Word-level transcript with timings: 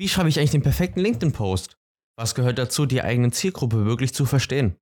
Wie 0.00 0.08
schreibe 0.08 0.30
ich 0.30 0.38
eigentlich 0.38 0.52
den 0.52 0.62
perfekten 0.62 1.00
LinkedIn-Post? 1.00 1.76
Was 2.16 2.34
gehört 2.34 2.56
dazu, 2.56 2.86
die 2.86 3.02
eigene 3.02 3.32
Zielgruppe 3.32 3.84
wirklich 3.84 4.14
zu 4.14 4.24
verstehen? 4.24 4.78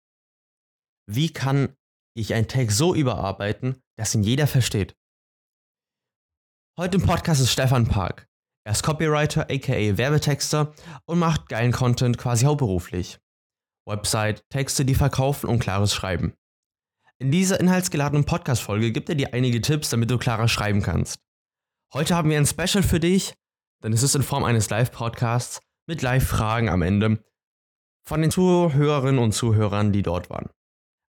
Wie 1.10 1.32
kann 1.32 1.74
ich 2.16 2.34
einen 2.34 2.46
Text 2.46 2.78
so 2.78 2.94
überarbeiten, 2.94 3.82
dass 3.98 4.14
ihn 4.14 4.22
jeder 4.22 4.46
versteht? 4.46 4.94
Heute 6.78 6.98
im 6.98 7.02
Podcast 7.02 7.40
ist 7.40 7.50
Stefan 7.50 7.88
Park. 7.88 8.28
Er 8.64 8.70
ist 8.70 8.84
Copywriter, 8.84 9.50
aka 9.50 9.98
Werbetexter 9.98 10.72
und 11.06 11.18
macht 11.18 11.48
geilen 11.48 11.72
Content 11.72 12.16
quasi 12.16 12.44
hauptberuflich. 12.44 13.18
Website, 13.88 14.44
Texte, 14.50 14.84
die 14.84 14.94
verkaufen 14.94 15.48
und 15.48 15.58
klares 15.58 15.92
Schreiben. 15.92 16.34
In 17.18 17.32
dieser 17.32 17.58
inhaltsgeladenen 17.58 18.24
Podcast-Folge 18.24 18.92
gibt 18.92 19.08
er 19.08 19.16
dir 19.16 19.34
einige 19.34 19.60
Tipps, 19.62 19.90
damit 19.90 20.12
du 20.12 20.18
klarer 20.18 20.46
schreiben 20.46 20.80
kannst. 20.80 21.18
Heute 21.92 22.14
haben 22.14 22.30
wir 22.30 22.38
ein 22.38 22.46
Special 22.46 22.84
für 22.84 23.00
dich, 23.00 23.34
denn 23.82 23.92
es 23.92 24.02
ist 24.02 24.14
in 24.14 24.22
Form 24.22 24.44
eines 24.44 24.70
Live-Podcasts 24.70 25.60
mit 25.86 26.02
Live-Fragen 26.02 26.68
am 26.68 26.82
Ende 26.82 27.22
von 28.06 28.22
den 28.22 28.30
Zuhörerinnen 28.30 29.18
und 29.18 29.32
Zuhörern, 29.32 29.92
die 29.92 30.02
dort 30.02 30.30
waren. 30.30 30.48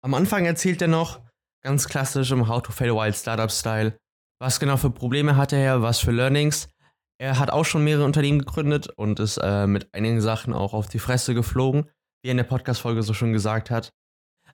Am 0.04 0.14
Anfang 0.14 0.46
erzählt 0.46 0.82
er 0.82 0.88
noch, 0.88 1.22
ganz 1.64 1.88
klassisch 1.88 2.32
im 2.32 2.48
How 2.48 2.62
to 2.62 2.72
Fail 2.72 2.96
Wild 2.96 3.16
Startup-Style, 3.16 3.98
was 4.40 4.60
genau 4.60 4.78
für 4.78 4.90
Probleme 4.90 5.36
hatte 5.36 5.56
er, 5.56 5.82
was 5.82 6.00
für 6.00 6.12
Learnings. 6.12 6.70
Er 7.18 7.38
hat 7.40 7.50
auch 7.52 7.66
schon 7.66 7.84
mehrere 7.84 8.06
Unternehmen 8.06 8.40
gegründet 8.40 8.90
und 8.96 9.20
ist 9.20 9.38
äh, 9.38 9.68
mit 9.68 9.94
einigen 9.94 10.22
Sachen 10.22 10.54
auch 10.54 10.74
auf 10.74 10.88
die 10.88 11.00
Fresse 11.00 11.34
geflogen, 11.34 11.90
wie 12.22 12.30
er 12.30 12.32
in 12.32 12.38
der 12.38 12.46
Podcast-Folge 12.46 13.04
so 13.04 13.14
schon 13.14 13.34
gesagt 13.34 13.70
hat. 13.72 13.92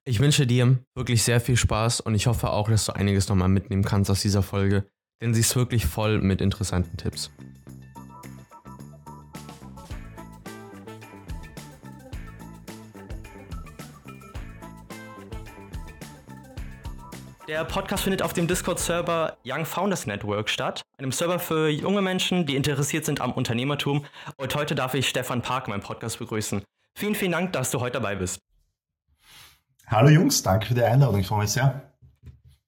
Ich 0.03 0.20
wünsche 0.20 0.47
dir 0.47 0.80
wirklich 0.95 1.23
sehr 1.23 1.41
viel 1.41 1.58
Spaß 1.58 2.02
und 2.02 2.16
ich 2.16 2.27
hoffe 2.27 2.52
auch, 2.52 2.70
dass 2.70 2.86
du 2.86 2.95
einiges 2.95 3.27
nochmal 3.27 3.50
mitnehmen 3.50 3.84
kannst 3.84 4.09
aus 4.11 4.22
dieser 4.22 4.44
Folge, 4.44 4.88
denn 5.22 5.34
sie 5.34 5.41
ist 5.41 5.55
wirklich 5.55 5.86
voll 5.86 6.22
mit 6.22 6.41
interessanten 6.41 6.97
Tipps. 6.97 7.31
Der 17.47 17.63
Podcast 17.63 18.03
findet 18.03 18.23
auf 18.23 18.33
dem 18.33 18.47
Discord-Server 18.47 19.38
Young 19.45 19.65
Founders 19.65 20.07
Network 20.07 20.49
statt, 20.49 20.81
einem 20.97 21.11
Server 21.11 21.38
für 21.38 21.69
junge 21.69 22.01
Menschen, 22.01 22.47
die 22.47 22.55
interessiert 22.55 23.05
sind 23.05 23.21
am 23.21 23.33
Unternehmertum. 23.33 24.03
Und 24.38 24.55
heute 24.55 24.73
darf 24.73 24.95
ich 24.95 25.07
Stefan 25.07 25.43
Park, 25.43 25.67
meinen 25.67 25.83
Podcast, 25.83 26.17
begrüßen. 26.17 26.63
Vielen, 26.97 27.13
vielen 27.13 27.33
Dank, 27.33 27.53
dass 27.53 27.69
du 27.69 27.81
heute 27.81 27.93
dabei 27.93 28.16
bist. 28.16 28.39
Hallo 29.85 30.09
Jungs, 30.09 30.41
danke 30.41 30.66
für 30.66 30.73
die 30.73 30.81
Einladung, 30.81 31.19
ich 31.19 31.27
freue 31.27 31.41
mich 31.41 31.51
sehr. 31.51 31.93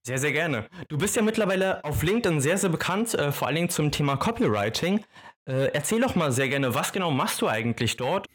Sehr, 0.03 0.19
sehr 0.19 0.31
gerne. 0.31 0.67
Du 0.89 0.99
bist 0.99 1.15
ja 1.15 1.23
mittlerweile 1.23 1.83
auf 1.83 2.03
LinkedIn 2.03 2.39
sehr, 2.39 2.59
sehr 2.59 2.69
bekannt, 2.69 3.15
äh, 3.15 3.31
vor 3.31 3.47
allen 3.47 3.55
Dingen 3.55 3.69
zum 3.69 3.91
Thema 3.91 4.15
Copywriting. 4.15 5.03
Äh, 5.45 5.71
erzähl 5.73 6.01
doch 6.01 6.13
mal 6.13 6.31
sehr 6.31 6.49
gerne, 6.49 6.75
was 6.75 6.93
genau 6.93 7.09
machst 7.09 7.41
du 7.41 7.47
eigentlich 7.47 7.97
dort? 7.97 8.27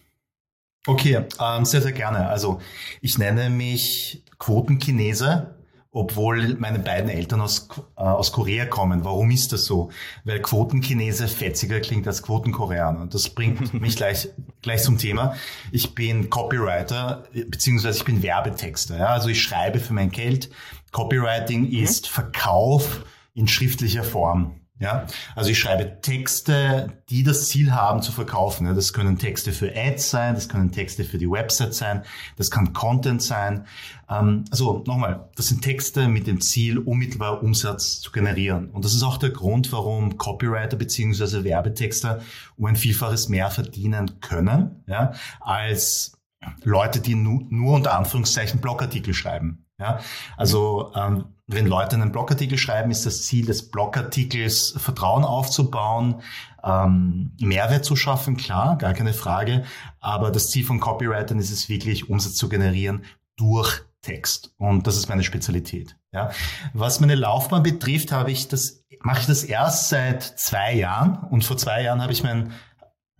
Okay, 0.88 1.24
ähm, 1.40 1.64
sehr, 1.64 1.82
sehr 1.82 1.92
gerne. 1.92 2.28
Also 2.28 2.60
ich 3.00 3.16
nenne 3.16 3.48
mich 3.48 4.24
Quotenchinese 4.40 5.61
obwohl 5.92 6.56
meine 6.58 6.78
beiden 6.78 7.10
Eltern 7.10 7.42
aus, 7.42 7.68
äh, 7.96 8.00
aus 8.00 8.32
Korea 8.32 8.64
kommen. 8.64 9.04
Warum 9.04 9.30
ist 9.30 9.52
das 9.52 9.66
so? 9.66 9.90
Weil 10.24 10.40
Quotenchinese 10.40 11.28
fetziger 11.28 11.80
klingt 11.80 12.06
als 12.06 12.22
Quotenkoreaner. 12.22 13.06
Das 13.06 13.28
bringt 13.28 13.74
mich 13.80 13.96
gleich, 13.96 14.30
gleich 14.62 14.82
zum 14.82 14.96
Thema. 14.96 15.36
Ich 15.70 15.94
bin 15.94 16.30
Copywriter, 16.30 17.24
beziehungsweise 17.48 17.98
ich 17.98 18.04
bin 18.04 18.22
Werbetexter. 18.22 18.98
Ja? 18.98 19.06
Also 19.08 19.28
ich 19.28 19.42
schreibe 19.42 19.78
für 19.78 19.92
mein 19.92 20.10
Geld. 20.10 20.50
Copywriting 20.92 21.68
mhm. 21.68 21.84
ist 21.84 22.08
Verkauf 22.08 23.04
in 23.34 23.46
schriftlicher 23.46 24.04
Form. 24.04 24.62
Ja, 24.82 25.06
also 25.36 25.48
ich 25.48 25.60
schreibe 25.60 26.00
Texte, 26.00 26.92
die 27.08 27.22
das 27.22 27.48
Ziel 27.48 27.72
haben 27.72 28.02
zu 28.02 28.10
verkaufen. 28.10 28.66
Das 28.74 28.92
können 28.92 29.16
Texte 29.16 29.52
für 29.52 29.72
Ads 29.76 30.10
sein, 30.10 30.34
das 30.34 30.48
können 30.48 30.72
Texte 30.72 31.04
für 31.04 31.18
die 31.18 31.30
Website 31.30 31.72
sein, 31.72 32.02
das 32.36 32.50
kann 32.50 32.72
Content 32.72 33.22
sein. 33.22 33.64
Ähm, 34.12 34.44
also 34.50 34.82
nochmal, 34.86 35.30
das 35.36 35.48
sind 35.48 35.62
Texte 35.62 36.08
mit 36.08 36.26
dem 36.26 36.40
Ziel, 36.40 36.78
unmittelbar 36.78 37.42
Umsatz 37.42 38.00
zu 38.00 38.12
generieren. 38.12 38.70
Und 38.70 38.84
das 38.84 38.94
ist 38.94 39.02
auch 39.02 39.16
der 39.16 39.30
Grund, 39.30 39.72
warum 39.72 40.18
Copywriter 40.18 40.76
beziehungsweise 40.76 41.44
Werbetexter 41.44 42.20
um 42.56 42.66
ein 42.66 42.76
Vielfaches 42.76 43.28
mehr 43.28 43.50
verdienen 43.50 44.20
können, 44.20 44.84
ja, 44.86 45.12
als 45.40 46.18
Leute, 46.64 47.00
die 47.00 47.14
nur, 47.14 47.42
nur 47.50 47.74
unter 47.74 47.96
Anführungszeichen 47.96 48.60
Blogartikel 48.60 49.14
schreiben. 49.14 49.66
Ja, 49.78 50.00
also 50.36 50.92
ähm, 50.94 51.24
wenn 51.48 51.66
Leute 51.66 51.96
einen 51.96 52.12
Blogartikel 52.12 52.56
schreiben, 52.56 52.90
ist 52.90 53.04
das 53.04 53.22
Ziel 53.22 53.46
des 53.46 53.70
Blogartikels 53.70 54.74
Vertrauen 54.76 55.24
aufzubauen, 55.24 56.22
ähm, 56.62 57.32
Mehrwert 57.40 57.84
zu 57.84 57.96
schaffen, 57.96 58.36
klar, 58.36 58.78
gar 58.78 58.94
keine 58.94 59.12
Frage. 59.12 59.64
Aber 59.98 60.30
das 60.30 60.50
Ziel 60.50 60.64
von 60.64 60.78
Copywritern 60.78 61.38
ist 61.38 61.50
es 61.50 61.68
wirklich, 61.68 62.08
Umsatz 62.08 62.34
zu 62.34 62.48
generieren 62.48 63.04
durch 63.36 63.84
Text. 64.02 64.52
Und 64.58 64.86
das 64.86 64.96
ist 64.96 65.08
meine 65.08 65.22
Spezialität. 65.22 65.96
Ja. 66.12 66.30
Was 66.74 67.00
meine 67.00 67.14
Laufbahn 67.14 67.62
betrifft, 67.62 68.12
habe 68.12 68.30
ich 68.30 68.48
das, 68.48 68.84
mache 69.00 69.20
ich 69.20 69.26
das 69.26 69.44
erst 69.44 69.88
seit 69.88 70.22
zwei 70.22 70.74
Jahren. 70.74 71.18
Und 71.30 71.44
vor 71.44 71.56
zwei 71.56 71.82
Jahren 71.82 72.02
habe 72.02 72.12
ich 72.12 72.22
mein 72.22 72.52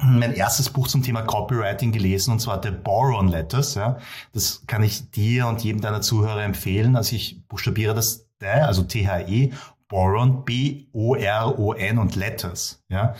mein 0.05 0.35
erstes 0.35 0.69
Buch 0.69 0.89
zum 0.89 1.03
Thema 1.03 1.23
Copywriting 1.23 1.93
gelesen 1.93 2.33
und 2.33 2.41
zwar 2.41 2.61
The 2.61 2.71
Boron 2.71 3.29
Letters. 3.29 3.75
Ja. 3.75 3.99
Das 4.33 4.65
kann 4.67 4.83
ich 4.83 5.11
dir 5.11 5.47
und 5.47 5.63
jedem 5.63 5.81
deiner 5.81 6.01
Zuhörer 6.01 6.43
empfehlen. 6.43 6.97
Also 6.97 7.15
ich 7.15 7.47
buchstabiere 7.47 7.95
das, 7.95 8.29
also 8.41 8.83
T-H-E, 8.83 9.53
Boron, 9.87 10.45
B-O-R-O-N 10.45 11.99
und 11.99 12.17
Letters. 12.17 12.83
Ja. 12.89 13.15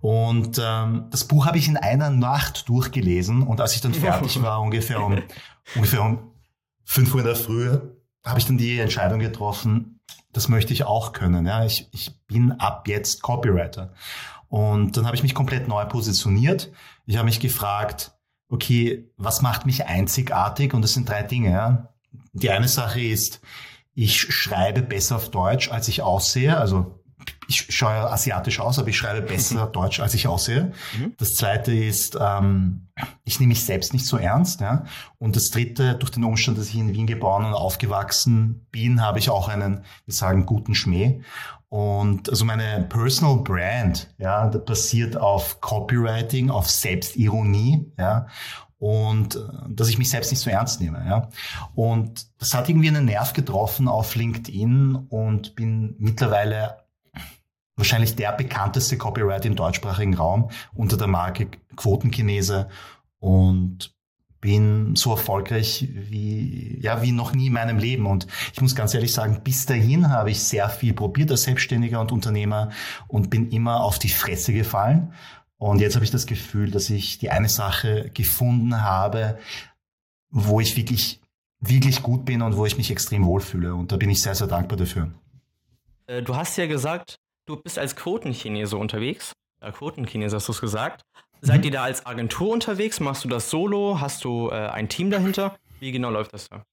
Und 0.00 0.60
ähm, 0.62 1.06
das 1.10 1.24
Buch 1.24 1.46
habe 1.46 1.56
ich 1.56 1.68
in 1.68 1.76
einer 1.76 2.10
Nacht 2.10 2.68
durchgelesen 2.68 3.42
und 3.42 3.60
als 3.60 3.74
ich 3.74 3.80
dann 3.80 3.94
fertig 3.94 4.42
war, 4.42 4.60
ungefähr 4.60 5.02
um, 5.02 5.22
ungefähr 5.74 6.02
um 6.02 6.32
5 6.86 7.14
Uhr 7.14 7.20
in 7.20 7.26
der 7.26 7.36
Früh, 7.36 7.78
habe 8.24 8.38
ich 8.38 8.46
dann 8.46 8.58
die 8.58 8.78
Entscheidung 8.78 9.18
getroffen, 9.18 10.00
das 10.32 10.48
möchte 10.48 10.72
ich 10.72 10.84
auch 10.84 11.12
können. 11.12 11.46
Ja. 11.46 11.64
Ich, 11.64 11.88
ich 11.92 12.18
bin 12.26 12.52
ab 12.52 12.88
jetzt 12.88 13.22
Copywriter. 13.22 13.92
Und 14.48 14.96
dann 14.96 15.06
habe 15.06 15.16
ich 15.16 15.22
mich 15.22 15.34
komplett 15.34 15.68
neu 15.68 15.84
positioniert. 15.86 16.70
Ich 17.06 17.16
habe 17.16 17.26
mich 17.26 17.40
gefragt, 17.40 18.12
okay, 18.48 19.10
was 19.16 19.42
macht 19.42 19.66
mich 19.66 19.86
einzigartig? 19.86 20.74
Und 20.74 20.82
das 20.82 20.92
sind 20.92 21.08
drei 21.08 21.22
Dinge. 21.22 21.50
Ja. 21.50 21.94
Die 22.32 22.50
eine 22.50 22.68
Sache 22.68 23.00
ist, 23.00 23.40
ich 23.94 24.20
schreibe 24.20 24.82
besser 24.82 25.16
auf 25.16 25.30
Deutsch, 25.30 25.70
als 25.70 25.88
ich 25.88 26.02
aussehe. 26.02 26.56
Also 26.56 26.95
ich 27.48 27.66
schaue 27.74 28.10
asiatisch 28.10 28.60
aus, 28.60 28.78
aber 28.78 28.88
ich 28.88 28.96
schreibe 28.96 29.22
besser 29.22 29.66
Deutsch, 29.72 30.00
als 30.00 30.14
ich 30.14 30.26
aussehe. 30.26 30.72
Mhm. 30.98 31.14
Das 31.18 31.34
zweite 31.34 31.72
ist, 31.72 32.16
ähm, 32.20 32.88
ich 33.24 33.40
nehme 33.40 33.50
mich 33.50 33.64
selbst 33.64 33.92
nicht 33.92 34.06
so 34.06 34.16
ernst. 34.16 34.60
Ja? 34.60 34.84
Und 35.18 35.36
das 35.36 35.50
dritte, 35.50 35.94
durch 35.94 36.10
den 36.10 36.24
Umstand, 36.24 36.58
dass 36.58 36.68
ich 36.68 36.76
in 36.76 36.92
Wien 36.92 37.06
geboren 37.06 37.44
und 37.44 37.54
aufgewachsen 37.54 38.66
bin, 38.70 39.00
habe 39.00 39.18
ich 39.18 39.30
auch 39.30 39.48
einen, 39.48 39.84
wir 40.04 40.14
sagen, 40.14 40.46
guten 40.46 40.74
Schmäh. 40.74 41.20
Und 41.68 42.30
also 42.30 42.44
meine 42.44 42.86
Personal 42.88 43.38
Brand, 43.38 44.08
ja, 44.18 44.46
basiert 44.46 45.16
auf 45.16 45.60
Copywriting, 45.60 46.48
auf 46.48 46.70
Selbstironie, 46.70 47.92
ja, 47.98 48.28
und 48.78 49.36
äh, 49.36 49.40
dass 49.68 49.88
ich 49.88 49.98
mich 49.98 50.10
selbst 50.10 50.30
nicht 50.30 50.40
so 50.40 50.50
ernst 50.50 50.80
nehme, 50.80 51.04
ja. 51.06 51.28
Und 51.74 52.26
das 52.38 52.54
hat 52.54 52.68
irgendwie 52.68 52.88
einen 52.88 53.06
Nerv 53.06 53.32
getroffen 53.32 53.88
auf 53.88 54.14
LinkedIn 54.14 54.94
und 55.08 55.56
bin 55.56 55.96
mittlerweile 55.98 56.76
wahrscheinlich 57.76 58.16
der 58.16 58.32
bekannteste 58.32 58.96
Copywriter 58.96 59.46
im 59.46 59.56
deutschsprachigen 59.56 60.14
Raum 60.14 60.50
unter 60.74 60.96
der 60.96 61.06
Marke 61.06 61.48
Quotenchinese 61.76 62.68
und 63.18 63.94
bin 64.40 64.94
so 64.96 65.10
erfolgreich 65.10 65.88
wie, 65.92 66.78
ja, 66.80 67.02
wie 67.02 67.12
noch 67.12 67.34
nie 67.34 67.48
in 67.48 67.52
meinem 67.52 67.78
Leben. 67.78 68.06
Und 68.06 68.26
ich 68.52 68.60
muss 68.60 68.74
ganz 68.74 68.94
ehrlich 68.94 69.12
sagen, 69.12 69.40
bis 69.42 69.66
dahin 69.66 70.10
habe 70.10 70.30
ich 70.30 70.40
sehr 70.40 70.68
viel 70.68 70.94
probiert 70.94 71.30
als 71.30 71.42
Selbstständiger 71.42 72.00
und 72.00 72.12
Unternehmer 72.12 72.70
und 73.08 73.30
bin 73.30 73.50
immer 73.50 73.82
auf 73.82 73.98
die 73.98 74.08
Fresse 74.08 74.52
gefallen. 74.52 75.12
Und 75.58 75.80
jetzt 75.80 75.94
habe 75.94 76.04
ich 76.04 76.10
das 76.10 76.26
Gefühl, 76.26 76.70
dass 76.70 76.90
ich 76.90 77.18
die 77.18 77.30
eine 77.30 77.48
Sache 77.48 78.10
gefunden 78.12 78.82
habe, 78.82 79.38
wo 80.30 80.60
ich 80.60 80.76
wirklich, 80.76 81.20
wirklich 81.60 82.02
gut 82.02 82.24
bin 82.24 82.42
und 82.42 82.56
wo 82.56 82.66
ich 82.66 82.76
mich 82.76 82.90
extrem 82.90 83.24
wohlfühle. 83.24 83.74
Und 83.74 83.90
da 83.90 83.96
bin 83.96 84.10
ich 84.10 84.20
sehr, 84.20 84.34
sehr 84.34 84.46
dankbar 84.46 84.76
dafür. 84.76 85.12
Äh, 86.06 86.22
du 86.22 86.36
hast 86.36 86.56
ja 86.56 86.66
gesagt, 86.66 87.18
du 87.46 87.56
bist 87.56 87.78
als 87.78 87.96
Quotenchinese 87.96 88.76
unterwegs. 88.76 89.32
Äh, 89.60 89.72
Quotenchinese 89.72 90.36
hast 90.36 90.48
du 90.48 90.52
es 90.52 90.60
gesagt. 90.60 91.02
Seid 91.42 91.64
ihr 91.64 91.70
da 91.70 91.84
als 91.84 92.06
Agentur 92.06 92.52
unterwegs? 92.52 92.98
Machst 92.98 93.24
du 93.24 93.28
das 93.28 93.50
solo? 93.50 94.00
Hast 94.00 94.24
du 94.24 94.48
äh, 94.50 94.54
ein 94.54 94.88
Team 94.88 95.10
dahinter? 95.10 95.56
Wie 95.78 95.92
genau 95.92 96.10
läuft 96.10 96.32
das 96.32 96.48
da? 96.48 96.64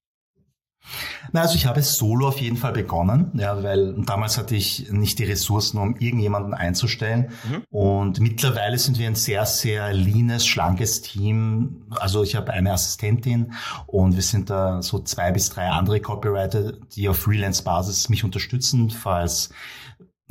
Na, 1.31 1.42
also 1.42 1.56
ich 1.56 1.66
habe 1.66 1.81
solo 1.81 2.28
auf 2.28 2.42
jeden 2.42 2.58
Fall 2.58 2.74
begonnen, 2.74 3.31
ja, 3.36 3.64
weil 3.64 3.94
damals 4.04 4.38
hatte 4.38 4.56
ich 4.56 4.92
nicht 4.92 5.18
die 5.20 5.24
Ressourcen, 5.24 5.78
um 5.78 5.96
irgendjemanden 5.96 6.54
einzustellen. 6.54 7.31
Mhm. 7.44 7.64
Und 7.70 8.20
mittlerweile 8.20 8.78
sind 8.78 9.00
wir 9.00 9.08
ein 9.08 9.16
sehr, 9.16 9.46
sehr 9.46 9.94
leanes, 9.94 10.46
schlankes 10.46 11.02
Team. 11.02 11.86
Also 11.92 12.24
ich 12.24 12.36
habe 12.36 12.52
eine 12.52 12.74
Assistentin 12.74 13.54
und 13.88 14.16
wir 14.16 14.22
sind 14.22 14.50
da 14.50 14.81
so 14.81 15.00
zwei 15.00 15.31
bis 15.31 15.50
drei 15.50 15.70
andere 15.70 16.02
Copywriter, 16.02 16.74
die 16.74 17.08
auf 17.08 17.18
Freelance-Basis 17.18 18.10
mich 18.10 18.25
unterstützen, 18.25 18.90
falls, 18.90 19.52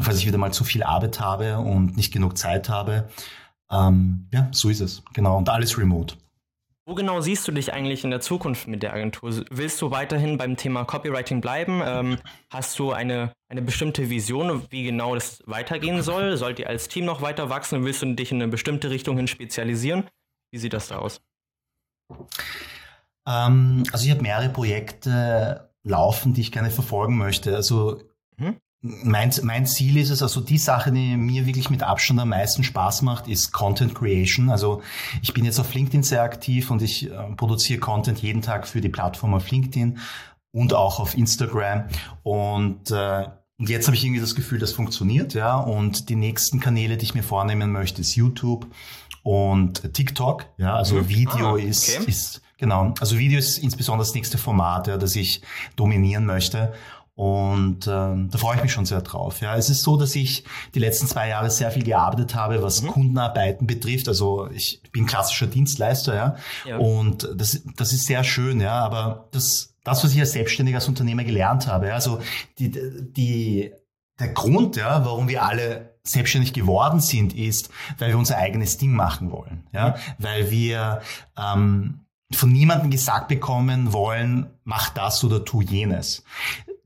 falls 0.02 0.18
ich 0.18 0.26
wieder 0.26 0.38
mal 0.38 0.52
zu 0.52 0.64
viel 0.64 0.82
Arbeit 0.82 1.20
habe 1.20 1.58
und 1.58 1.96
nicht 1.96 2.12
genug 2.12 2.36
Zeit 2.38 2.68
habe. 2.68 3.08
ähm, 3.70 4.28
ja, 4.32 4.48
so 4.52 4.68
ist 4.68 4.80
es. 4.80 5.02
Genau. 5.14 5.38
Und 5.38 5.48
alles 5.48 5.78
remote. 5.78 6.16
Wo 6.84 6.94
genau 6.94 7.20
siehst 7.20 7.46
du 7.46 7.52
dich 7.52 7.72
eigentlich 7.72 8.02
in 8.02 8.10
der 8.10 8.20
Zukunft 8.20 8.66
mit 8.66 8.82
der 8.82 8.92
Agentur? 8.92 9.44
Willst 9.50 9.80
du 9.80 9.92
weiterhin 9.92 10.36
beim 10.36 10.56
Thema 10.56 10.84
Copywriting 10.84 11.40
bleiben? 11.40 11.80
Ähm, 11.84 12.18
hast 12.50 12.76
du 12.78 12.90
eine, 12.90 13.32
eine 13.48 13.62
bestimmte 13.62 14.10
Vision, 14.10 14.66
wie 14.70 14.82
genau 14.82 15.14
das 15.14 15.42
weitergehen 15.46 16.02
soll? 16.02 16.36
Sollt 16.36 16.58
ihr 16.58 16.68
als 16.68 16.88
Team 16.88 17.04
noch 17.04 17.22
weiter 17.22 17.48
wachsen? 17.50 17.84
Willst 17.84 18.02
du 18.02 18.12
dich 18.14 18.32
in 18.32 18.42
eine 18.42 18.50
bestimmte 18.50 18.90
Richtung 18.90 19.16
hin 19.16 19.28
spezialisieren? 19.28 20.08
Wie 20.50 20.58
sieht 20.58 20.72
das 20.72 20.88
da 20.88 20.98
aus? 20.98 21.20
Ähm, 23.28 23.84
also 23.92 24.04
ich 24.04 24.10
habe 24.10 24.22
mehrere 24.22 24.48
Projekte 24.48 25.70
laufen, 25.84 26.34
die 26.34 26.40
ich 26.40 26.50
gerne 26.50 26.70
verfolgen 26.70 27.16
möchte. 27.16 27.54
Also 27.54 28.02
hm? 28.38 28.56
Mein, 28.82 29.32
mein 29.42 29.64
Ziel 29.64 29.96
ist 29.96 30.10
es, 30.10 30.22
also 30.22 30.40
die 30.40 30.58
Sache, 30.58 30.90
die 30.90 31.16
mir 31.16 31.46
wirklich 31.46 31.70
mit 31.70 31.84
Abstand 31.84 32.18
am 32.18 32.30
meisten 32.30 32.64
Spaß 32.64 33.02
macht, 33.02 33.28
ist 33.28 33.52
Content 33.52 33.94
Creation. 33.94 34.50
Also 34.50 34.82
ich 35.22 35.32
bin 35.32 35.44
jetzt 35.44 35.60
auf 35.60 35.72
LinkedIn 35.72 36.02
sehr 36.02 36.22
aktiv 36.22 36.70
und 36.70 36.82
ich 36.82 37.08
äh, 37.08 37.16
produziere 37.36 37.78
Content 37.78 38.20
jeden 38.20 38.42
Tag 38.42 38.66
für 38.66 38.80
die 38.80 38.88
Plattform 38.88 39.34
auf 39.34 39.48
LinkedIn 39.50 39.98
und 40.50 40.74
auch 40.74 40.98
auf 40.98 41.16
Instagram. 41.16 41.84
Und 42.24 42.90
äh, 42.90 43.28
jetzt 43.58 43.86
habe 43.86 43.96
ich 43.96 44.04
irgendwie 44.04 44.20
das 44.20 44.34
Gefühl, 44.34 44.58
das 44.58 44.72
funktioniert, 44.72 45.34
ja. 45.34 45.56
Und 45.56 46.08
die 46.08 46.16
nächsten 46.16 46.58
Kanäle, 46.58 46.96
die 46.96 47.04
ich 47.04 47.14
mir 47.14 47.22
vornehmen 47.22 47.70
möchte, 47.70 48.00
ist 48.00 48.16
YouTube 48.16 48.66
und 49.22 49.94
TikTok. 49.94 50.46
Ja, 50.58 50.74
also 50.74 50.96
mhm. 50.96 51.08
Video 51.08 51.46
ah, 51.46 51.52
okay. 51.52 51.68
ist, 51.68 51.88
ist 52.08 52.42
genau. 52.58 52.94
Also 52.98 53.16
Video 53.16 53.38
ist 53.38 53.58
insbesondere 53.58 54.04
das 54.04 54.14
nächste 54.14 54.38
Format, 54.38 54.88
ja, 54.88 54.96
das 54.96 55.14
ich 55.14 55.40
dominieren 55.76 56.26
möchte. 56.26 56.72
Und 57.14 57.86
ähm, 57.86 58.30
da 58.30 58.38
freue 58.38 58.56
ich 58.56 58.62
mich 58.62 58.72
schon 58.72 58.86
sehr 58.86 59.02
drauf. 59.02 59.40
Ja, 59.42 59.54
es 59.56 59.68
ist 59.68 59.82
so, 59.82 59.98
dass 59.98 60.16
ich 60.16 60.44
die 60.74 60.78
letzten 60.78 61.06
zwei 61.06 61.28
Jahre 61.28 61.50
sehr 61.50 61.70
viel 61.70 61.84
gearbeitet 61.84 62.34
habe, 62.34 62.62
was 62.62 62.82
mhm. 62.82 62.88
Kundenarbeiten 62.88 63.66
betrifft. 63.66 64.08
Also 64.08 64.48
ich 64.50 64.82
bin 64.92 65.04
klassischer 65.04 65.46
Dienstleister, 65.46 66.14
ja. 66.14 66.36
ja. 66.64 66.78
Und 66.78 67.28
das, 67.34 67.60
das 67.76 67.92
ist 67.92 68.06
sehr 68.06 68.24
schön, 68.24 68.60
ja. 68.60 68.72
Aber 68.72 69.28
das, 69.32 69.74
das, 69.84 70.02
was 70.02 70.14
ich 70.14 70.20
als 70.20 70.32
Selbstständiger, 70.32 70.78
als 70.78 70.88
Unternehmer 70.88 71.24
gelernt 71.24 71.66
habe, 71.66 71.88
ja, 71.88 71.94
also 71.94 72.20
die, 72.58 72.70
die, 72.70 73.72
der 74.18 74.28
Grund, 74.28 74.76
ja, 74.76 75.04
warum 75.04 75.28
wir 75.28 75.42
alle 75.42 75.98
selbstständig 76.04 76.54
geworden 76.54 77.00
sind, 77.00 77.34
ist, 77.34 77.68
weil 77.98 78.08
wir 78.08 78.18
unser 78.18 78.38
eigenes 78.38 78.78
Ding 78.78 78.92
machen 78.92 79.30
wollen, 79.30 79.68
ja, 79.72 79.90
mhm. 79.90 79.94
weil 80.18 80.50
wir 80.50 81.02
ähm, 81.36 82.06
von 82.32 82.50
niemandem 82.50 82.90
gesagt 82.90 83.28
bekommen 83.28 83.92
wollen, 83.92 84.46
mach 84.64 84.88
das 84.88 85.22
oder 85.22 85.44
tu 85.44 85.60
jenes 85.60 86.24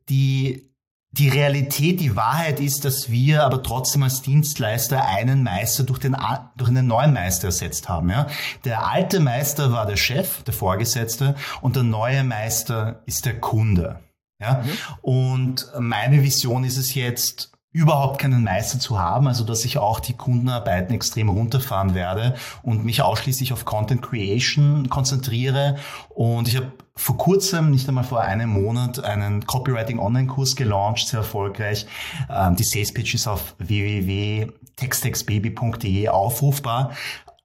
die, 0.09 0.71
die 1.11 1.29
Realität, 1.29 2.01
die 2.01 2.15
Wahrheit 2.15 2.61
ist, 2.61 2.85
dass 2.85 3.11
wir 3.11 3.45
aber 3.45 3.63
trotzdem 3.63 4.03
als 4.03 4.23
Dienstleister 4.23 5.07
einen 5.07 5.43
Meister 5.43 5.85
durch, 5.85 5.99
den, 5.99 6.17
durch 6.57 6.71
einen 6.71 6.87
neuen 6.87 7.13
Meister 7.13 7.49
ersetzt 7.49 7.89
haben. 7.89 8.11
Ja? 8.11 8.27
Der 8.65 8.87
alte 8.87 9.21
Meister 9.21 9.73
war 9.73 9.87
der 9.87 9.97
Chef, 9.97 10.43
der 10.43 10.55
Vorgesetzte, 10.55 11.35
und 11.61 11.77
der 11.77 11.85
neue 11.85 12.23
Meister 12.23 13.03
ist 13.07 13.25
der 13.25 13.41
Kunde. 13.41 14.01
Ja? 14.41 14.63
Mhm. 14.63 15.01
Und 15.01 15.73
meine 15.79 16.23
Vision 16.23 16.65
ist 16.65 16.77
es 16.77 16.95
jetzt, 16.95 17.56
überhaupt 17.77 18.19
keinen 18.19 18.43
Meister 18.43 18.81
zu 18.81 18.99
haben, 18.99 19.29
also 19.29 19.45
dass 19.45 19.67
ich 19.67 19.77
auch 19.77 20.01
die 20.01 20.15
Kundenarbeiten 20.15 20.95
extrem 20.95 21.29
runterfahren 21.29 21.95
werde 21.95 22.35
und 22.63 22.87
mich 22.87 23.03
ausschließlich 23.03 23.53
auf 23.53 23.67
Content 23.67 24.01
Creation 24.01 24.89
konzentriere. 24.89 25.77
Und 26.09 26.49
ich 26.49 26.57
habe 26.57 26.73
vor 26.95 27.19
kurzem, 27.19 27.71
nicht 27.71 27.87
einmal 27.87 28.05
vor 28.05 28.23
einem 28.23 28.49
Monat, 28.49 29.05
einen 29.05 29.45
Copywriting 29.45 29.99
Online-Kurs 29.99 30.57
gelauncht, 30.57 31.09
sehr 31.09 31.21
erfolgreich. 31.21 31.87
Ähm, 32.31 32.57
die 32.57 32.65
Sales 32.65 32.95
Pitch 32.95 33.15
ist 33.15 33.27
auf 33.27 33.55
www.textextbaby.de 33.59 36.09
aufrufbar. 36.09 36.93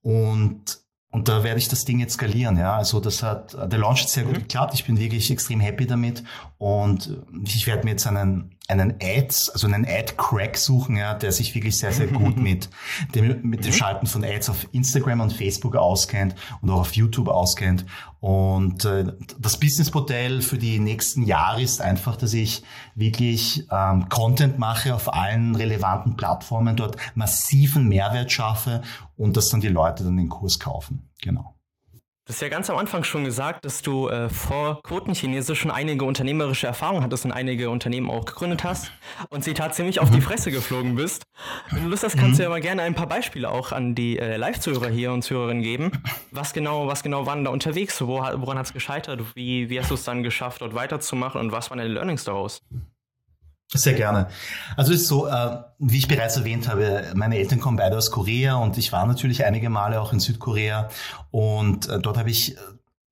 Und 0.02 0.80
und 1.12 1.28
da 1.28 1.44
werde 1.44 1.60
ich 1.60 1.68
das 1.68 1.84
Ding 1.84 2.00
jetzt 2.00 2.14
skalieren, 2.14 2.58
ja. 2.58 2.78
Also 2.78 3.02
das 3.02 3.22
hat, 3.22 3.54
der 3.54 3.80
Launch 3.80 4.04
hat 4.04 4.10
sehr 4.10 4.24
gut 4.24 4.38
mhm. 4.38 4.44
geklappt. 4.44 4.74
Ich 4.74 4.86
bin 4.86 4.98
wirklich 4.98 5.30
extrem 5.30 5.60
happy 5.60 5.86
damit. 5.86 6.24
Und 6.58 7.18
ich 7.44 7.68
werde 7.68 7.84
mir 7.84 7.92
jetzt 7.92 8.08
einen, 8.08 8.56
einen 8.72 8.96
Ads, 9.02 9.50
also 9.50 9.68
einen 9.68 9.86
Ad-Crack 9.86 10.58
suchen, 10.58 10.98
ja, 10.98 11.14
der 11.14 11.32
sich 11.32 11.54
wirklich 11.56 11.78
sehr, 11.78 11.92
sehr 11.92 12.08
gut 12.08 12.38
mit 12.42 12.70
dem, 13.14 13.42
mit 13.42 13.66
dem 13.66 13.72
mhm. 13.72 13.76
Schalten 13.76 14.08
von 14.08 14.24
Ads 14.24 14.50
auf 14.50 14.68
Instagram 14.72 15.22
und 15.22 15.34
Facebook 15.34 15.76
auskennt 15.76 16.36
und 16.62 16.70
auch 16.70 16.82
auf 16.82 16.94
YouTube 16.94 17.28
auskennt. 17.28 17.86
Und 18.20 18.86
äh, 18.86 19.14
das 19.40 19.60
Businessmodell 19.60 20.42
für 20.42 20.58
die 20.58 20.80
nächsten 20.80 21.24
Jahre 21.24 21.62
ist 21.62 21.82
einfach, 21.82 22.16
dass 22.16 22.34
ich 22.34 22.64
wirklich 22.96 23.68
ähm, 23.72 24.10
Content 24.10 24.60
mache 24.60 24.94
auf 24.94 25.14
allen 25.14 25.56
relevanten 25.56 26.16
Plattformen, 26.16 26.76
dort 26.76 26.98
massiven 27.16 27.88
Mehrwert 27.88 28.32
schaffe 28.32 28.84
und 29.18 29.38
dass 29.38 29.50
dann 29.50 29.62
die 29.62 29.70
Leute 29.70 30.04
dann 30.04 30.18
den 30.18 30.30
Kurs 30.30 30.60
kaufen. 30.60 31.10
Genau. 31.22 31.56
Du 32.26 32.34
hast 32.34 32.42
ja 32.42 32.50
ganz 32.50 32.70
am 32.70 32.78
Anfang 32.78 33.04
schon 33.04 33.24
gesagt, 33.24 33.66
dass 33.66 33.82
du 33.82 34.08
äh, 34.08 34.30
vor 34.30 34.84
Quotenchinesisch 34.84 35.60
schon 35.60 35.72
einige 35.72 36.06
unternehmerische 36.06 36.68
Erfahrungen 36.68 37.04
hattest 37.04 37.26
und 37.26 37.32
einige 37.32 37.72
Unternehmen 37.72 38.12
auch 38.12 38.26
gegründet 38.26 38.64
hast 38.64 38.92
und 39.30 39.44
sie 39.44 39.56
ziemlich 39.56 40.00
auf 40.00 40.12
die 40.12 40.18
mhm. 40.18 40.22
Fresse 40.22 40.52
geflogen 40.52 40.94
bist. 40.94 41.24
Wenn 41.72 41.84
du 41.84 41.90
Lust 41.90 42.04
hast, 42.04 42.18
kannst 42.18 42.38
du 42.38 42.44
mhm. 42.44 42.46
ja 42.46 42.50
mal 42.50 42.62
gerne 42.62 42.84
ein 42.84 42.94
paar 42.94 43.08
Beispiele 43.08 43.50
auch 43.50 43.72
an 43.72 43.96
die 43.96 44.20
äh, 44.20 44.38
Live-Zuhörer 44.38 44.90
hier 44.90 45.12
und 45.14 45.24
Zuhörerinnen 45.24 45.64
geben. 45.64 45.92
Was 46.30 46.54
genau, 46.54 46.86
was 46.86 47.02
genau 47.02 47.26
waren 47.26 47.44
da 47.44 47.50
unterwegs? 47.50 48.00
Wo, 48.02 48.20
woran 48.20 48.60
hat 48.60 48.68
es 48.68 48.74
gescheitert? 48.74 49.22
Wie, 49.34 49.72
wie 49.72 49.80
hast 49.80 49.90
du 49.90 49.96
es 49.96 50.04
dann 50.04 50.22
geschafft, 50.22 50.62
dort 50.62 50.76
weiterzumachen 50.76 51.42
und 51.42 51.52
was 51.52 51.72
waren 51.72 51.80
deine 51.80 51.92
Learnings 51.92 52.24
daraus? 52.24 52.62
Sehr 53.74 53.94
gerne. 53.94 54.28
Also 54.76 54.92
ist 54.92 55.08
so, 55.08 55.28
äh, 55.28 55.58
wie 55.80 55.98
ich 55.98 56.08
bereits 56.10 56.36
erwähnt 56.36 56.68
habe, 56.68 57.06
meine 57.16 57.38
Eltern 57.38 57.60
kommen 57.62 57.78
beide 57.78 57.98
aus 57.98 58.12
Korea 58.12 58.56
und 58.56 58.78
ich 58.78 58.92
war 58.92 59.06
natürlich 59.06 59.46
einige 59.46 59.70
Male 59.70 60.02
auch 60.02 60.12
in 60.12 60.20
Südkorea 60.20 60.90
und 61.32 61.88
äh, 61.88 62.00
dort 62.00 62.18
habe 62.18 62.30
ich 62.30 62.58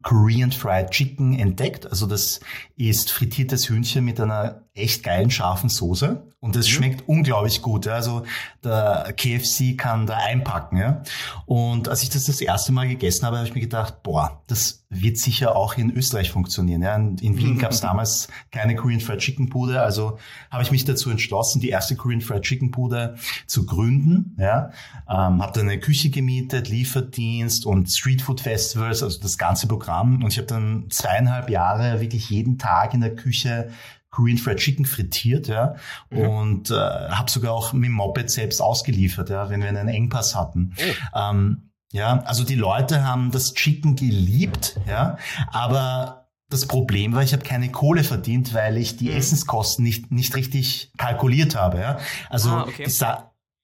Korean 0.04 0.52
Fried 0.52 0.92
Chicken 0.92 1.38
entdeckt. 1.38 1.90
Also 1.90 2.08
das 2.08 2.42
ist 2.76 3.12
frittiertes 3.12 3.70
Hühnchen 3.70 4.04
mit 4.04 4.20
einer 4.20 4.64
echt 4.80 5.04
geilen 5.04 5.31
scharfen 5.31 5.70
Soße 5.70 6.24
und 6.42 6.56
das 6.56 6.68
mhm. 6.68 6.72
schmeckt 6.72 7.10
unglaublich 7.10 7.62
gut. 7.62 7.86
Ja. 7.86 7.94
Also 7.94 8.24
der 8.64 9.14
KFC 9.18 9.78
kann 9.78 10.06
da 10.06 10.18
einpacken. 10.18 10.78
Ja. 10.78 11.04
Und 11.46 11.90
als 11.90 12.02
ich 12.02 12.10
das 12.10 12.26
das 12.26 12.40
erste 12.40 12.72
Mal 12.72 12.88
gegessen 12.88 13.26
habe, 13.26 13.38
habe 13.38 13.48
ich 13.48 13.54
mir 13.54 13.62
gedacht, 13.62 14.04
boah, 14.04 14.42
das 14.48 14.86
wird 14.90 15.18
sicher 15.18 15.56
auch 15.56 15.78
in 15.78 15.92
Österreich 15.92 16.31
funktionieren. 16.31 16.81
Ja. 16.81 16.96
In 16.96 17.38
Wien 17.38 17.58
gab 17.60 17.72
es 17.72 17.81
damals 17.81 18.30
keine 18.52 18.76
Korean 18.76 19.02
Fried 19.02 19.20
Chicken 19.20 19.50
Bude, 19.50 19.81
also 19.81 20.18
habe 20.50 20.64
ich 20.64 20.72
mich 20.72 20.86
dazu 20.86 21.10
entschlossen, 21.10 21.60
die 21.60 21.70
erste 21.70 21.96
Korean 21.98 22.22
Fried 22.22 22.44
Chicken 22.44 22.72
Bude 22.72 23.16
zu 23.46 23.66
gründen. 23.66 24.36
Ja. 24.40 24.72
Ähm, 25.10 25.42
habe 25.42 25.52
dann 25.54 25.68
eine 25.68 25.80
Küche 25.80 26.10
gemietet, 26.10 26.70
Lieferdienst 26.70 27.65
und 27.65 27.88
Street 27.88 28.22
Food 28.22 28.39
Festivals, 28.39 29.03
also 29.03 29.20
das 29.20 29.38
ganze 29.38 29.68
Programm. 29.68 30.24
Und 30.24 30.32
ich 30.32 30.38
habe 30.38 30.48
dann 30.48 30.86
zweieinhalb 30.89 31.50
Jahre 31.50 32.00
wirklich 32.00 32.30
jeden 32.30 32.58
Tag 32.58 32.94
in 32.94 33.01
der 33.01 33.15
Küche 33.15 33.72
Korean 34.12 34.38
Fried 34.38 34.58
Chicken 34.58 34.86
frittiert, 34.86 35.48
ja, 35.48 35.75
mhm. 36.10 36.20
und 36.20 36.72
äh, 36.72 36.75
habe 36.75 37.30
sogar 37.30 37.54
auch 37.54 37.74
mit 37.74 37.86
dem 37.86 37.94
Moped 37.94 38.30
selbst 38.30 38.62
ausgeliefert, 38.62 39.30
ja, 39.30 39.50
wenn 39.50 39.62
wir 39.62 39.70
einen 39.70 39.88
Engpass 39.88 40.36
hatten. 40.36 40.75
Oh. 40.78 41.20
Ähm, 41.20 41.72
ja, 41.92 42.20
also 42.25 42.44
die 42.44 42.56
Leute 42.56 43.04
haben 43.04 43.32
das 43.32 43.54
Chicken 43.54 43.96
geliebt, 43.96 44.80
ja, 44.88 45.18
aber 45.51 46.28
das 46.50 46.66
Problem 46.66 47.13
war, 47.13 47.24
ich 47.24 47.34
habe 47.34 47.44
keine 47.44 47.72
Kohle 47.72 48.04
verdient, 48.04 48.54
weil 48.54 48.78
ich 48.78 48.98
die 48.98 49.10
mhm. 49.10 49.18
Essenskosten 49.18 49.84
nicht 49.84 50.12
nicht 50.12 50.36
richtig 50.36 50.92
kalkuliert 50.98 51.56
habe, 51.56 51.80
ja. 51.80 52.00
Also 52.30 52.50
ah, 52.50 52.68
okay. 52.68 52.88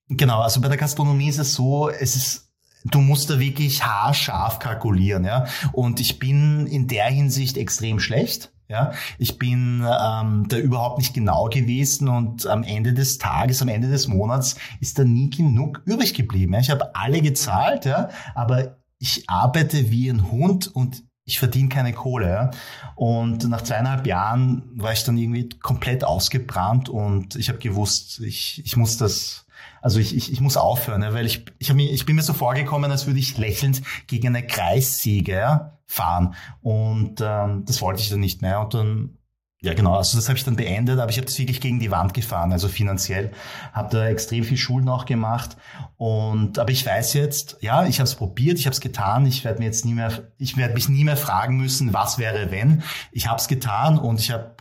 genau, 0.09 0.41
also 0.41 0.61
bei 0.61 0.67
der 0.67 0.77
Gastronomie 0.77 1.29
ist 1.29 1.39
es 1.39 1.53
so, 1.53 1.89
es 1.89 2.15
ist 2.15 2.45
du 2.85 3.01
musst 3.01 3.29
da 3.29 3.39
wirklich 3.39 3.83
haarscharf 3.83 4.59
kalkulieren, 4.59 5.25
ja. 5.25 5.45
Und 5.71 5.99
ich 5.99 6.19
bin 6.19 6.67
in 6.67 6.87
der 6.87 7.07
Hinsicht 7.07 7.57
extrem 7.57 7.99
schlecht. 7.99 8.51
Ja, 8.67 8.93
ich 9.19 9.37
bin 9.37 9.85
ähm, 9.85 10.47
da 10.47 10.57
überhaupt 10.57 10.97
nicht 10.97 11.13
genau 11.13 11.45
gewesen 11.45 12.07
und 12.07 12.47
am 12.47 12.63
Ende 12.63 12.93
des 12.93 13.19
Tages, 13.19 13.61
am 13.61 13.67
Ende 13.67 13.89
des 13.89 14.07
Monats 14.07 14.55
ist 14.79 14.97
da 14.97 15.03
nie 15.03 15.29
genug 15.29 15.83
übrig 15.85 16.15
geblieben. 16.15 16.53
Ja. 16.53 16.59
Ich 16.59 16.71
habe 16.71 16.95
alle 16.95 17.21
gezahlt, 17.21 17.85
ja, 17.85 18.09
aber 18.33 18.77
ich 18.97 19.29
arbeite 19.29 19.91
wie 19.91 20.09
ein 20.09 20.31
Hund 20.31 20.67
und 20.67 21.03
ich 21.25 21.37
verdiene 21.37 21.69
keine 21.69 21.93
Kohle. 21.93 22.27
Ja. 22.27 22.51
Und 22.95 23.47
nach 23.49 23.61
zweieinhalb 23.61 24.07
Jahren 24.07 24.63
war 24.75 24.93
ich 24.93 25.03
dann 25.03 25.17
irgendwie 25.17 25.49
komplett 25.49 26.03
ausgebrannt 26.03 26.89
und 26.89 27.35
ich 27.35 27.49
habe 27.49 27.59
gewusst, 27.59 28.19
ich, 28.21 28.63
ich 28.65 28.77
muss 28.77 28.97
das 28.97 29.44
also 29.85 29.99
ich, 29.99 30.15
ich, 30.15 30.33
ich 30.33 30.41
muss 30.41 30.57
aufhören, 30.57 31.03
ja, 31.03 31.13
weil 31.13 31.27
ich, 31.27 31.45
ich, 31.59 31.69
hab 31.69 31.75
mir, 31.75 31.91
ich 31.91 32.07
bin 32.07 32.15
mir 32.15 32.23
so 32.23 32.33
vorgekommen, 32.33 32.89
als 32.89 33.05
würde 33.05 33.19
ich 33.19 33.37
lächelnd 33.37 33.83
gegen 34.07 34.29
eine 34.29 34.43
Kreissäge 34.43 35.73
fahren. 35.85 36.33
Und 36.61 37.21
ähm, 37.21 37.65
das 37.67 37.83
wollte 37.83 38.01
ich 38.01 38.09
dann 38.09 38.19
nicht 38.19 38.41
mehr. 38.41 38.61
Und 38.61 38.73
dann 38.73 39.17
ja, 39.61 39.75
genau. 39.75 39.93
Also 39.93 40.17
das 40.17 40.27
habe 40.27 40.39
ich 40.39 40.43
dann 40.43 40.55
beendet, 40.55 40.99
aber 40.99 41.11
ich 41.11 41.17
habe 41.17 41.27
das 41.27 41.37
wirklich 41.37 41.61
gegen 41.61 41.79
die 41.79 41.91
Wand 41.91 42.15
gefahren, 42.15 42.51
also 42.51 42.67
finanziell. 42.67 43.31
Habe 43.73 43.95
da 43.95 44.07
extrem 44.07 44.43
viel 44.43 44.57
Schulden 44.57 44.89
auch 44.89 45.05
gemacht. 45.05 45.55
Und 45.97 46.57
aber 46.57 46.71
ich 46.71 46.83
weiß 46.83 47.13
jetzt, 47.13 47.57
ja, 47.61 47.85
ich 47.85 47.99
habe 47.99 48.07
es 48.07 48.15
probiert, 48.15 48.57
ich 48.57 48.65
habe 48.65 48.73
es 48.73 48.81
getan. 48.81 49.27
Ich 49.27 49.43
werde 49.43 49.59
mir 49.59 49.65
jetzt 49.65 49.85
nie 49.85 49.93
mehr, 49.93 50.31
ich 50.39 50.57
werde 50.57 50.73
mich 50.73 50.89
nie 50.89 51.03
mehr 51.03 51.17
fragen 51.17 51.57
müssen, 51.57 51.93
was 51.93 52.17
wäre 52.17 52.49
wenn. 52.49 52.81
Ich 53.11 53.27
habe 53.27 53.37
es 53.37 53.47
getan 53.47 53.99
und 53.99 54.19
ich 54.19 54.31
habe 54.31 54.55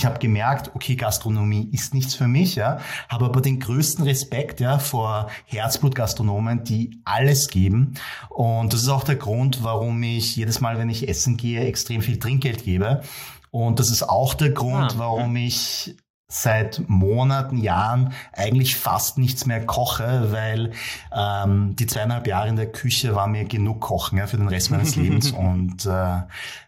ich 0.00 0.06
habe 0.06 0.18
gemerkt, 0.18 0.70
okay, 0.74 0.96
Gastronomie 0.96 1.68
ist 1.72 1.92
nichts 1.92 2.14
für 2.14 2.26
mich, 2.26 2.54
ja, 2.54 2.78
habe 3.10 3.26
aber 3.26 3.42
den 3.42 3.60
größten 3.60 4.02
Respekt 4.02 4.58
ja 4.58 4.78
vor 4.78 5.28
Herzblutgastronomen, 5.44 6.64
die 6.64 7.02
alles 7.04 7.48
geben. 7.48 7.92
Und 8.30 8.72
das 8.72 8.80
ist 8.80 8.88
auch 8.88 9.04
der 9.04 9.16
Grund, 9.16 9.62
warum 9.62 10.02
ich 10.02 10.36
jedes 10.36 10.62
Mal, 10.62 10.78
wenn 10.78 10.88
ich 10.88 11.06
essen 11.06 11.36
gehe, 11.36 11.66
extrem 11.66 12.00
viel 12.00 12.18
Trinkgeld 12.18 12.64
gebe. 12.64 13.02
Und 13.50 13.78
das 13.78 13.90
ist 13.90 14.02
auch 14.02 14.32
der 14.32 14.52
Grund, 14.52 14.92
ah, 14.94 14.94
warum 14.96 15.36
ich 15.36 15.94
seit 16.28 16.88
Monaten, 16.88 17.58
Jahren 17.58 18.14
eigentlich 18.32 18.76
fast 18.76 19.18
nichts 19.18 19.44
mehr 19.44 19.66
koche, 19.66 20.28
weil 20.30 20.70
ähm, 21.12 21.74
die 21.76 21.86
zweieinhalb 21.86 22.26
Jahre 22.26 22.48
in 22.48 22.56
der 22.56 22.70
Küche 22.72 23.14
war 23.14 23.26
mir 23.26 23.44
genug 23.44 23.80
Kochen 23.80 24.16
ja, 24.16 24.26
für 24.26 24.38
den 24.38 24.48
Rest 24.48 24.70
meines 24.70 24.96
Lebens. 24.96 25.32
Und 25.32 25.84
äh, 25.84 26.22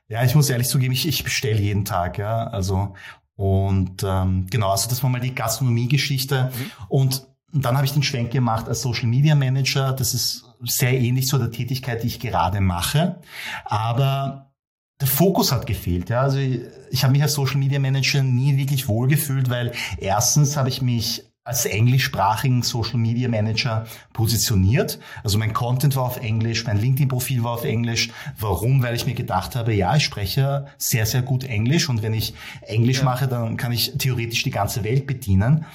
ja, 0.08 0.22
ich 0.24 0.34
muss 0.34 0.50
ehrlich 0.50 0.68
zugeben, 0.68 0.92
ich, 0.92 1.08
ich 1.08 1.24
bestelle 1.24 1.60
jeden 1.60 1.86
Tag, 1.86 2.18
ja. 2.18 2.48
Also 2.48 2.94
und 3.36 4.02
ähm, 4.04 4.46
genau, 4.50 4.70
also 4.70 4.88
das 4.88 5.02
war 5.02 5.10
mal 5.10 5.20
die 5.20 5.34
Gastronomie-Geschichte. 5.34 6.52
Mhm. 6.54 6.70
Und 6.88 7.26
dann 7.52 7.76
habe 7.76 7.86
ich 7.86 7.92
den 7.92 8.02
Schwenk 8.02 8.30
gemacht 8.30 8.68
als 8.68 8.82
Social 8.82 9.06
Media 9.06 9.34
Manager. 9.34 9.92
Das 9.92 10.14
ist 10.14 10.44
sehr 10.64 10.98
ähnlich 10.98 11.26
zu 11.26 11.38
der 11.38 11.50
Tätigkeit, 11.50 12.02
die 12.02 12.06
ich 12.06 12.20
gerade 12.20 12.60
mache. 12.60 13.20
Aber 13.64 14.52
der 15.00 15.08
Fokus 15.08 15.52
hat 15.52 15.66
gefehlt. 15.66 16.10
Ja. 16.10 16.22
Also 16.22 16.38
ich, 16.38 16.60
ich 16.90 17.02
habe 17.02 17.12
mich 17.12 17.22
als 17.22 17.34
Social 17.34 17.56
Media 17.56 17.78
Manager 17.78 18.22
nie 18.22 18.56
wirklich 18.56 18.88
wohlgefühlt, 18.88 19.50
weil 19.50 19.72
erstens 19.98 20.56
habe 20.56 20.68
ich 20.68 20.80
mich 20.80 21.31
als 21.44 21.66
englischsprachigen 21.66 22.62
Social 22.62 22.98
Media 22.98 23.28
Manager 23.28 23.86
positioniert. 24.12 25.00
Also 25.24 25.38
mein 25.38 25.52
Content 25.52 25.96
war 25.96 26.04
auf 26.04 26.18
Englisch, 26.18 26.64
mein 26.66 26.78
LinkedIn-Profil 26.78 27.42
war 27.42 27.52
auf 27.52 27.64
Englisch. 27.64 28.10
Warum? 28.38 28.82
Weil 28.82 28.94
ich 28.94 29.06
mir 29.06 29.14
gedacht 29.14 29.56
habe, 29.56 29.74
ja, 29.74 29.96
ich 29.96 30.04
spreche 30.04 30.66
sehr, 30.78 31.04
sehr 31.04 31.22
gut 31.22 31.42
Englisch 31.44 31.88
und 31.88 32.02
wenn 32.02 32.14
ich 32.14 32.34
Englisch 32.62 32.98
ja. 32.98 33.04
mache, 33.04 33.26
dann 33.26 33.56
kann 33.56 33.72
ich 33.72 33.92
theoretisch 33.98 34.44
die 34.44 34.50
ganze 34.50 34.84
Welt 34.84 35.06
bedienen. 35.06 35.66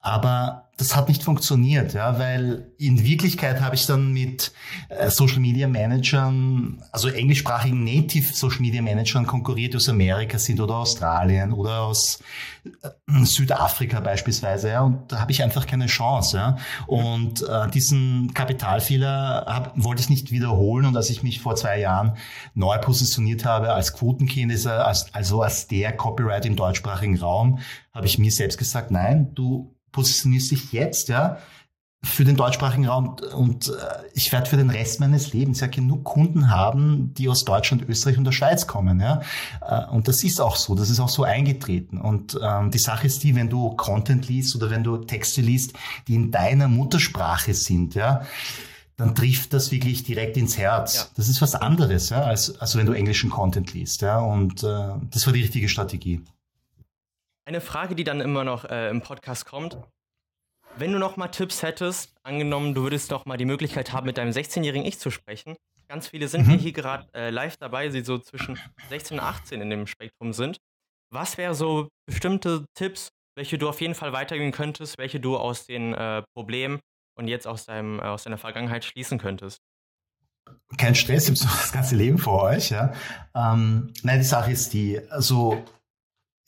Aber 0.00 0.68
das 0.82 0.96
hat 0.96 1.08
nicht 1.08 1.22
funktioniert, 1.22 1.94
ja, 1.94 2.18
weil 2.18 2.72
in 2.76 3.04
Wirklichkeit 3.04 3.60
habe 3.60 3.76
ich 3.76 3.86
dann 3.86 4.12
mit 4.12 4.52
äh, 4.88 5.10
Social 5.10 5.38
Media 5.38 5.68
Managern, 5.68 6.82
also 6.90 7.08
englischsprachigen 7.08 7.84
Native 7.84 8.34
Social 8.34 8.60
Media 8.60 8.82
Managern 8.82 9.24
konkurriert, 9.24 9.74
die 9.74 9.76
aus 9.76 9.88
Amerika 9.88 10.38
sind 10.38 10.60
oder 10.60 10.74
Australien 10.74 11.52
oder 11.52 11.82
aus 11.82 12.18
äh, 12.82 13.24
Südafrika 13.24 14.00
beispielsweise, 14.00 14.70
ja, 14.70 14.82
und 14.82 15.12
da 15.12 15.20
habe 15.20 15.30
ich 15.30 15.42
einfach 15.44 15.68
keine 15.68 15.86
Chance, 15.86 16.36
ja. 16.36 16.56
Und 16.88 17.42
äh, 17.42 17.70
diesen 17.70 18.34
Kapitalfehler 18.34 19.44
hab, 19.46 19.72
wollte 19.76 20.02
ich 20.02 20.10
nicht 20.10 20.32
wiederholen 20.32 20.86
und 20.86 20.96
als 20.96 21.10
ich 21.10 21.22
mich 21.22 21.40
vor 21.40 21.54
zwei 21.54 21.78
Jahren 21.78 22.16
neu 22.54 22.76
positioniert 22.78 23.44
habe 23.44 23.72
als 23.72 23.92
Quotenkind, 23.92 24.66
als, 24.66 25.14
also 25.14 25.42
als 25.42 25.68
der 25.68 25.96
Copyright 25.96 26.44
im 26.44 26.56
deutschsprachigen 26.56 27.18
Raum, 27.18 27.60
habe 27.94 28.06
ich 28.06 28.18
mir 28.18 28.32
selbst 28.32 28.58
gesagt, 28.58 28.90
nein, 28.90 29.32
du 29.34 29.71
positionierst 29.92 30.50
dich 30.50 30.72
jetzt, 30.72 31.08
ja, 31.08 31.38
für 32.04 32.24
den 32.24 32.36
deutschsprachigen 32.36 32.86
Raum 32.86 33.16
und 33.34 33.68
äh, 33.68 33.72
ich 34.14 34.32
werde 34.32 34.50
für 34.50 34.56
den 34.56 34.70
Rest 34.70 34.98
meines 34.98 35.32
Lebens 35.32 35.60
ja 35.60 35.68
genug 35.68 36.02
Kunden 36.02 36.50
haben, 36.50 37.14
die 37.14 37.28
aus 37.28 37.44
Deutschland, 37.44 37.88
Österreich 37.88 38.18
und 38.18 38.24
der 38.24 38.32
Schweiz 38.32 38.66
kommen. 38.66 38.98
Ja? 38.98 39.22
Äh, 39.60 39.88
und 39.88 40.08
das 40.08 40.24
ist 40.24 40.40
auch 40.40 40.56
so, 40.56 40.74
das 40.74 40.90
ist 40.90 40.98
auch 40.98 41.08
so 41.08 41.22
eingetreten. 41.22 42.00
Und 42.00 42.38
ähm, 42.42 42.72
die 42.72 42.78
Sache 42.78 43.06
ist 43.06 43.22
die, 43.22 43.36
wenn 43.36 43.48
du 43.48 43.70
Content 43.76 44.28
liest 44.28 44.56
oder 44.56 44.68
wenn 44.68 44.82
du 44.82 44.96
Texte 44.98 45.42
liest, 45.42 45.74
die 46.08 46.16
in 46.16 46.32
deiner 46.32 46.66
Muttersprache 46.66 47.54
sind, 47.54 47.94
ja, 47.94 48.22
dann 48.96 49.14
trifft 49.14 49.52
das 49.52 49.70
wirklich 49.70 50.02
direkt 50.02 50.36
ins 50.36 50.58
Herz. 50.58 50.94
Ja. 50.94 51.04
Das 51.14 51.28
ist 51.28 51.40
was 51.40 51.54
anderes, 51.54 52.10
ja, 52.10 52.22
als, 52.22 52.60
als 52.60 52.76
wenn 52.76 52.86
du 52.86 52.92
englischen 52.92 53.30
Content 53.30 53.72
liest. 53.74 54.02
Ja? 54.02 54.18
Und 54.18 54.64
äh, 54.64 54.88
das 55.10 55.24
war 55.26 55.32
die 55.32 55.42
richtige 55.42 55.68
Strategie. 55.68 56.20
Eine 57.44 57.60
Frage, 57.60 57.96
die 57.96 58.04
dann 58.04 58.20
immer 58.20 58.44
noch 58.44 58.64
äh, 58.64 58.88
im 58.88 59.02
Podcast 59.02 59.46
kommt. 59.46 59.76
Wenn 60.76 60.92
du 60.92 60.98
noch 60.98 61.16
mal 61.16 61.28
Tipps 61.28 61.62
hättest, 61.62 62.14
angenommen, 62.22 62.72
du 62.72 62.82
würdest 62.82 63.10
doch 63.10 63.26
mal 63.26 63.36
die 63.36 63.44
Möglichkeit 63.44 63.92
haben, 63.92 64.06
mit 64.06 64.16
deinem 64.16 64.30
16-jährigen 64.30 64.86
Ich 64.86 65.00
zu 65.00 65.10
sprechen. 65.10 65.56
Ganz 65.88 66.08
viele 66.08 66.28
sind 66.28 66.46
mhm. 66.46 66.58
hier 66.58 66.72
gerade 66.72 67.08
äh, 67.14 67.30
live 67.30 67.56
dabei, 67.56 67.88
die 67.88 68.02
so 68.02 68.18
zwischen 68.18 68.58
16 68.88 69.18
und 69.18 69.24
18 69.24 69.60
in 69.60 69.70
dem 69.70 69.86
Spektrum 69.86 70.32
sind. 70.32 70.58
Was 71.10 71.36
wären 71.36 71.54
so 71.54 71.88
bestimmte 72.06 72.64
Tipps, 72.74 73.08
welche 73.36 73.58
du 73.58 73.68
auf 73.68 73.80
jeden 73.80 73.94
Fall 73.94 74.12
weitergehen 74.12 74.52
könntest, 74.52 74.96
welche 74.96 75.18
du 75.18 75.36
aus 75.36 75.66
den 75.66 75.94
äh, 75.94 76.22
Problemen 76.34 76.80
und 77.18 77.26
jetzt 77.26 77.46
aus, 77.46 77.66
deinem, 77.66 77.98
äh, 77.98 78.04
aus 78.04 78.22
deiner 78.22 78.38
Vergangenheit 78.38 78.84
schließen 78.84 79.18
könntest? 79.18 79.58
Kein 80.78 80.94
Stress, 80.94 81.28
ihr 81.28 81.34
habt 81.34 81.44
noch 81.44 81.60
das 81.60 81.72
ganze 81.72 81.96
Leben 81.96 82.18
vor 82.18 82.44
euch. 82.44 82.70
Ja? 82.70 82.94
Ähm, 83.34 83.92
nein, 84.02 84.20
die 84.20 84.24
Sache 84.24 84.52
ist 84.52 84.72
die, 84.72 85.00
also 85.10 85.62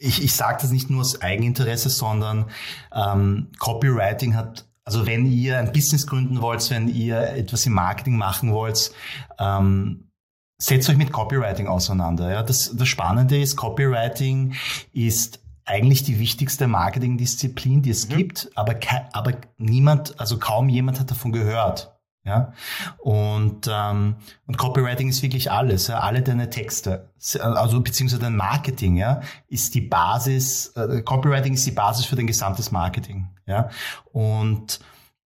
ich, 0.05 0.23
ich 0.23 0.35
sage 0.35 0.59
das 0.61 0.71
nicht 0.71 0.91
nur 0.91 1.01
aus 1.01 1.21
Eigeninteresse, 1.21 1.91
sondern 1.91 2.47
ähm, 2.95 3.49
Copywriting 3.59 4.35
hat, 4.37 4.67
also 4.85 5.07
wenn 5.07 5.27
ihr 5.27 5.59
ein 5.59 5.73
Business 5.73 6.07
gründen 6.07 6.41
wollt, 6.43 6.69
wenn 6.71 6.89
ihr 6.89 7.19
etwas 7.21 7.67
im 7.67 7.73
Marketing 7.73 8.17
machen 8.17 8.53
wollt, 8.53 8.93
ähm, 9.39 10.11
setzt 10.59 10.89
euch 10.89 10.97
mit 10.97 11.13
Copywriting 11.13 11.67
auseinander. 11.67 12.31
Ja? 12.31 12.43
Das, 12.43 12.77
das 12.77 12.89
Spannende 12.89 13.41
ist, 13.41 13.57
Copywriting 13.57 14.55
ist 14.93 15.41
eigentlich 15.65 16.03
die 16.03 16.19
wichtigste 16.19 16.69
Marketingdisziplin, 16.69 17.83
die 17.83 17.91
es 17.91 18.09
mhm. 18.09 18.17
gibt, 18.17 18.51
aber, 18.55 18.77
aber 19.13 19.33
niemand, 19.57 20.21
also 20.21 20.39
kaum 20.39 20.69
jemand 20.69 21.01
hat 21.01 21.11
davon 21.11 21.33
gehört. 21.33 21.94
Ja, 22.27 22.55
und, 22.99 23.69
ähm, 23.71 24.17
und 24.47 24.57
Copywriting 24.57 25.11
ist 25.11 25.23
wirklich 25.23 25.51
alles, 25.51 25.89
ja? 25.89 26.01
alle 26.01 26.23
deine 26.23 26.49
Texte, 26.49 27.11
also 27.39 27.83
beziehungsweise 27.83 28.23
dein 28.23 28.37
Marketing, 28.37 28.97
ja, 28.97 29.21
ist 29.49 29.75
die 29.75 29.83
Basis, 29.83 30.69
äh, 30.69 31.03
Copywriting 31.03 31.53
ist 31.53 31.67
die 31.67 31.73
Basis 31.73 32.07
für 32.07 32.17
dein 32.17 32.27
gesamtes 32.27 32.73
Marketing, 32.73 33.29
ja, 33.47 33.69
und 34.13 34.81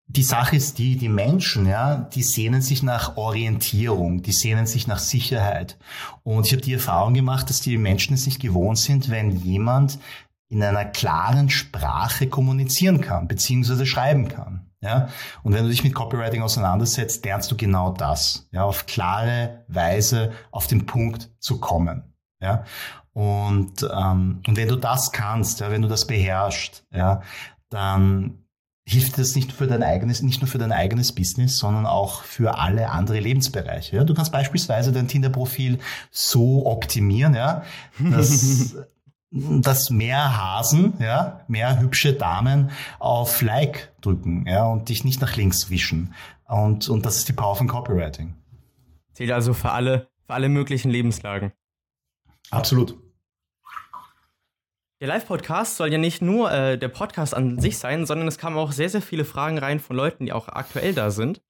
die 0.07 0.23
Sache 0.23 0.55
ist 0.55 0.77
die, 0.77 0.97
die 0.97 1.09
Menschen, 1.09 1.65
ja, 1.65 1.97
die 1.97 2.23
sehnen 2.23 2.61
sich 2.61 2.83
nach 2.83 3.17
Orientierung, 3.17 4.21
die 4.21 4.31
sehnen 4.31 4.67
sich 4.67 4.87
nach 4.87 4.99
Sicherheit. 4.99 5.77
Und 6.23 6.45
ich 6.45 6.53
habe 6.53 6.61
die 6.61 6.73
Erfahrung 6.73 7.15
gemacht, 7.15 7.49
dass 7.49 7.59
die 7.61 7.77
Menschen 7.77 8.13
es 8.13 8.25
nicht 8.27 8.39
gewohnt 8.39 8.77
sind, 8.77 9.09
wenn 9.09 9.31
jemand 9.31 9.99
in 10.47 10.61
einer 10.61 10.85
klaren 10.85 11.49
Sprache 11.49 12.27
kommunizieren 12.27 13.01
kann, 13.01 13.27
beziehungsweise 13.27 13.85
schreiben 13.85 14.27
kann. 14.27 14.67
Ja? 14.85 15.09
Und 15.43 15.53
wenn 15.53 15.63
du 15.63 15.69
dich 15.69 15.83
mit 15.83 15.93
Copywriting 15.93 16.41
auseinandersetzt, 16.41 17.25
lernst 17.25 17.51
du 17.51 17.57
genau 17.57 17.91
das, 17.91 18.47
ja, 18.51 18.63
auf 18.63 18.85
klare 18.85 19.65
Weise 19.67 20.31
auf 20.51 20.67
den 20.67 20.85
Punkt 20.85 21.31
zu 21.39 21.59
kommen. 21.59 22.13
Ja? 22.39 22.63
Und, 23.13 23.87
ähm, 23.91 24.41
und 24.45 24.57
wenn 24.57 24.67
du 24.67 24.75
das 24.75 25.11
kannst, 25.11 25.59
ja, 25.61 25.71
wenn 25.71 25.81
du 25.81 25.87
das 25.87 26.05
beherrschst, 26.05 26.85
ja, 26.93 27.21
dann 27.69 28.45
hilft 28.87 29.17
das 29.17 29.35
nicht 29.35 29.51
für 29.51 29.65
dein 29.65 29.81
eigenes, 29.81 30.21
nicht 30.21 30.41
nur 30.41 30.47
für 30.47 30.59
dein 30.59 30.71
eigenes 30.71 31.13
Business, 31.13 31.57
sondern 31.57 31.87
auch 31.87 32.21
für 32.21 32.59
alle 32.59 32.89
andere 32.89 33.19
Lebensbereiche. 33.19 33.95
Ja? 33.95 34.03
Du 34.03 34.13
kannst 34.13 34.31
beispielsweise 34.31 34.91
dein 34.91 35.07
Tinder-Profil 35.07 35.79
so 36.11 36.67
optimieren, 36.67 37.33
ja, 37.33 37.63
dass 37.99 38.75
dass 39.31 39.89
mehr 39.89 40.37
Hasen, 40.37 40.93
ja, 40.99 41.41
mehr 41.47 41.79
hübsche 41.79 42.13
Damen 42.13 42.71
auf 42.99 43.41
Like 43.41 43.93
drücken, 44.01 44.45
ja, 44.47 44.65
und 44.65 44.89
dich 44.89 45.03
nicht 45.03 45.21
nach 45.21 45.35
links 45.35 45.69
wischen. 45.69 46.13
Und, 46.47 46.89
und 46.89 47.05
das 47.05 47.17
ist 47.17 47.27
die 47.27 47.33
Power 47.33 47.55
von 47.55 47.67
Copywriting. 47.67 48.35
Zählt 49.13 49.31
also 49.31 49.53
für 49.53 49.71
alle, 49.71 50.09
für 50.25 50.33
alle 50.33 50.49
möglichen 50.49 50.91
Lebenslagen. 50.91 51.51
Absolut. 52.51 52.97
Der 55.01 55.09
Live-Podcast 55.09 55.75
soll 55.75 55.91
ja 55.91 55.97
nicht 55.97 56.21
nur 56.21 56.51
äh, 56.51 56.77
der 56.77 56.87
Podcast 56.87 57.33
an 57.33 57.59
sich 57.59 57.77
sein, 57.77 58.05
sondern 58.05 58.27
es 58.27 58.37
kamen 58.37 58.57
auch 58.57 58.71
sehr, 58.71 58.89
sehr 58.89 59.01
viele 59.01 59.25
Fragen 59.25 59.57
rein 59.57 59.79
von 59.79 59.95
Leuten, 59.95 60.25
die 60.25 60.31
auch 60.33 60.47
aktuell 60.47 60.93
da 60.93 61.11
sind. 61.11 61.41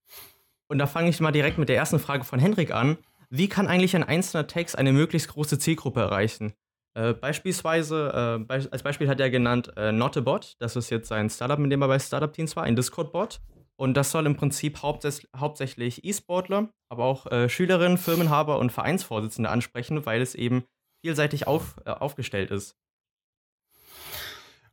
Und 0.68 0.80
da 0.80 0.88
fange 0.88 1.10
ich 1.10 1.20
mal 1.20 1.32
direkt 1.32 1.60
mit 1.60 1.70
der 1.70 1.76
ersten 1.76 2.00
Frage 2.00 2.24
von 2.24 2.40
Henrik 2.40 2.74
an. 2.74 2.98
Wie 3.30 3.48
kann 3.48 3.68
eigentlich 3.68 3.96
ein 3.96 4.04
einzelner 4.04 4.48
Text 4.48 4.78
eine 4.78 4.94
möglichst 4.94 5.30
große 5.30 5.60
Zielgruppe 5.60 6.02
erreichen? 6.02 6.54
Äh, 6.96 7.14
beispielsweise, 7.14 8.40
äh, 8.40 8.44
be 8.44 8.68
als 8.72 8.84
Beispiel 8.84 9.10
hat 9.10 9.20
er 9.20 9.30
genannt 9.30 9.72
äh, 9.76 9.92
Not 9.92 10.16
a 10.16 10.22
Bot. 10.22 10.56
Das 10.60 10.78
ist 10.78 10.90
jetzt 10.90 11.10
sein 11.10 11.30
Startup, 11.30 11.60
mit 11.60 11.72
dem 11.72 11.82
er 11.82 11.90
bei 11.90 12.00
Startup 12.00 12.32
Teams 12.32 12.56
war, 12.56 12.64
ein 12.64 12.76
Discord-Bot. 12.76 13.42
Und 13.78 13.96
das 13.96 14.12
soll 14.12 14.26
im 14.26 14.38
Prinzip 14.38 14.82
hauptsächlich, 14.82 15.30
hauptsächlich 15.38 16.06
E-Sportler, 16.06 16.70
aber 16.90 17.04
auch 17.04 17.30
äh, 17.30 17.50
Schülerinnen, 17.50 17.98
Firmenhaber 17.98 18.60
und 18.60 18.72
Vereinsvorsitzende 18.72 19.50
ansprechen, 19.50 20.06
weil 20.06 20.22
es 20.22 20.36
eben 20.36 20.64
vielseitig 21.04 21.48
auf, 21.48 21.76
äh, 21.86 21.90
aufgestellt 21.90 22.52
ist. 22.52 22.78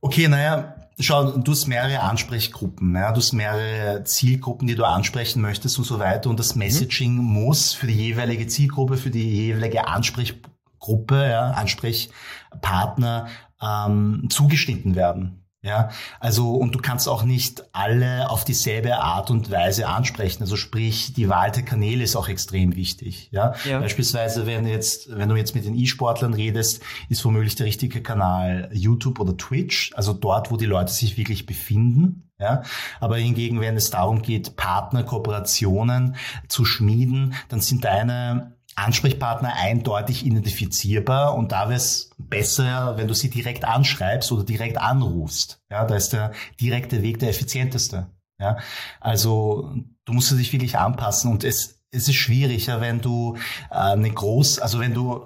Okay, 0.00 0.28
naja, 0.28 0.76
schau, 1.00 1.38
du 1.38 1.50
hast 1.52 1.66
mehrere 1.66 2.00
Ansprechgruppen, 2.00 2.94
ja, 2.94 3.10
du 3.10 3.18
hast 3.18 3.32
mehrere 3.32 4.04
Zielgruppen, 4.04 4.68
die 4.68 4.74
du 4.76 4.84
ansprechen 4.84 5.42
möchtest 5.42 5.78
und 5.78 5.84
so 5.84 5.98
weiter. 5.98 6.30
Und 6.30 6.38
das 6.38 6.54
mhm. 6.54 6.60
Messaging 6.60 7.14
mhm. 7.14 7.24
muss 7.24 7.72
für 7.72 7.88
die 7.88 7.94
jeweilige 7.94 8.46
Zielgruppe, 8.46 8.96
für 8.96 9.10
die 9.10 9.28
jeweilige 9.28 9.88
Ansprechgruppe 9.88 10.51
Gruppe, 10.82 11.30
ja, 11.30 11.52
Ansprechpartner 11.52 13.28
ähm, 13.62 14.26
zugeschnitten 14.28 14.94
werden. 14.96 15.38
Ja, 15.64 15.90
also 16.18 16.54
und 16.56 16.74
du 16.74 16.80
kannst 16.80 17.08
auch 17.08 17.22
nicht 17.22 17.62
alle 17.72 18.28
auf 18.30 18.44
dieselbe 18.44 18.96
Art 18.96 19.30
und 19.30 19.48
Weise 19.52 19.86
ansprechen. 19.86 20.42
Also 20.42 20.56
sprich, 20.56 21.12
die 21.12 21.28
Wahl 21.28 21.52
der 21.52 21.62
Kanäle 21.62 22.02
ist 22.02 22.16
auch 22.16 22.28
extrem 22.28 22.74
wichtig. 22.74 23.28
Ja, 23.30 23.54
ja. 23.64 23.78
beispielsweise 23.78 24.44
wenn 24.44 24.66
jetzt, 24.66 25.16
wenn 25.16 25.28
du 25.28 25.36
jetzt 25.36 25.54
mit 25.54 25.64
den 25.64 25.76
E-Sportlern 25.76 26.34
redest, 26.34 26.82
ist 27.08 27.24
womöglich 27.24 27.54
der 27.54 27.66
richtige 27.66 28.02
Kanal 28.02 28.70
YouTube 28.72 29.20
oder 29.20 29.36
Twitch, 29.36 29.92
also 29.94 30.12
dort, 30.12 30.50
wo 30.50 30.56
die 30.56 30.66
Leute 30.66 30.92
sich 30.92 31.16
wirklich 31.16 31.46
befinden. 31.46 32.28
Ja, 32.40 32.64
aber 32.98 33.18
hingegen, 33.18 33.60
wenn 33.60 33.76
es 33.76 33.90
darum 33.90 34.20
geht, 34.20 34.56
Partner, 34.56 35.04
Kooperationen 35.04 36.16
zu 36.48 36.64
schmieden, 36.64 37.34
dann 37.48 37.60
sind 37.60 37.84
deine 37.84 38.56
Ansprechpartner 38.74 39.54
eindeutig 39.54 40.24
identifizierbar 40.24 41.34
und 41.34 41.52
da 41.52 41.68
wäre 41.68 41.76
es 41.76 42.10
besser, 42.18 42.96
wenn 42.96 43.08
du 43.08 43.14
sie 43.14 43.28
direkt 43.28 43.64
anschreibst 43.64 44.32
oder 44.32 44.44
direkt 44.44 44.78
anrufst. 44.78 45.60
Ja, 45.70 45.84
da 45.84 45.96
ist 45.96 46.12
der 46.12 46.32
direkte 46.60 47.02
Weg 47.02 47.18
der 47.18 47.28
effizienteste. 47.28 48.06
Ja, 48.40 48.56
also 49.00 49.74
du 50.04 50.12
musst 50.12 50.32
dich 50.32 50.52
wirklich 50.52 50.78
anpassen 50.78 51.30
und 51.30 51.44
es, 51.44 51.82
es 51.90 52.08
ist 52.08 52.14
schwieriger, 52.14 52.80
wenn 52.80 53.00
du 53.00 53.36
äh, 53.70 53.74
eine 53.74 54.10
groß, 54.10 54.58
also 54.58 54.80
wenn 54.80 54.94
du 54.94 55.22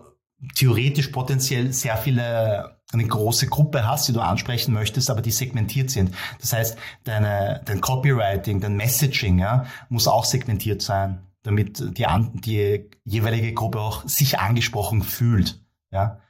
theoretisch 0.54 1.08
potenziell 1.08 1.72
sehr 1.72 1.96
viele 1.96 2.76
eine 2.92 3.06
große 3.06 3.46
Gruppe 3.46 3.86
hast, 3.86 4.08
die 4.08 4.12
du 4.12 4.20
ansprechen 4.20 4.72
möchtest, 4.72 5.10
aber 5.10 5.22
die 5.22 5.30
segmentiert 5.30 5.90
sind. 5.90 6.14
Das 6.40 6.52
heißt, 6.52 6.78
deine, 7.04 7.60
dein 7.64 7.80
Copywriting, 7.80 8.60
dein 8.60 8.76
Messaging 8.76 9.38
ja, 9.38 9.66
muss 9.88 10.06
auch 10.06 10.24
segmentiert 10.24 10.82
sein 10.82 11.25
damit 11.46 11.78
die, 11.98 12.06
die 12.40 12.90
jeweilige 13.04 13.54
Gruppe 13.54 13.80
auch 13.80 14.06
sich 14.06 14.38
angesprochen 14.38 15.02
fühlt. 15.02 15.64
Ja. 15.92 16.20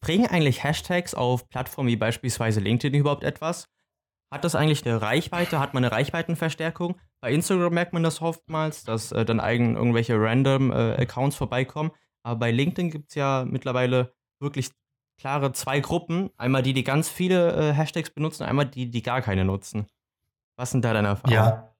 Bringen 0.00 0.26
eigentlich 0.26 0.64
Hashtags 0.64 1.14
auf 1.14 1.48
Plattformen 1.48 1.88
wie 1.88 1.96
beispielsweise 1.96 2.60
LinkedIn 2.60 2.98
überhaupt 2.98 3.24
etwas? 3.24 3.68
Hat 4.32 4.44
das 4.44 4.54
eigentlich 4.54 4.84
eine 4.86 5.00
Reichweite? 5.00 5.60
Hat 5.60 5.74
man 5.74 5.84
eine 5.84 5.92
Reichweitenverstärkung? 5.92 6.96
Bei 7.20 7.32
Instagram 7.32 7.74
merkt 7.74 7.92
man 7.92 8.02
das 8.02 8.20
oftmals, 8.20 8.84
dass 8.84 9.12
äh, 9.12 9.24
dann 9.24 9.40
eigen 9.40 9.76
irgendwelche 9.76 10.18
random 10.18 10.72
äh, 10.72 10.94
Accounts 10.94 11.36
vorbeikommen. 11.36 11.92
Aber 12.24 12.40
bei 12.40 12.50
LinkedIn 12.50 12.90
gibt 12.90 13.10
es 13.10 13.14
ja 13.14 13.44
mittlerweile 13.46 14.14
wirklich 14.40 14.70
klare 15.20 15.52
zwei 15.52 15.80
Gruppen. 15.80 16.30
Einmal 16.36 16.62
die, 16.62 16.72
die 16.72 16.84
ganz 16.84 17.08
viele 17.08 17.52
äh, 17.52 17.72
Hashtags 17.72 18.10
benutzen, 18.10 18.44
einmal 18.44 18.66
die, 18.66 18.90
die 18.90 19.02
gar 19.02 19.22
keine 19.22 19.44
nutzen. 19.44 19.86
Was 20.56 20.70
sind 20.70 20.84
da 20.84 20.92
deine 20.92 21.08
Erfahrungen? 21.08 21.34
Ja, 21.34 21.75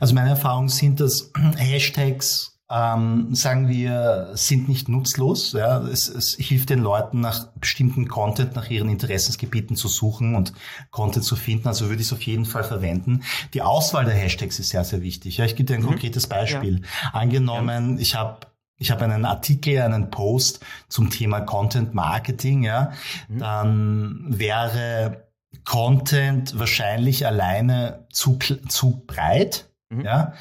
also 0.00 0.14
meine 0.14 0.30
Erfahrungen 0.30 0.68
sind, 0.68 1.00
dass 1.00 1.30
Hashtags 1.56 2.54
ähm, 2.70 3.34
sagen 3.34 3.68
wir, 3.68 4.30
sind 4.34 4.68
nicht 4.68 4.88
nutzlos. 4.88 5.52
Ja. 5.52 5.82
Es, 5.82 6.08
es 6.08 6.34
hilft 6.34 6.70
den 6.70 6.80
Leuten 6.80 7.20
nach 7.20 7.48
bestimmten 7.52 8.08
Content, 8.08 8.56
nach 8.56 8.70
ihren 8.70 8.88
Interessensgebieten 8.88 9.76
zu 9.76 9.88
suchen 9.88 10.34
und 10.34 10.54
Content 10.90 11.24
zu 11.24 11.36
finden. 11.36 11.68
Also 11.68 11.88
würde 11.88 12.00
ich 12.00 12.08
es 12.08 12.12
auf 12.12 12.22
jeden 12.22 12.46
Fall 12.46 12.64
verwenden. 12.64 13.22
Die 13.52 13.62
Auswahl 13.62 14.06
der 14.06 14.14
Hashtags 14.14 14.58
ist 14.58 14.70
sehr, 14.70 14.84
sehr 14.84 15.02
wichtig. 15.02 15.36
Ja, 15.36 15.44
ich 15.44 15.56
gebe 15.56 15.66
dir 15.66 15.74
ein 15.74 15.82
mhm. 15.82 15.88
konkretes 15.88 16.26
Beispiel. 16.26 16.80
Ja. 16.80 17.10
Angenommen, 17.12 17.96
ja. 17.96 18.02
ich 18.02 18.14
habe 18.14 18.46
ich 18.76 18.90
habe 18.90 19.04
einen 19.04 19.24
Artikel, 19.24 19.80
einen 19.80 20.10
Post 20.10 20.60
zum 20.88 21.08
Thema 21.08 21.40
Content 21.42 21.94
Marketing, 21.94 22.64
ja, 22.64 22.92
mhm. 23.28 23.38
dann 23.38 24.24
wäre 24.26 25.28
Content 25.64 26.58
wahrscheinlich 26.58 27.26
alleine 27.26 28.06
zu, 28.10 28.38
zu 28.38 29.04
breit. 29.06 29.70
Mhm. 29.90 30.00
Ja? 30.02 30.34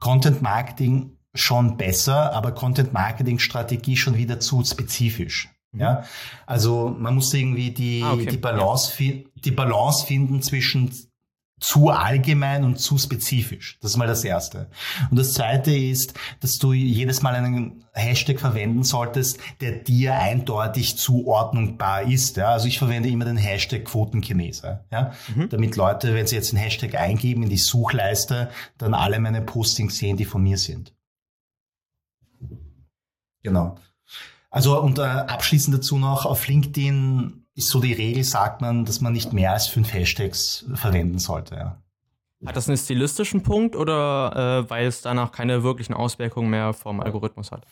Content 0.00 0.42
Marketing 0.42 1.16
schon 1.34 1.76
besser, 1.76 2.32
aber 2.32 2.52
Content 2.52 2.92
Marketing 2.92 3.38
Strategie 3.38 3.96
schon 3.96 4.16
wieder 4.16 4.40
zu 4.40 4.64
spezifisch. 4.64 5.50
Mhm. 5.72 5.80
Ja, 5.80 6.04
also 6.46 6.94
man 6.98 7.14
muss 7.14 7.32
irgendwie 7.34 7.70
die, 7.70 8.02
ah, 8.02 8.14
okay. 8.14 8.26
die 8.26 8.36
Balance, 8.36 9.02
ja. 9.02 9.14
die 9.34 9.50
Balance 9.50 10.06
finden 10.06 10.42
zwischen 10.42 10.92
zu 11.60 11.90
allgemein 11.90 12.64
und 12.64 12.78
zu 12.78 12.98
spezifisch. 12.98 13.78
Das 13.80 13.92
ist 13.92 13.96
mal 13.96 14.06
das 14.06 14.24
Erste. 14.24 14.68
Und 15.10 15.18
das 15.18 15.34
Zweite 15.34 15.74
ist, 15.74 16.14
dass 16.40 16.58
du 16.58 16.72
jedes 16.72 17.22
Mal 17.22 17.34
einen 17.34 17.84
Hashtag 17.92 18.38
verwenden 18.38 18.84
solltest, 18.84 19.38
der 19.60 19.72
dir 19.72 20.14
eindeutig 20.18 20.96
zuordnungbar 20.96 22.02
ist. 22.02 22.36
Ja? 22.36 22.50
Also 22.50 22.68
ich 22.68 22.78
verwende 22.78 23.08
immer 23.08 23.24
den 23.24 23.36
Hashtag 23.36 23.84
Quotenchinese, 23.84 24.84
ja? 24.92 25.12
Mhm. 25.34 25.48
damit 25.48 25.76
Leute, 25.76 26.14
wenn 26.14 26.26
sie 26.26 26.36
jetzt 26.36 26.52
den 26.52 26.58
Hashtag 26.58 26.94
eingeben 26.94 27.42
in 27.42 27.48
die 27.48 27.56
Suchleiste, 27.56 28.50
dann 28.76 28.94
alle 28.94 29.18
meine 29.18 29.42
Postings 29.42 29.98
sehen, 29.98 30.16
die 30.16 30.24
von 30.24 30.42
mir 30.42 30.58
sind. 30.58 30.94
Genau. 33.42 33.76
Also 34.50 34.80
und 34.80 34.98
äh, 34.98 35.02
abschließend 35.02 35.76
dazu 35.76 35.98
noch 35.98 36.24
auf 36.24 36.46
LinkedIn 36.48 37.44
ist 37.58 37.70
so 37.70 37.80
die 37.80 37.92
Regel, 37.92 38.22
sagt 38.22 38.60
man, 38.60 38.84
dass 38.84 39.00
man 39.00 39.12
nicht 39.12 39.32
mehr 39.32 39.52
als 39.52 39.66
fünf 39.66 39.92
Hashtags 39.92 40.64
verwenden 40.74 41.18
sollte. 41.18 41.56
Ja. 41.56 41.82
Hat 42.46 42.54
das 42.54 42.68
einen 42.68 42.78
stilistischen 42.78 43.42
Punkt 43.42 43.74
oder 43.74 44.62
äh, 44.64 44.70
weil 44.70 44.86
es 44.86 45.02
danach 45.02 45.32
keine 45.32 45.64
wirklichen 45.64 45.92
Auswirkungen 45.92 46.50
mehr 46.50 46.72
vom 46.72 47.00
Algorithmus 47.00 47.50
hat? 47.50 47.66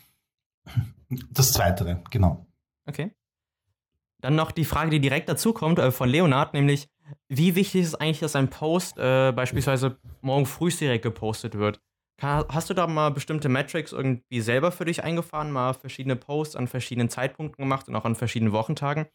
Das 1.31 1.53
Zweite, 1.53 2.03
genau. 2.11 2.44
Okay. 2.85 3.12
Dann 4.20 4.35
noch 4.35 4.51
die 4.51 4.64
Frage, 4.64 4.90
die 4.90 4.99
direkt 4.99 5.29
dazu 5.29 5.53
kommt 5.53 5.79
äh, 5.79 5.92
von 5.92 6.09
Leonard, 6.09 6.53
nämlich 6.53 6.88
wie 7.29 7.55
wichtig 7.55 7.83
ist 7.83 7.88
es 7.88 7.94
eigentlich, 7.94 8.18
dass 8.18 8.35
ein 8.35 8.51
Post 8.51 8.99
äh, 8.99 9.31
beispielsweise 9.31 9.99
morgen 10.20 10.46
früh 10.46 10.70
direkt 10.70 11.05
gepostet 11.05 11.55
wird? 11.55 11.81
Hast 12.20 12.70
du 12.70 12.75
da 12.75 12.88
mal 12.88 13.11
bestimmte 13.11 13.49
Metrics 13.49 13.92
irgendwie 13.92 14.40
selber 14.40 14.72
für 14.72 14.87
dich 14.87 15.05
eingefahren, 15.05 15.53
mal 15.53 15.75
verschiedene 15.75 16.16
Posts 16.16 16.57
an 16.57 16.66
verschiedenen 16.66 17.09
Zeitpunkten 17.09 17.62
gemacht 17.62 17.87
und 17.87 17.94
auch 17.94 18.07
an 18.07 18.16
verschiedenen 18.16 18.53
Wochentagen? 18.53 19.07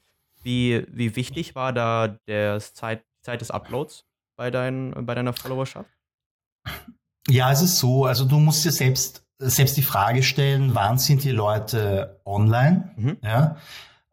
Wie, 0.43 0.85
wie 0.89 1.15
wichtig 1.15 1.55
war 1.55 1.73
da 1.73 2.17
der 2.27 2.59
Zeit, 2.59 3.03
Zeit 3.21 3.41
des 3.41 3.51
Uploads 3.51 4.05
bei, 4.35 4.51
dein, 4.51 4.93
bei 5.05 5.15
deiner 5.15 5.33
Followerschaft? 5.33 5.89
Ja, 7.27 7.51
es 7.51 7.61
ist 7.61 7.77
so. 7.77 8.05
Also 8.05 8.25
du 8.25 8.39
musst 8.39 8.65
dir 8.65 8.71
selbst, 8.71 9.25
selbst 9.37 9.77
die 9.77 9.83
Frage 9.83 10.23
stellen, 10.23 10.73
wann 10.73 10.97
sind 10.97 11.23
die 11.23 11.31
Leute 11.31 12.21
online? 12.25 12.91
Mhm. 12.95 13.17
Ja? 13.21 13.57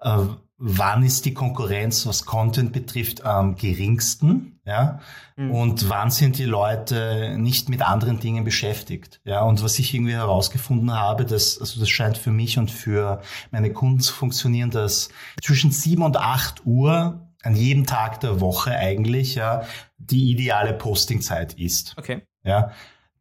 Äh, 0.01 0.27
wann 0.59 1.05
ist 1.05 1.25
die 1.25 1.35
Konkurrenz, 1.35 2.05
was 2.05 2.27
Content 2.27 2.73
betrifft, 2.73 3.25
am 3.25 3.55
geringsten, 3.55 4.61
ja, 4.65 4.99
mhm. 5.37 5.53
und 5.53 5.89
wann 5.89 6.11
sind 6.11 6.37
die 6.37 6.45
Leute 6.45 7.37
nicht 7.39 7.69
mit 7.69 7.81
anderen 7.83 8.19
Dingen 8.19 8.45
beschäftigt, 8.45 9.21
ja, 9.25 9.43
und 9.43 9.63
was 9.63 9.79
ich 9.79 9.95
irgendwie 9.95 10.15
herausgefunden 10.15 10.93
habe, 10.93 11.25
dass, 11.25 11.61
also 11.61 11.79
das 11.79 11.89
scheint 11.89 12.19
für 12.19 12.33
mich 12.33 12.59
und 12.59 12.71
für 12.71 13.23
meine 13.53 13.73
Kunden 13.73 14.01
zu 14.01 14.13
funktionieren, 14.13 14.71
dass 14.71 15.11
zwischen 15.43 15.71
sieben 15.71 16.03
und 16.03 16.17
acht 16.17 16.67
Uhr 16.67 17.29
an 17.45 17.55
jedem 17.55 17.87
Tag 17.87 18.19
der 18.21 18.41
Woche 18.41 18.73
eigentlich, 18.73 19.37
ja, 19.37 19.63
die 19.97 20.33
ideale 20.33 20.75
Postingzeit 20.75 21.55
ist. 21.55 21.95
Okay. 21.97 22.23
Ja, 22.43 22.73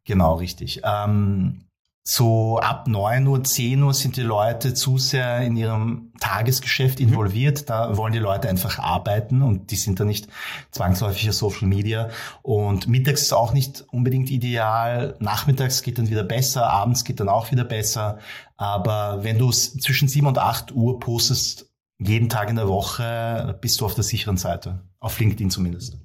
genau, 0.04 0.34
richtig. 0.34 0.80
Ähm, 0.84 1.67
so 2.10 2.58
ab 2.58 2.88
neun 2.88 3.26
Uhr, 3.26 3.44
zehn 3.44 3.82
Uhr 3.82 3.92
sind 3.92 4.16
die 4.16 4.22
Leute 4.22 4.72
zu 4.72 4.96
sehr 4.96 5.42
in 5.42 5.58
ihrem 5.58 6.10
Tagesgeschäft 6.20 7.00
mhm. 7.00 7.08
involviert. 7.08 7.68
Da 7.68 7.98
wollen 7.98 8.14
die 8.14 8.18
Leute 8.18 8.48
einfach 8.48 8.78
arbeiten 8.78 9.42
und 9.42 9.70
die 9.70 9.76
sind 9.76 10.00
da 10.00 10.06
nicht 10.06 10.26
zwangsläufig 10.70 11.28
auf 11.28 11.34
Social 11.34 11.68
Media. 11.68 12.08
Und 12.40 12.88
mittags 12.88 13.20
ist 13.20 13.34
auch 13.34 13.52
nicht 13.52 13.84
unbedingt 13.92 14.30
ideal. 14.30 15.16
Nachmittags 15.20 15.82
geht 15.82 15.98
dann 15.98 16.08
wieder 16.08 16.22
besser, 16.22 16.70
abends 16.70 17.04
geht 17.04 17.20
dann 17.20 17.28
auch 17.28 17.50
wieder 17.50 17.64
besser. 17.64 18.20
Aber 18.56 19.22
wenn 19.22 19.36
du 19.36 19.50
zwischen 19.50 20.08
sieben 20.08 20.28
und 20.28 20.38
acht 20.38 20.72
Uhr 20.72 20.98
postest, 20.98 21.70
jeden 21.98 22.30
Tag 22.30 22.48
in 22.48 22.56
der 22.56 22.68
Woche, 22.68 23.58
bist 23.60 23.82
du 23.82 23.84
auf 23.84 23.94
der 23.94 24.04
sicheren 24.04 24.38
Seite. 24.38 24.80
Auf 24.98 25.20
LinkedIn 25.20 25.50
zumindest. 25.50 25.98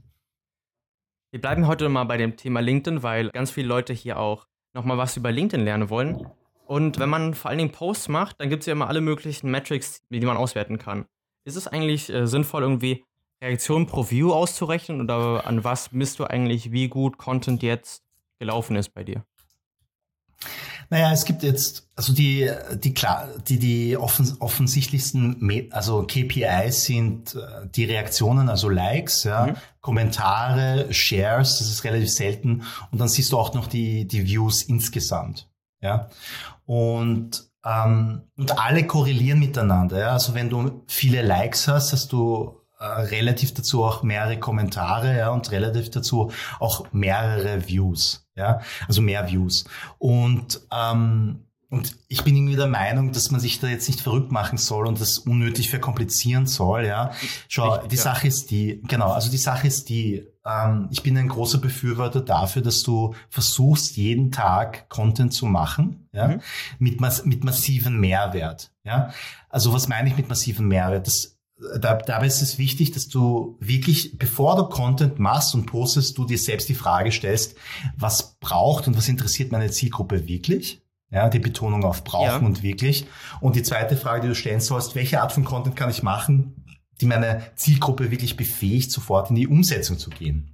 Wir 1.31 1.39
bleiben 1.39 1.65
heute 1.65 1.87
mal 1.87 2.03
bei 2.03 2.17
dem 2.17 2.35
Thema 2.35 2.59
LinkedIn, 2.59 3.03
weil 3.03 3.29
ganz 3.29 3.51
viele 3.51 3.69
Leute 3.69 3.93
hier 3.93 4.19
auch 4.19 4.47
nochmal 4.73 4.97
was 4.97 5.17
über 5.17 5.31
LinkedIn 5.31 5.63
lernen 5.63 5.89
wollen. 5.89 6.27
Und 6.65 6.99
wenn 6.99 7.09
man 7.09 7.33
vor 7.33 7.49
allen 7.49 7.57
Dingen 7.57 7.71
Posts 7.71 8.09
macht, 8.09 8.39
dann 8.39 8.49
gibt 8.49 8.61
es 8.61 8.67
ja 8.67 8.73
immer 8.73 8.87
alle 8.87 9.01
möglichen 9.01 9.51
Metrics, 9.51 10.01
die 10.09 10.19
man 10.21 10.37
auswerten 10.37 10.77
kann. 10.77 11.05
Ist 11.45 11.55
es 11.55 11.67
eigentlich 11.67 12.11
äh, 12.11 12.25
sinnvoll, 12.25 12.63
irgendwie 12.63 13.03
Reaktionen 13.41 13.85
pro 13.85 14.09
View 14.09 14.31
auszurechnen 14.31 15.01
oder 15.01 15.45
an 15.45 15.63
was 15.63 15.91
misst 15.91 16.19
du 16.19 16.23
eigentlich, 16.23 16.71
wie 16.71 16.87
gut 16.87 17.17
Content 17.17 17.61
jetzt 17.61 18.03
gelaufen 18.39 18.75
ist 18.77 18.93
bei 18.93 19.03
dir? 19.03 19.25
Naja, 20.93 21.11
es 21.11 21.25
gibt 21.25 21.41
jetzt, 21.41 21.89
also 21.95 22.13
die, 22.13 22.51
die 22.75 22.93
klar, 22.93 23.27
die, 23.47 23.57
die 23.57 23.97
offen, 23.97 24.37
offensichtlichsten, 24.39 25.67
also 25.71 26.03
KPIs 26.03 26.83
sind 26.83 27.33
äh, 27.33 27.67
die 27.67 27.85
Reaktionen, 27.85 28.47
also 28.47 28.69
Likes, 28.69 29.23
ja, 29.23 29.47
mhm. 29.47 29.55
Kommentare, 29.81 30.93
Shares, 30.93 31.57
das 31.57 31.67
ist 31.67 31.83
relativ 31.83 32.11
selten. 32.11 32.61
Und 32.91 33.01
dann 33.01 33.07
siehst 33.07 33.31
du 33.31 33.39
auch 33.39 33.55
noch 33.55 33.65
die, 33.65 34.07
die 34.07 34.27
Views 34.27 34.61
insgesamt, 34.61 35.49
ja. 35.81 36.09
Und, 36.67 37.49
ähm, 37.65 38.21
und 38.37 38.59
alle 38.59 38.85
korrelieren 38.85 39.39
miteinander, 39.39 39.97
ja. 39.97 40.09
Also 40.11 40.35
wenn 40.35 40.51
du 40.51 40.83
viele 40.85 41.23
Likes 41.23 41.67
hast, 41.67 41.91
hast 41.91 42.11
du 42.11 42.62
relativ 42.85 43.53
dazu 43.53 43.83
auch 43.83 44.03
mehrere 44.03 44.39
Kommentare, 44.39 45.17
ja, 45.17 45.29
und 45.29 45.51
relativ 45.51 45.89
dazu 45.91 46.31
auch 46.59 46.85
mehrere 46.91 47.67
Views. 47.67 48.27
Ja, 48.35 48.61
also 48.87 49.01
mehr 49.01 49.29
Views. 49.29 49.65
Und 49.99 50.61
ähm, 50.71 51.45
und 51.73 51.97
ich 52.07 52.23
bin 52.23 52.35
irgendwie 52.35 52.55
der 52.55 52.67
Meinung, 52.67 53.13
dass 53.13 53.31
man 53.31 53.41
sich 53.41 53.59
da 53.59 53.65
jetzt 53.65 53.87
nicht 53.87 53.99
verrückt 53.99 54.31
machen 54.31 54.59
soll 54.59 54.85
und 54.85 55.01
das 55.01 55.17
unnötig 55.17 55.71
verkomplizieren 55.71 56.45
soll, 56.45 56.85
ja. 56.85 57.09
Schau, 57.47 57.71
Richtig, 57.71 57.89
die 57.89 57.95
ja. 57.95 58.01
Sache 58.03 58.27
ist 58.27 58.51
die, 58.51 58.83
genau, 58.87 59.11
also 59.11 59.31
die 59.31 59.39
Sache 59.39 59.65
ist 59.65 59.89
die, 59.89 60.23
ähm, 60.45 60.87
ich 60.91 61.01
bin 61.01 61.17
ein 61.17 61.29
großer 61.29 61.57
Befürworter 61.57 62.21
dafür, 62.21 62.61
dass 62.61 62.83
du 62.83 63.15
versuchst, 63.27 63.97
jeden 63.97 64.31
Tag 64.31 64.87
Content 64.87 65.33
zu 65.33 65.47
machen, 65.47 66.07
ja, 66.11 66.27
mhm. 66.27 66.41
mit, 66.77 67.01
mit 67.25 67.43
massiven 67.43 67.99
Mehrwert, 67.99 68.71
ja. 68.83 69.11
Also 69.49 69.73
was 69.73 69.87
meine 69.87 70.09
ich 70.09 70.15
mit 70.15 70.29
massiven 70.29 70.67
Mehrwert? 70.67 71.07
Das, 71.07 71.39
da, 71.57 71.95
dabei 71.95 72.25
ist 72.25 72.41
es 72.41 72.57
wichtig, 72.57 72.91
dass 72.91 73.07
du 73.07 73.57
wirklich, 73.59 74.17
bevor 74.17 74.55
du 74.55 74.63
Content 74.65 75.19
machst 75.19 75.53
und 75.53 75.65
postest, 75.65 76.17
du 76.17 76.25
dir 76.25 76.37
selbst 76.37 76.69
die 76.69 76.75
Frage 76.75 77.11
stellst, 77.11 77.55
was 77.97 78.35
braucht 78.39 78.87
und 78.87 78.97
was 78.97 79.07
interessiert 79.07 79.51
meine 79.51 79.71
Zielgruppe 79.71 80.27
wirklich? 80.27 80.81
Ja, 81.09 81.29
die 81.29 81.39
Betonung 81.39 81.83
auf 81.83 82.03
brauchen 82.03 82.25
ja. 82.25 82.37
und 82.37 82.63
wirklich. 82.63 83.05
Und 83.39 83.55
die 83.55 83.61
zweite 83.61 83.95
Frage, 83.95 84.21
die 84.21 84.27
du 84.29 84.35
stellen 84.35 84.61
sollst, 84.61 84.95
welche 84.95 85.21
Art 85.21 85.31
von 85.31 85.45
Content 85.45 85.75
kann 85.75 85.91
ich 85.91 86.01
machen, 86.01 86.65
die 87.01 87.05
meine 87.05 87.43
Zielgruppe 87.55 88.09
wirklich 88.09 88.35
befähigt, 88.35 88.91
sofort 88.91 89.29
in 89.29 89.35
die 89.35 89.47
Umsetzung 89.47 89.99
zu 89.99 90.09
gehen? 90.09 90.49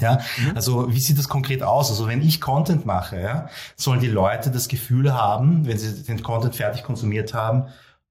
Ja, 0.00 0.20
mhm. 0.38 0.56
also 0.56 0.90
wie 0.90 0.98
sieht 0.98 1.18
das 1.18 1.28
konkret 1.28 1.62
aus? 1.62 1.90
Also 1.90 2.08
wenn 2.08 2.22
ich 2.22 2.40
Content 2.40 2.86
mache, 2.86 3.20
ja, 3.20 3.48
sollen 3.76 4.00
die 4.00 4.08
Leute 4.08 4.50
das 4.50 4.68
Gefühl 4.68 5.12
haben, 5.12 5.66
wenn 5.66 5.76
sie 5.76 6.02
den 6.04 6.22
Content 6.22 6.56
fertig 6.56 6.82
konsumiert 6.84 7.34
haben, 7.34 7.66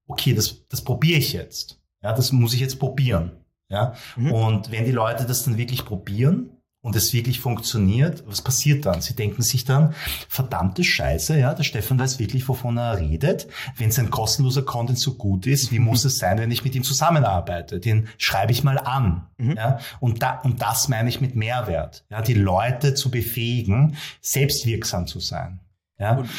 okay, 0.06 0.36
das, 0.36 0.68
das 0.70 0.84
probiere 0.84 1.18
ich 1.18 1.34
jetzt. 1.34 1.81
Ja, 2.02 2.14
das 2.14 2.32
muss 2.32 2.54
ich 2.54 2.60
jetzt 2.60 2.80
probieren. 2.80 3.32
Ja, 3.70 3.94
mhm. 4.18 4.32
und 4.34 4.72
wenn 4.72 4.86
die 4.86 4.92
Leute 4.92 5.26
das 5.26 5.44
dann 5.44 5.58
wirklich 5.58 5.86
probieren, 5.86 6.50
und 6.82 6.96
es 6.96 7.14
wirklich 7.14 7.40
funktioniert, 7.40 8.24
was 8.26 8.42
passiert 8.42 8.86
dann? 8.86 9.02
Sie 9.02 9.16
denken 9.16 9.44
sich 9.44 9.66
dann, 9.66 9.94
verdammte 10.28 10.84
Scheiße, 10.84 11.38
ja, 11.38 11.54
der 11.54 11.64
Stefan 11.64 12.00
weiß 12.00 12.18
wirklich, 12.18 12.48
wovon 12.48 12.78
er 12.78 13.00
redet. 13.00 13.48
Wenn 13.78 13.92
sein 13.92 14.10
kostenloser 14.10 14.64
Content 14.64 14.98
so 14.98 15.14
gut 15.14 15.46
ist, 15.46 15.72
wie 15.72 15.80
muss 15.80 16.06
es 16.06 16.18
sein, 16.18 16.40
wenn 16.40 16.50
ich 16.50 16.64
mit 16.64 16.74
ihm 16.74 16.84
zusammenarbeite? 16.84 17.80
Den 17.80 18.08
schreibe 18.18 18.52
ich 18.52 18.64
mal 18.64 18.80
an. 18.80 19.28
Mhm. 19.38 19.56
Ja, 19.56 19.80
und, 20.00 20.24
da, 20.24 20.40
und 20.40 20.62
das 20.62 20.88
meine 20.88 21.10
ich 21.10 21.22
mit 21.22 21.36
Mehrwert. 21.36 22.04
Ja, 22.10 22.22
die 22.22 22.34
Leute 22.34 22.96
zu 22.96 23.12
befähigen, 23.12 23.96
selbstwirksam 24.22 25.06
zu 25.06 25.20
sein. 25.20 25.60
Ja. 26.00 26.18
Und 26.18 26.30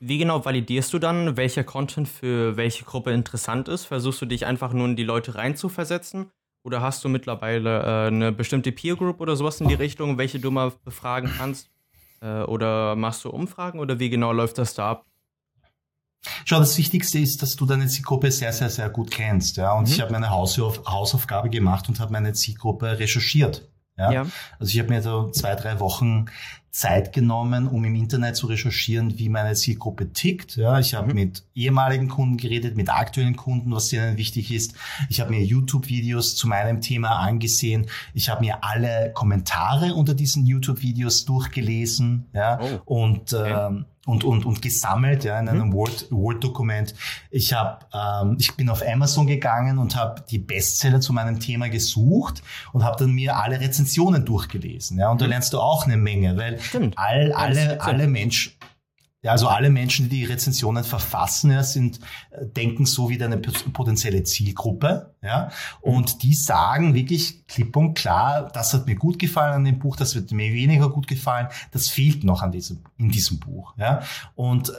wie 0.00 0.18
genau 0.18 0.44
validierst 0.44 0.92
du 0.94 0.98
dann, 0.98 1.36
welcher 1.36 1.62
Content 1.62 2.08
für 2.08 2.56
welche 2.56 2.84
Gruppe 2.84 3.12
interessant 3.12 3.68
ist? 3.68 3.84
Versuchst 3.84 4.20
du 4.22 4.26
dich 4.26 4.46
einfach 4.46 4.72
nur 4.72 4.86
in 4.88 4.96
die 4.96 5.04
Leute 5.04 5.34
reinzuversetzen? 5.34 6.30
Oder 6.62 6.80
hast 6.80 7.04
du 7.04 7.08
mittlerweile 7.08 7.80
äh, 7.80 8.06
eine 8.08 8.32
bestimmte 8.32 8.72
Peer 8.72 8.96
Group 8.96 9.20
oder 9.20 9.36
sowas 9.36 9.60
in 9.60 9.68
die 9.68 9.74
Richtung, 9.74 10.18
welche 10.18 10.40
du 10.40 10.50
mal 10.50 10.72
befragen 10.84 11.30
kannst? 11.36 11.70
Äh, 12.22 12.42
oder 12.42 12.96
machst 12.96 13.24
du 13.24 13.30
Umfragen 13.30 13.78
oder 13.78 13.98
wie 13.98 14.10
genau 14.10 14.32
läuft 14.32 14.58
das 14.58 14.74
da 14.74 14.90
ab? 14.90 15.06
Schau, 16.44 16.58
das 16.58 16.76
Wichtigste 16.76 17.18
ist, 17.18 17.42
dass 17.42 17.56
du 17.56 17.64
deine 17.66 17.86
Zielgruppe 17.86 18.30
sehr, 18.30 18.52
sehr, 18.52 18.68
sehr 18.68 18.90
gut 18.90 19.10
kennst. 19.10 19.56
Ja? 19.56 19.72
Und 19.72 19.86
mhm. 19.88 19.94
ich 19.94 20.00
habe 20.00 20.12
meine 20.12 20.30
Hausauf 20.30 20.82
Hausaufgabe 20.86 21.50
gemacht 21.50 21.88
und 21.88 22.00
habe 22.00 22.12
meine 22.12 22.32
Zielgruppe 22.32 22.98
recherchiert. 22.98 23.68
Ja? 24.00 24.10
ja. 24.10 24.26
Also 24.58 24.72
ich 24.72 24.78
habe 24.78 24.88
mir 24.88 25.02
so 25.02 25.30
zwei, 25.30 25.54
drei 25.54 25.78
Wochen 25.78 26.26
Zeit 26.70 27.12
genommen, 27.12 27.66
um 27.66 27.84
im 27.84 27.96
Internet 27.96 28.36
zu 28.36 28.46
recherchieren, 28.46 29.18
wie 29.18 29.28
meine 29.28 29.54
Zielgruppe 29.54 30.12
tickt. 30.12 30.56
Ja, 30.56 30.78
ich 30.78 30.94
habe 30.94 31.08
mhm. 31.08 31.14
mit 31.14 31.42
ehemaligen 31.54 32.08
Kunden 32.08 32.36
geredet, 32.36 32.76
mit 32.76 32.88
aktuellen 32.88 33.34
Kunden, 33.34 33.72
was 33.72 33.88
denen 33.88 34.16
wichtig 34.16 34.52
ist. 34.52 34.74
Ich 35.08 35.20
habe 35.20 35.30
mir 35.30 35.44
YouTube-Videos 35.44 36.36
zu 36.36 36.46
meinem 36.46 36.80
Thema 36.80 37.18
angesehen. 37.18 37.86
Ich 38.14 38.28
habe 38.28 38.42
mir 38.42 38.62
alle 38.62 39.12
Kommentare 39.12 39.94
unter 39.94 40.14
diesen 40.14 40.46
YouTube-Videos 40.46 41.24
durchgelesen. 41.24 42.26
Ja, 42.32 42.60
oh. 42.60 42.80
und 42.84 43.32
okay. 43.34 43.66
ähm, 43.66 43.84
und, 44.06 44.24
und, 44.24 44.46
und 44.46 44.62
gesammelt 44.62 45.24
ja, 45.24 45.38
in 45.38 45.48
einem 45.48 45.68
mhm. 45.68 45.72
Word-Dokument. 45.74 46.90
Word 46.90 47.00
ich, 47.30 47.52
hab, 47.52 47.90
ähm, 47.94 48.36
ich 48.38 48.56
bin 48.56 48.70
auf 48.70 48.82
Amazon 48.86 49.26
gegangen 49.26 49.78
und 49.78 49.94
habe 49.94 50.24
die 50.28 50.38
Bestseller 50.38 51.00
zu 51.00 51.12
meinem 51.12 51.38
Thema 51.38 51.68
gesucht 51.68 52.42
und 52.72 52.82
habe 52.82 52.96
dann 52.98 53.12
mir 53.12 53.36
alle 53.36 53.60
Rezensionen 53.60 54.24
durchgelesen. 54.24 54.98
Ja, 54.98 55.10
und 55.10 55.16
mhm. 55.16 55.20
da 55.20 55.26
lernst 55.26 55.52
du 55.52 55.60
auch 55.60 55.84
eine 55.84 55.98
Menge, 55.98 56.36
weil 56.36 56.58
Stimmt. 56.60 56.96
all, 56.96 57.32
alle, 57.32 57.80
alle 57.82 58.06
Menschen, 58.06 58.52
ja, 59.22 59.32
also 59.32 59.48
alle 59.48 59.68
Menschen, 59.68 60.08
die 60.08 60.20
die 60.20 60.24
Rezensionen 60.24 60.82
verfassen, 60.82 61.50
ja, 61.50 61.62
sind, 61.62 62.00
äh, 62.30 62.46
denken 62.46 62.86
so 62.86 63.10
wie 63.10 63.18
deine 63.18 63.36
potenzielle 63.38 64.22
Zielgruppe, 64.22 65.14
ja. 65.22 65.50
Und 65.82 66.22
die 66.22 66.34
sagen 66.34 66.94
wirklich 66.94 67.46
klipp 67.46 67.76
und 67.76 67.94
klar, 67.94 68.50
das 68.52 68.72
hat 68.72 68.86
mir 68.86 68.96
gut 68.96 69.18
gefallen 69.18 69.52
an 69.52 69.64
dem 69.64 69.78
Buch, 69.78 69.96
das 69.96 70.14
wird 70.14 70.32
mir 70.32 70.52
weniger 70.54 70.88
gut 70.88 71.06
gefallen, 71.06 71.48
das 71.72 71.88
fehlt 71.88 72.24
noch 72.24 72.42
an 72.42 72.52
diesem, 72.52 72.80
in 72.96 73.10
diesem 73.10 73.38
Buch, 73.38 73.74
ja. 73.76 74.02
Und 74.34 74.72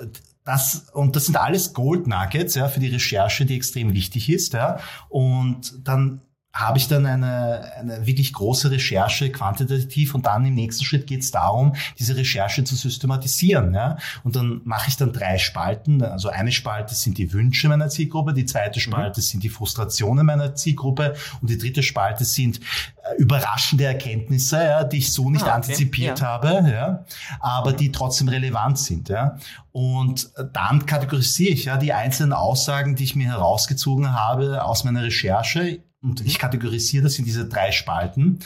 das, 0.43 0.89
und 0.93 1.15
das 1.15 1.25
sind 1.27 1.37
alles 1.37 1.73
Gold 1.73 2.07
Nuggets, 2.07 2.55
ja, 2.55 2.67
für 2.67 2.79
die 2.79 2.87
Recherche, 2.87 3.45
die 3.45 3.55
extrem 3.55 3.93
wichtig 3.93 4.27
ist, 4.29 4.53
ja. 4.53 4.79
Und 5.09 5.87
dann 5.87 6.21
habe 6.53 6.77
ich 6.77 6.87
dann 6.87 7.05
eine, 7.05 7.71
eine 7.77 8.05
wirklich 8.05 8.33
große 8.33 8.71
Recherche 8.71 9.31
quantitativ 9.31 10.13
und 10.13 10.25
dann 10.25 10.45
im 10.45 10.53
nächsten 10.53 10.83
Schritt 10.83 11.07
geht 11.07 11.21
es 11.21 11.31
darum, 11.31 11.75
diese 11.97 12.17
Recherche 12.17 12.63
zu 12.65 12.75
systematisieren. 12.75 13.73
Ja? 13.73 13.97
Und 14.23 14.35
dann 14.35 14.61
mache 14.65 14.89
ich 14.89 14.97
dann 14.97 15.13
drei 15.13 15.37
Spalten. 15.37 16.01
Also 16.01 16.27
eine 16.27 16.51
Spalte 16.51 16.93
sind 16.93 17.17
die 17.17 17.31
Wünsche 17.31 17.69
meiner 17.69 17.87
Zielgruppe, 17.87 18.33
die 18.33 18.45
zweite 18.45 18.79
mhm. 18.79 18.83
Spalte 18.83 19.21
mhm. 19.21 19.23
sind 19.23 19.43
die 19.43 19.49
Frustrationen 19.49 20.25
meiner 20.25 20.53
Zielgruppe 20.53 21.15
und 21.41 21.49
die 21.49 21.57
dritte 21.57 21.83
Spalte 21.83 22.25
sind 22.25 22.59
äh, 22.59 23.15
überraschende 23.17 23.85
Erkenntnisse, 23.85 24.57
ja, 24.57 24.83
die 24.83 24.97
ich 24.97 25.13
so 25.13 25.29
nicht 25.29 25.43
ah, 25.43 25.47
okay. 25.47 25.55
antizipiert 25.55 26.19
ja. 26.19 26.27
habe, 26.27 26.69
ja, 26.69 27.05
aber 27.39 27.71
die 27.71 27.93
trotzdem 27.93 28.27
relevant 28.27 28.77
sind. 28.77 29.07
Ja. 29.07 29.37
Und 29.71 30.31
dann 30.51 30.85
kategorisiere 30.85 31.53
ich 31.53 31.65
ja 31.65 31.77
die 31.77 31.93
einzelnen 31.93 32.33
Aussagen, 32.33 32.97
die 32.97 33.05
ich 33.05 33.15
mir 33.15 33.27
herausgezogen 33.27 34.13
habe 34.13 34.65
aus 34.65 34.83
meiner 34.83 35.03
Recherche 35.03 35.81
und 36.01 36.25
ich 36.25 36.39
kategorisiere 36.39 37.03
das 37.03 37.19
in 37.19 37.25
diese 37.25 37.47
drei 37.47 37.71
Spalten. 37.71 38.39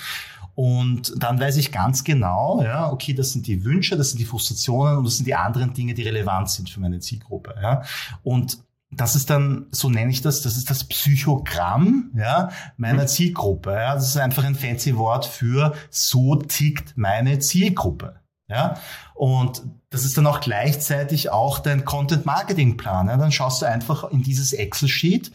Und 0.56 1.14
dann 1.18 1.40
weiß 1.40 1.58
ich 1.58 1.74
ganz 1.74 2.06
genau, 2.06 2.64
ja, 2.64 2.90
okay, 2.90 3.14
das 3.14 3.34
sind 3.34 3.46
die 3.46 3.66
Wünsche, 3.66 3.98
das 3.98 4.12
sind 4.12 4.20
die 4.20 4.26
Frustrationen 4.26 4.98
und 4.98 5.04
das 5.04 5.18
sind 5.18 5.26
die 5.26 5.36
anderen 5.36 5.74
Dinge, 5.74 5.94
die 5.94 6.04
relevant 6.04 6.50
sind 6.50 6.70
für 6.70 6.80
meine 6.80 7.00
Zielgruppe. 7.00 7.56
Ja. 7.62 7.84
Und 8.24 8.60
das 8.90 9.18
ist 9.18 9.30
dann, 9.30 9.68
so 9.72 9.90
nenne 9.90 10.12
ich 10.12 10.22
das, 10.22 10.42
das 10.42 10.56
ist 10.56 10.70
das 10.70 10.86
Psychogramm 10.86 12.12
ja, 12.16 12.50
meiner 12.78 13.04
mhm. 13.04 13.08
Zielgruppe. 13.08 13.72
Ja. 13.72 13.96
Das 13.96 14.08
ist 14.08 14.18
einfach 14.18 14.46
ein 14.46 14.56
fancy 14.56 14.96
Wort 14.96 15.26
für 15.26 15.74
so 15.90 16.36
tickt 16.36 16.98
meine 16.98 17.40
Zielgruppe. 17.40 18.22
Ja. 18.48 18.76
Und 19.14 19.64
das 19.90 20.06
ist 20.06 20.18
dann 20.18 20.28
auch 20.28 20.40
gleichzeitig 20.40 21.32
auch 21.32 21.60
dein 21.60 21.84
Content-Marketing-Plan. 21.84 23.08
Ja. 23.08 23.18
Dann 23.18 23.34
schaust 23.34 23.62
du 23.62 23.66
einfach 23.66 24.06
in 24.06 24.24
dieses 24.24 24.54
Excel-Sheet 24.54 25.32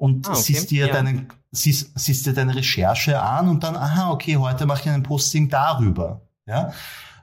und 0.00 0.26
ah, 0.26 0.30
okay. 0.30 0.40
siehst 0.40 0.70
dir 0.70 0.86
ja. 0.86 0.92
deinen 0.94 1.28
siehst, 1.52 1.98
siehst 1.98 2.24
dir 2.24 2.32
deine 2.32 2.54
Recherche 2.54 3.20
an 3.20 3.48
und 3.48 3.62
dann, 3.62 3.76
aha, 3.76 4.10
okay, 4.10 4.36
heute 4.36 4.64
mache 4.64 4.80
ich 4.80 4.88
ein 4.88 5.02
Posting 5.02 5.48
darüber. 5.50 6.22
Ja? 6.46 6.72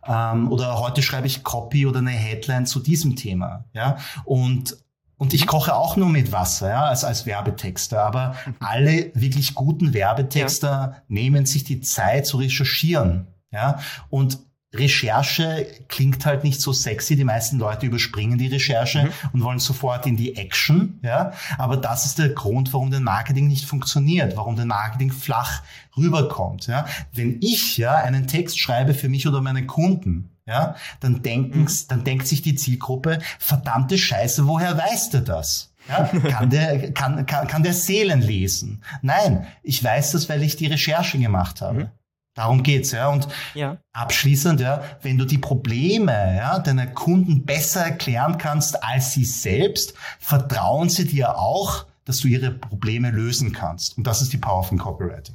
Ähm, 0.05 0.51
oder 0.51 0.79
heute 0.79 1.01
schreibe 1.01 1.25
ich 1.25 1.43
Copy 1.43 1.87
oder 1.87 1.99
eine 1.99 2.11
Headline 2.11 2.67
zu 2.67 2.79
diesem 2.79 3.15
Thema. 3.15 3.65
Ja? 3.73 3.97
Und 4.25 4.77
und 5.19 5.33
ich 5.33 5.47
koche 5.47 5.73
auch 5.73 5.97
nur 5.97 6.09
mit 6.09 6.31
Wasser, 6.31 6.69
ja, 6.69 6.85
als, 6.85 7.03
als 7.03 7.25
Werbetexter. 7.25 8.03
Aber 8.03 8.35
alle 8.59 9.09
wirklich 9.15 9.55
guten 9.55 9.95
Werbetexter 9.95 10.69
ja. 10.69 10.95
nehmen 11.07 11.47
sich 11.47 11.63
die 11.63 11.81
Zeit 11.81 12.27
zu 12.27 12.37
recherchieren. 12.37 13.25
Ja, 13.49 13.79
und 14.11 14.37
Recherche 14.73 15.65
klingt 15.87 16.25
halt 16.25 16.43
nicht 16.43 16.59
so 16.59 16.73
sexy. 16.73 17.15
Die 17.15 17.23
meisten 17.23 17.57
Leute 17.57 17.85
überspringen 17.85 18.37
die 18.37 18.47
Recherche 18.47 19.03
mhm. 19.03 19.11
und 19.33 19.43
wollen 19.43 19.59
sofort 19.59 20.05
in 20.05 20.17
die 20.17 20.35
Action. 20.35 20.99
Ja, 21.03 21.31
aber 21.57 21.77
das 21.77 22.05
ist 22.05 22.19
der 22.19 22.29
Grund, 22.29 22.73
warum 22.73 22.91
dein 22.91 23.03
Marketing 23.03 23.47
nicht 23.47 23.65
funktioniert, 23.65 24.35
warum 24.35 24.55
dein 24.55 24.67
Marketing 24.67 25.11
flach 25.11 25.63
rüberkommt. 25.95 26.67
Ja, 26.67 26.85
wenn 27.13 27.37
ich 27.41 27.77
ja 27.77 27.95
einen 27.95 28.27
Text 28.27 28.59
schreibe 28.59 28.93
für 28.93 29.09
mich 29.09 29.27
oder 29.27 29.41
meine 29.41 29.65
Kunden, 29.65 30.31
ja, 30.45 30.75
dann 30.99 31.21
denken, 31.21 31.61
mhm. 31.61 31.69
dann 31.89 32.03
denkt 32.03 32.27
sich 32.27 32.41
die 32.41 32.55
Zielgruppe, 32.55 33.19
verdammte 33.39 33.97
Scheiße, 33.97 34.47
woher 34.47 34.77
weiß 34.77 35.11
der 35.11 35.21
das? 35.21 35.73
Ja, 35.89 36.03
kann 36.03 36.49
der, 36.49 36.91
kann, 36.91 37.25
kann, 37.25 37.47
kann 37.47 37.63
der 37.63 37.73
Seelen 37.73 38.21
lesen? 38.21 38.83
Nein, 39.01 39.47
ich 39.63 39.81
weiß 39.81 40.11
das, 40.11 40.27
weil 40.27 40.43
ich 40.43 40.57
die 40.57 40.67
Recherche 40.67 41.17
gemacht 41.17 41.61
habe. 41.61 41.79
Mhm. 41.79 41.89
Darum 42.37 42.61
geht's, 42.61 42.91
ja. 42.91 43.09
Und 43.09 43.27
ja. 43.55 43.79
abschließend, 43.93 44.61
ja, 44.61 44.83
wenn 45.01 45.17
du 45.17 45.25
die 45.25 45.39
Probleme 45.39 46.35
ja, 46.37 46.59
deiner 46.59 46.85
Kunden 46.85 47.43
besser 47.47 47.81
erklären 47.81 48.37
kannst 48.37 48.83
als 48.83 49.13
sie 49.13 49.25
selbst, 49.25 49.95
vertrauen 50.19 50.87
sie 50.87 51.07
dir 51.07 51.35
auch, 51.35 51.87
dass 52.05 52.19
du 52.19 52.27
ihre 52.27 52.51
Probleme 52.51 53.09
lösen 53.09 53.53
kannst. 53.53 53.97
Und 53.97 54.05
das 54.05 54.21
ist 54.21 54.33
die 54.33 54.37
Power 54.37 54.63
von 54.63 54.77
Copywriting. 54.77 55.33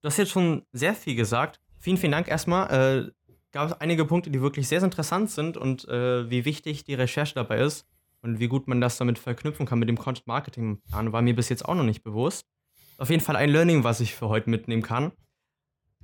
Du 0.00 0.06
hast 0.06 0.16
jetzt 0.18 0.30
schon 0.30 0.62
sehr 0.70 0.94
viel 0.94 1.16
gesagt. 1.16 1.58
Vielen, 1.80 1.96
vielen 1.96 2.12
Dank 2.12 2.28
erstmal. 2.28 2.70
Äh, 2.70 3.10
gab 3.50 3.68
es 3.68 3.80
einige 3.80 4.04
Punkte, 4.04 4.30
die 4.30 4.40
wirklich 4.40 4.68
sehr, 4.68 4.78
sehr 4.78 4.86
interessant 4.86 5.32
sind 5.32 5.56
und 5.56 5.88
äh, 5.88 6.30
wie 6.30 6.44
wichtig 6.44 6.84
die 6.84 6.94
Recherche 6.94 7.34
dabei 7.34 7.58
ist 7.58 7.84
und 8.20 8.38
wie 8.38 8.46
gut 8.46 8.68
man 8.68 8.80
das 8.80 8.96
damit 8.96 9.18
verknüpfen 9.18 9.66
kann 9.66 9.80
mit 9.80 9.88
dem 9.88 9.98
Content 9.98 10.28
Marketing 10.28 10.80
Plan, 10.82 11.12
war 11.12 11.20
mir 11.20 11.34
bis 11.34 11.48
jetzt 11.48 11.64
auch 11.64 11.74
noch 11.74 11.82
nicht 11.82 12.04
bewusst 12.04 12.46
auf 12.98 13.10
jeden 13.10 13.22
Fall 13.22 13.36
ein 13.36 13.50
Learning, 13.50 13.84
was 13.84 14.00
ich 14.00 14.14
für 14.14 14.28
heute 14.28 14.50
mitnehmen 14.50 14.82
kann. 14.82 15.12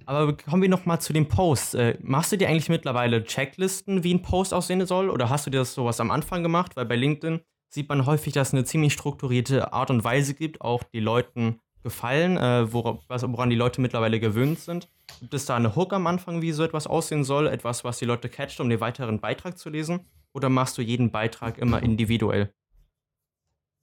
Aber 0.07 0.35
kommen 0.37 0.63
wir 0.63 0.69
nochmal 0.69 1.01
zu 1.01 1.13
den 1.13 1.29
Posts. 1.29 1.75
Äh, 1.75 1.99
machst 2.01 2.33
du 2.33 2.39
dir 2.39 2.49
eigentlich 2.49 2.71
mittlerweile 2.71 3.25
Checklisten, 3.25 4.05
wie 4.05 4.15
ein 4.15 4.23
Post 4.23 4.55
aussehen 4.55 4.85
soll? 4.87 5.11
Oder 5.11 5.29
hast 5.29 5.47
du 5.47 5.51
dir 5.51 5.59
das 5.59 5.75
sowas 5.75 6.01
am 6.01 6.11
Anfang 6.11 6.43
gemacht? 6.43 6.77
Weil 6.77 6.87
bei 6.87 6.97
LinkedIn 6.97 7.41
sieht 7.69 7.89
man 7.89 8.07
häufig, 8.07 8.33
dass 8.33 8.49
es 8.49 8.55
eine 8.55 8.65
ziemlich 8.65 8.95
strukturierte 8.95 9.73
Art 9.73 9.91
und 9.91 10.05
Weise 10.05 10.33
gibt, 10.35 10.63
auch 10.63 10.83
die 10.83 11.01
Leuten 11.01 11.61
gefallen, 11.83 12.37
äh, 12.39 12.73
woran 12.73 13.51
die 13.51 13.57
Leute 13.57 13.81
mittlerweile 13.81 14.19
gewöhnt 14.19 14.59
sind. 14.61 14.89
Gibt 15.21 15.35
es 15.35 15.47
da 15.47 15.57
eine 15.57 15.77
Hook 15.77 15.93
am 15.93 16.07
Anfang, 16.07 16.43
wie 16.43 16.53
so 16.53 16.65
etwas 16.65 16.87
aussehen 16.87 17.25
soll? 17.25 17.47
Etwas, 17.47 17.85
was 17.85 17.99
die 17.99 18.05
Leute 18.05 18.29
catcht, 18.29 18.61
um 18.61 18.69
den 18.69 18.81
weiteren 18.81 19.21
Beitrag 19.21 19.59
zu 19.59 19.69
lesen? 19.69 20.01
Oder 20.33 20.49
machst 20.49 20.79
du 20.79 20.83
jeden 20.83 21.11
Beitrag 21.11 21.59
immer 21.59 21.83
individuell? 21.83 22.53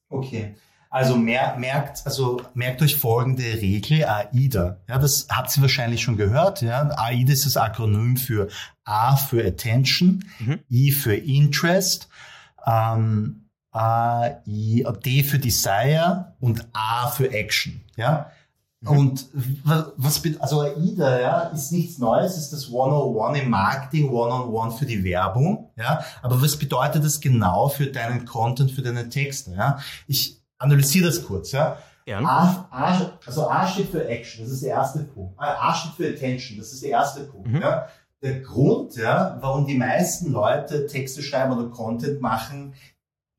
Okay. 0.09 0.55
Also 0.89 1.17
mer 1.17 1.57
merkt, 1.57 2.05
also 2.05 2.41
merkt 2.53 2.81
euch 2.81 2.95
folgende 2.95 3.43
Regel, 3.43 4.05
AIDA. 4.05 4.77
Ja, 4.87 4.97
das 4.97 5.27
habt 5.29 5.55
ihr 5.57 5.61
wahrscheinlich 5.61 6.01
schon 6.01 6.15
gehört. 6.15 6.61
Ja, 6.61 6.89
AIDA 6.97 7.33
ist 7.33 7.45
das 7.45 7.57
Akronym 7.57 8.15
für 8.17 8.47
A 8.85 9.15
für 9.15 9.45
Attention, 9.45 10.23
mhm. 10.39 10.59
I 10.69 10.91
für 10.91 11.15
Interest, 11.15 12.07
ähm, 12.65 13.49
A, 13.71 14.29
I, 14.47 14.85
D 15.03 15.23
für 15.23 15.37
Desire 15.39 16.33
und 16.39 16.65
A 16.71 17.07
für 17.07 17.29
Action. 17.29 17.81
Ja, 17.97 18.31
mhm. 18.79 18.89
und 18.89 19.25
was, 19.97 20.21
also 20.39 20.61
AIDA, 20.61 21.19
ja, 21.19 21.39
ist 21.47 21.73
nichts 21.73 21.97
Neues, 21.97 22.37
ist 22.37 22.53
das 22.53 22.67
101 22.67 23.41
im 23.41 23.49
Marketing, 23.49 24.05
101 24.05 24.75
für 24.75 24.85
die 24.85 25.03
Werbung, 25.03 25.71
ja. 25.75 26.05
Aber 26.21 26.41
was 26.41 26.55
bedeutet 26.57 27.03
das 27.03 27.19
genau 27.19 27.67
für 27.67 27.87
deinen 27.87 28.23
Content, 28.23 28.71
für 28.71 28.81
deine 28.81 29.09
Texte, 29.09 29.51
ja? 29.51 29.79
Ich, 30.07 30.44
analysiere 30.57 31.07
das 31.07 31.23
kurz, 31.23 31.51
ja. 31.51 31.77
A, 32.07 32.67
A, 32.69 33.19
also 33.25 33.49
A 33.49 33.67
steht 33.67 33.89
für 33.89 34.07
Action, 34.07 34.43
das 34.43 34.53
ist 34.53 34.63
der 34.63 34.71
erste 34.71 34.99
Punkt. 34.99 35.39
Äh, 35.39 35.45
A 35.45 35.73
steht 35.73 35.93
für 35.93 36.07
Attention, 36.07 36.59
das 36.59 36.71
ist 36.71 36.83
der 36.83 36.91
erste 36.91 37.23
Punkt. 37.23 37.47
Mhm. 37.47 37.61
Ja. 37.61 37.87
Der 38.21 38.41
Grund, 38.41 38.95
ja, 38.95 39.37
warum 39.41 39.65
die 39.65 39.77
meisten 39.77 40.31
Leute 40.31 40.85
Texte 40.87 41.23
schreiben 41.23 41.57
oder 41.57 41.69
Content 41.69 42.21
machen, 42.21 42.75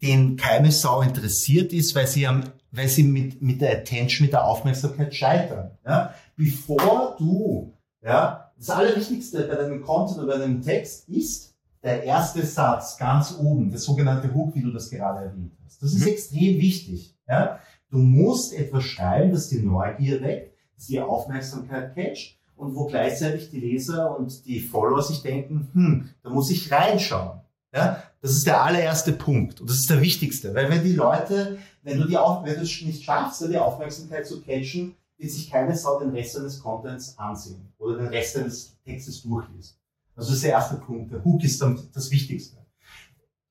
den 0.03 0.37
keine 0.37 0.73
Sau 0.73 1.01
interessiert 1.01 1.73
ist, 1.73 1.95
weil 1.95 2.07
sie, 2.07 2.27
am, 2.27 2.45
weil 2.71 2.89
sie 2.89 3.05
mit, 3.05 3.41
mit 3.41 3.61
der 3.61 3.79
Attention, 3.79 4.27
mit 4.27 4.33
der 4.33 4.45
Aufmerksamkeit 4.45 5.15
scheitern. 5.15 5.79
Ja. 5.85 6.15
Bevor 6.37 7.17
du, 7.19 7.73
ja, 8.03 8.53
das 8.59 8.71
Allerwichtigste 8.71 9.45
bei 9.45 9.55
deinem 9.55 9.83
Content 9.83 10.19
oder 10.19 10.35
bei 10.35 10.39
deinem 10.39 10.63
Text 10.63 11.09
ist, 11.09 11.56
der 11.87 12.03
erste 12.03 12.45
Satz 12.45 12.99
ganz 12.99 13.37
oben, 13.39 13.71
der 13.71 13.79
sogenannte 13.79 14.35
Hook, 14.35 14.57
wie 14.57 14.63
du 14.63 14.73
das 14.73 14.91
gerade 14.91 15.27
erwähnt 15.27 15.53
hast. 15.65 15.81
Das 15.81 15.95
ist 15.95 16.03
mhm. 16.03 16.13
extrem 16.13 16.61
wichtig. 16.61 17.17
Ja? 17.29 17.61
Du 17.91 17.99
musst 17.99 18.53
etwas 18.53 18.85
schreiben, 18.85 19.31
das 19.31 19.49
die 19.49 19.61
Neugier 19.61 20.21
weckt, 20.21 20.57
das 20.75 20.87
die 20.89 21.01
Aufmerksamkeit 21.01 21.95
catcht 21.95 22.41
und 22.57 22.75
wo 22.75 22.87
gleichzeitig 22.87 23.51
die 23.51 23.61
Leser 23.61 24.19
und 24.19 24.45
die 24.47 24.59
Follower 24.59 25.01
sich 25.01 25.23
denken, 25.23 25.69
hm, 25.73 26.11
da 26.25 26.31
muss 26.31 26.51
ich 26.51 26.73
reinschauen. 26.73 27.41
Ja? 27.73 28.03
Das 28.21 28.33
ist 28.33 28.49
der 28.49 28.65
allererste 28.65 29.13
Punkt 29.13 29.61
und 29.61 29.71
das 29.71 29.77
ist 29.77 29.91
der 29.91 30.01
wichtigste, 30.01 30.53
weil 30.57 30.69
wenn 30.69 30.83
die 30.83 30.95
Leute, 30.95 31.59
wenn 31.85 32.01
du 32.01 32.09
die 32.09 32.19
auch, 32.19 32.45
wenn 32.45 32.57
du 32.57 32.63
es 32.63 32.83
nicht 32.83 33.05
schaffst, 33.05 33.49
die 33.49 33.57
Aufmerksamkeit 33.57 34.27
zu 34.27 34.43
catchen, 34.43 34.97
wird 35.19 35.31
sich 35.31 35.49
keine 35.49 35.77
Sau 35.77 36.01
den 36.01 36.11
Rest 36.11 36.37
deines 36.37 36.61
Contents 36.61 37.17
ansehen 37.17 37.73
oder 37.79 37.99
den 37.99 38.09
Rest 38.09 38.37
deines 38.37 38.77
Textes 38.85 39.23
durchlesen. 39.23 39.77
Also 40.17 40.31
das 40.31 40.37
ist 40.37 40.45
der 40.45 40.53
erste 40.53 40.77
Punkt. 40.77 41.13
Der 41.13 41.23
Hook 41.25 41.45
ist 41.45 41.61
dann 41.61 41.79
das 41.93 42.11
Wichtigste. 42.11 42.57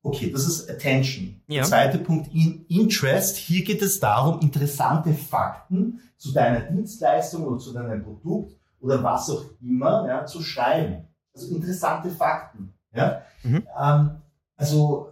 Okay, 0.02 0.32
das 0.32 0.46
ist 0.46 0.70
Attention. 0.70 1.42
Ja. 1.48 1.62
Der 1.62 1.64
zweite 1.64 1.98
Punkt, 2.00 2.34
in 2.34 2.66
Interest. 2.68 3.38
Hier 3.38 3.64
geht 3.64 3.82
es 3.82 4.00
darum, 4.00 4.40
interessante 4.42 5.14
Fakten 5.14 6.00
zu 6.18 6.32
deiner 6.32 6.60
Dienstleistung 6.60 7.44
oder 7.44 7.58
zu 7.58 7.74
deinem 7.74 8.04
Produkt 8.04 8.56
oder 8.80 9.02
was 9.02 9.30
auch 9.30 9.46
immer 9.62 10.08
ja, 10.08 10.26
zu 10.26 10.42
schreiben. 10.42 11.08
Also 11.34 11.56
interessante 11.56 12.10
Fakten. 12.10 12.74
Ja? 12.94 13.22
Mhm. 13.44 13.68
Ähm, 13.80 14.12
also 14.56 15.10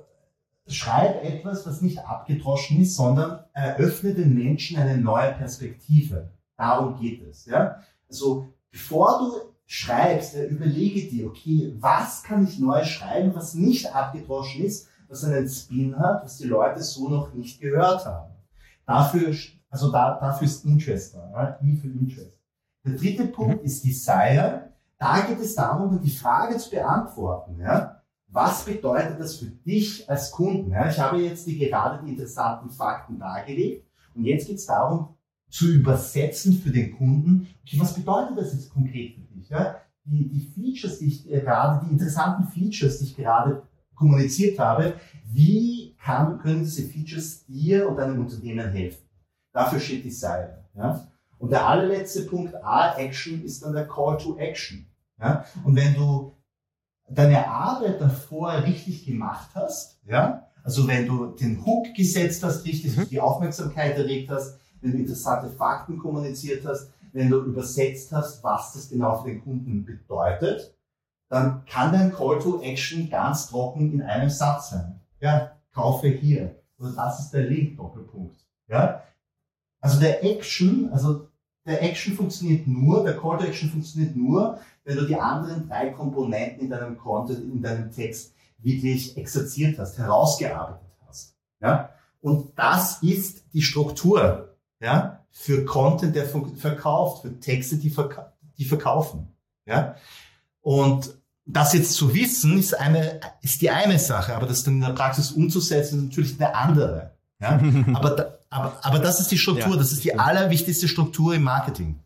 schreib 0.68 1.24
etwas, 1.24 1.66
was 1.66 1.82
nicht 1.82 2.00
abgedroschen 2.00 2.82
ist, 2.82 2.96
sondern 2.96 3.44
eröffne 3.54 4.14
den 4.14 4.34
Menschen 4.34 4.78
eine 4.78 4.98
neue 4.98 5.34
Perspektive. 5.34 6.30
Darum 6.56 7.00
geht 7.00 7.24
es. 7.24 7.46
Ja? 7.46 7.80
Also 8.08 8.48
bevor 8.72 9.20
du 9.20 9.53
schreibst, 9.66 10.36
überlege 10.36 11.10
dir, 11.10 11.28
okay, 11.28 11.76
was 11.80 12.24
kann 12.24 12.44
ich 12.46 12.60
neu 12.60 12.84
schreiben, 12.84 13.34
was 13.36 13.54
nicht 13.54 13.94
abgedroschen 13.94 14.66
ist, 14.66 14.88
was 15.08 15.24
einen 15.24 15.48
Spin 15.48 15.98
hat, 15.98 16.24
was 16.24 16.38
die 16.38 16.48
Leute 16.48 16.82
so 16.82 17.10
noch 17.10 17.34
nicht 17.34 17.60
gehört 17.60 18.06
haben. 18.06 18.34
Dafür, 18.86 19.34
also 19.70 19.92
da, 19.92 20.20
dafür 20.20 20.46
ist 20.46 20.66
Interest 20.66 21.16
da? 21.16 21.58
I 21.62 21.76
für 21.78 21.88
Interest. 21.88 22.34
Der 22.86 22.94
dritte 22.94 23.28
Punkt 23.28 23.62
mhm. 23.62 23.66
ist 23.66 23.84
Desire. 23.84 24.70
Da 24.98 25.22
geht 25.22 25.40
es 25.40 25.56
darum, 25.56 26.02
die 26.02 26.10
Frage 26.10 26.58
zu 26.58 26.70
beantworten. 26.70 27.60
Ja? 27.60 28.02
Was 28.28 28.66
bedeutet 28.66 29.20
das 29.20 29.36
für 29.36 29.46
dich 29.46 30.10
als 30.10 30.32
Kunden? 30.32 30.72
Ja? 30.72 30.90
Ich 30.90 31.00
habe 31.00 31.18
jetzt 31.18 31.48
die, 31.48 31.58
gerade 31.58 32.04
die 32.04 32.12
interessanten 32.12 32.70
Fakten 32.70 33.20
dargelegt 33.20 33.88
und 34.16 34.26
jetzt 34.26 34.48
geht 34.48 34.58
es 34.58 34.66
darum, 34.66 35.16
zu 35.54 35.72
übersetzen 35.72 36.60
für 36.60 36.72
den 36.72 36.98
Kunden. 36.98 37.48
Okay, 37.62 37.80
was 37.80 37.94
bedeutet 37.94 38.36
das 38.40 38.54
jetzt 38.54 38.72
konkret 38.72 39.14
für 39.14 39.22
dich? 39.36 39.50
Ja? 39.50 39.76
Die, 40.04 40.28
die 40.28 40.40
Features, 40.40 40.98
die 40.98 41.06
ich 41.06 41.32
äh, 41.32 41.42
gerade, 41.42 41.86
die 41.86 41.92
interessanten 41.92 42.48
Features, 42.48 42.98
die 42.98 43.06
ich 43.06 43.16
gerade 43.16 43.62
kommuniziert 43.94 44.58
habe, 44.58 44.96
wie 45.32 45.96
kann, 46.04 46.40
können 46.40 46.64
diese 46.64 46.82
Features 46.82 47.46
dir 47.46 47.88
und 47.88 47.98
deinem 47.98 48.20
Unternehmen 48.20 48.72
helfen? 48.72 49.08
Dafür 49.54 49.80
steht 49.80 50.04
die 50.04 50.10
Seite. 50.10 50.66
Ja? 50.76 51.08
Und 51.38 51.52
der 51.52 51.68
allerletzte 51.68 52.24
Punkt, 52.24 52.56
A, 52.56 52.98
Action, 52.98 53.44
ist 53.44 53.64
dann 53.64 53.74
der 53.74 53.88
Call 53.88 54.18
to 54.18 54.36
Action. 54.38 54.88
Ja? 55.20 55.46
Und 55.64 55.76
wenn 55.76 55.94
du 55.94 56.36
deine 57.08 57.48
Arbeit 57.48 58.02
davor 58.02 58.54
richtig 58.64 59.06
gemacht 59.06 59.52
hast, 59.54 60.00
ja, 60.08 60.48
also 60.64 60.88
wenn 60.88 61.06
du 61.06 61.28
den 61.28 61.64
Hook 61.64 61.94
gesetzt 61.94 62.44
hast, 62.44 62.66
richtig 62.66 62.98
mhm. 62.98 63.08
die 63.08 63.20
Aufmerksamkeit 63.20 63.96
erregt 64.00 64.32
hast, 64.32 64.58
wenn 64.84 64.92
du 64.92 64.98
interessante 64.98 65.50
Fakten 65.50 65.98
kommuniziert 65.98 66.66
hast, 66.66 66.92
wenn 67.14 67.30
du 67.30 67.40
übersetzt 67.42 68.12
hast, 68.12 68.44
was 68.44 68.74
das 68.74 68.90
genau 68.90 69.22
für 69.22 69.30
den 69.30 69.44
Kunden 69.44 69.86
bedeutet, 69.86 70.76
dann 71.30 71.66
kann 71.66 71.94
dein 71.94 72.14
Call 72.14 72.40
to 72.40 72.62
Action 72.62 73.10
ganz 73.10 73.48
trocken 73.48 73.94
in 73.94 74.02
einem 74.02 74.30
Satz 74.30 74.72
sein. 74.72 75.00
Ja, 75.20 75.52
kaufe 75.74 76.08
hier. 76.08 76.56
Oder 76.78 76.92
das 76.92 77.22
ist 77.22 77.32
der 77.32 77.44
Link, 77.44 77.78
Doppelpunkt. 77.78 78.36
Ja, 78.68 79.04
also 79.80 80.00
der 80.00 80.24
Action, 80.24 80.90
also 80.92 81.28
der 81.66 81.82
Action 81.82 82.14
funktioniert 82.14 82.68
nur, 82.68 83.04
der 83.04 83.18
Call 83.18 83.38
to 83.38 83.46
Action 83.46 83.70
funktioniert 83.70 84.16
nur, 84.16 84.60
wenn 84.84 84.98
du 84.98 85.06
die 85.06 85.16
anderen 85.16 85.68
drei 85.68 85.90
Komponenten 85.90 86.64
in 86.64 86.70
deinem 86.70 86.98
Content, 86.98 87.40
in 87.40 87.62
deinem 87.62 87.92
Text 87.92 88.34
wirklich 88.58 89.18
exerziert 89.18 89.80
hast, 89.80 89.98
herausgearbeitet 89.98 90.90
hast. 91.08 91.36
Ja? 91.62 91.90
Und 92.22 92.52
das 92.58 93.02
ist 93.02 93.46
die 93.54 93.62
Struktur 93.62 94.53
ja, 94.84 95.26
für 95.32 95.64
Content, 95.64 96.16
der 96.16 96.26
verkauft, 96.26 97.22
für 97.22 97.40
Texte, 97.40 97.78
die, 97.78 97.90
verka 97.90 98.34
die 98.58 98.66
verkaufen. 98.66 99.34
Ja? 99.66 99.96
Und 100.62 101.16
das 101.46 101.74
jetzt 101.74 101.94
zu 101.94 102.14
wissen, 102.14 102.58
ist, 102.60 102.78
eine, 102.78 103.20
ist 103.42 103.62
die 103.62 103.70
eine 103.70 103.98
Sache, 103.98 104.36
aber 104.36 104.46
das 104.46 104.64
dann 104.64 104.76
in 104.76 104.82
der 104.82 104.90
Praxis 104.90 105.32
umzusetzen, 105.32 106.00
ist 106.00 106.04
natürlich 106.06 106.40
eine 106.40 106.54
andere. 106.54 107.12
Ja? 107.40 107.62
aber, 107.94 108.10
da, 108.12 108.38
aber, 108.50 108.78
aber 108.84 109.00
das 109.00 109.22
ist 109.22 109.32
die 109.32 109.38
Struktur, 109.38 109.72
ja, 109.72 109.78
das 109.78 109.94
ist 109.94 110.04
die 110.04 110.20
allerwichtigste 110.20 110.88
Struktur 110.90 111.34
im 111.34 111.44
Marketing. 111.44 112.00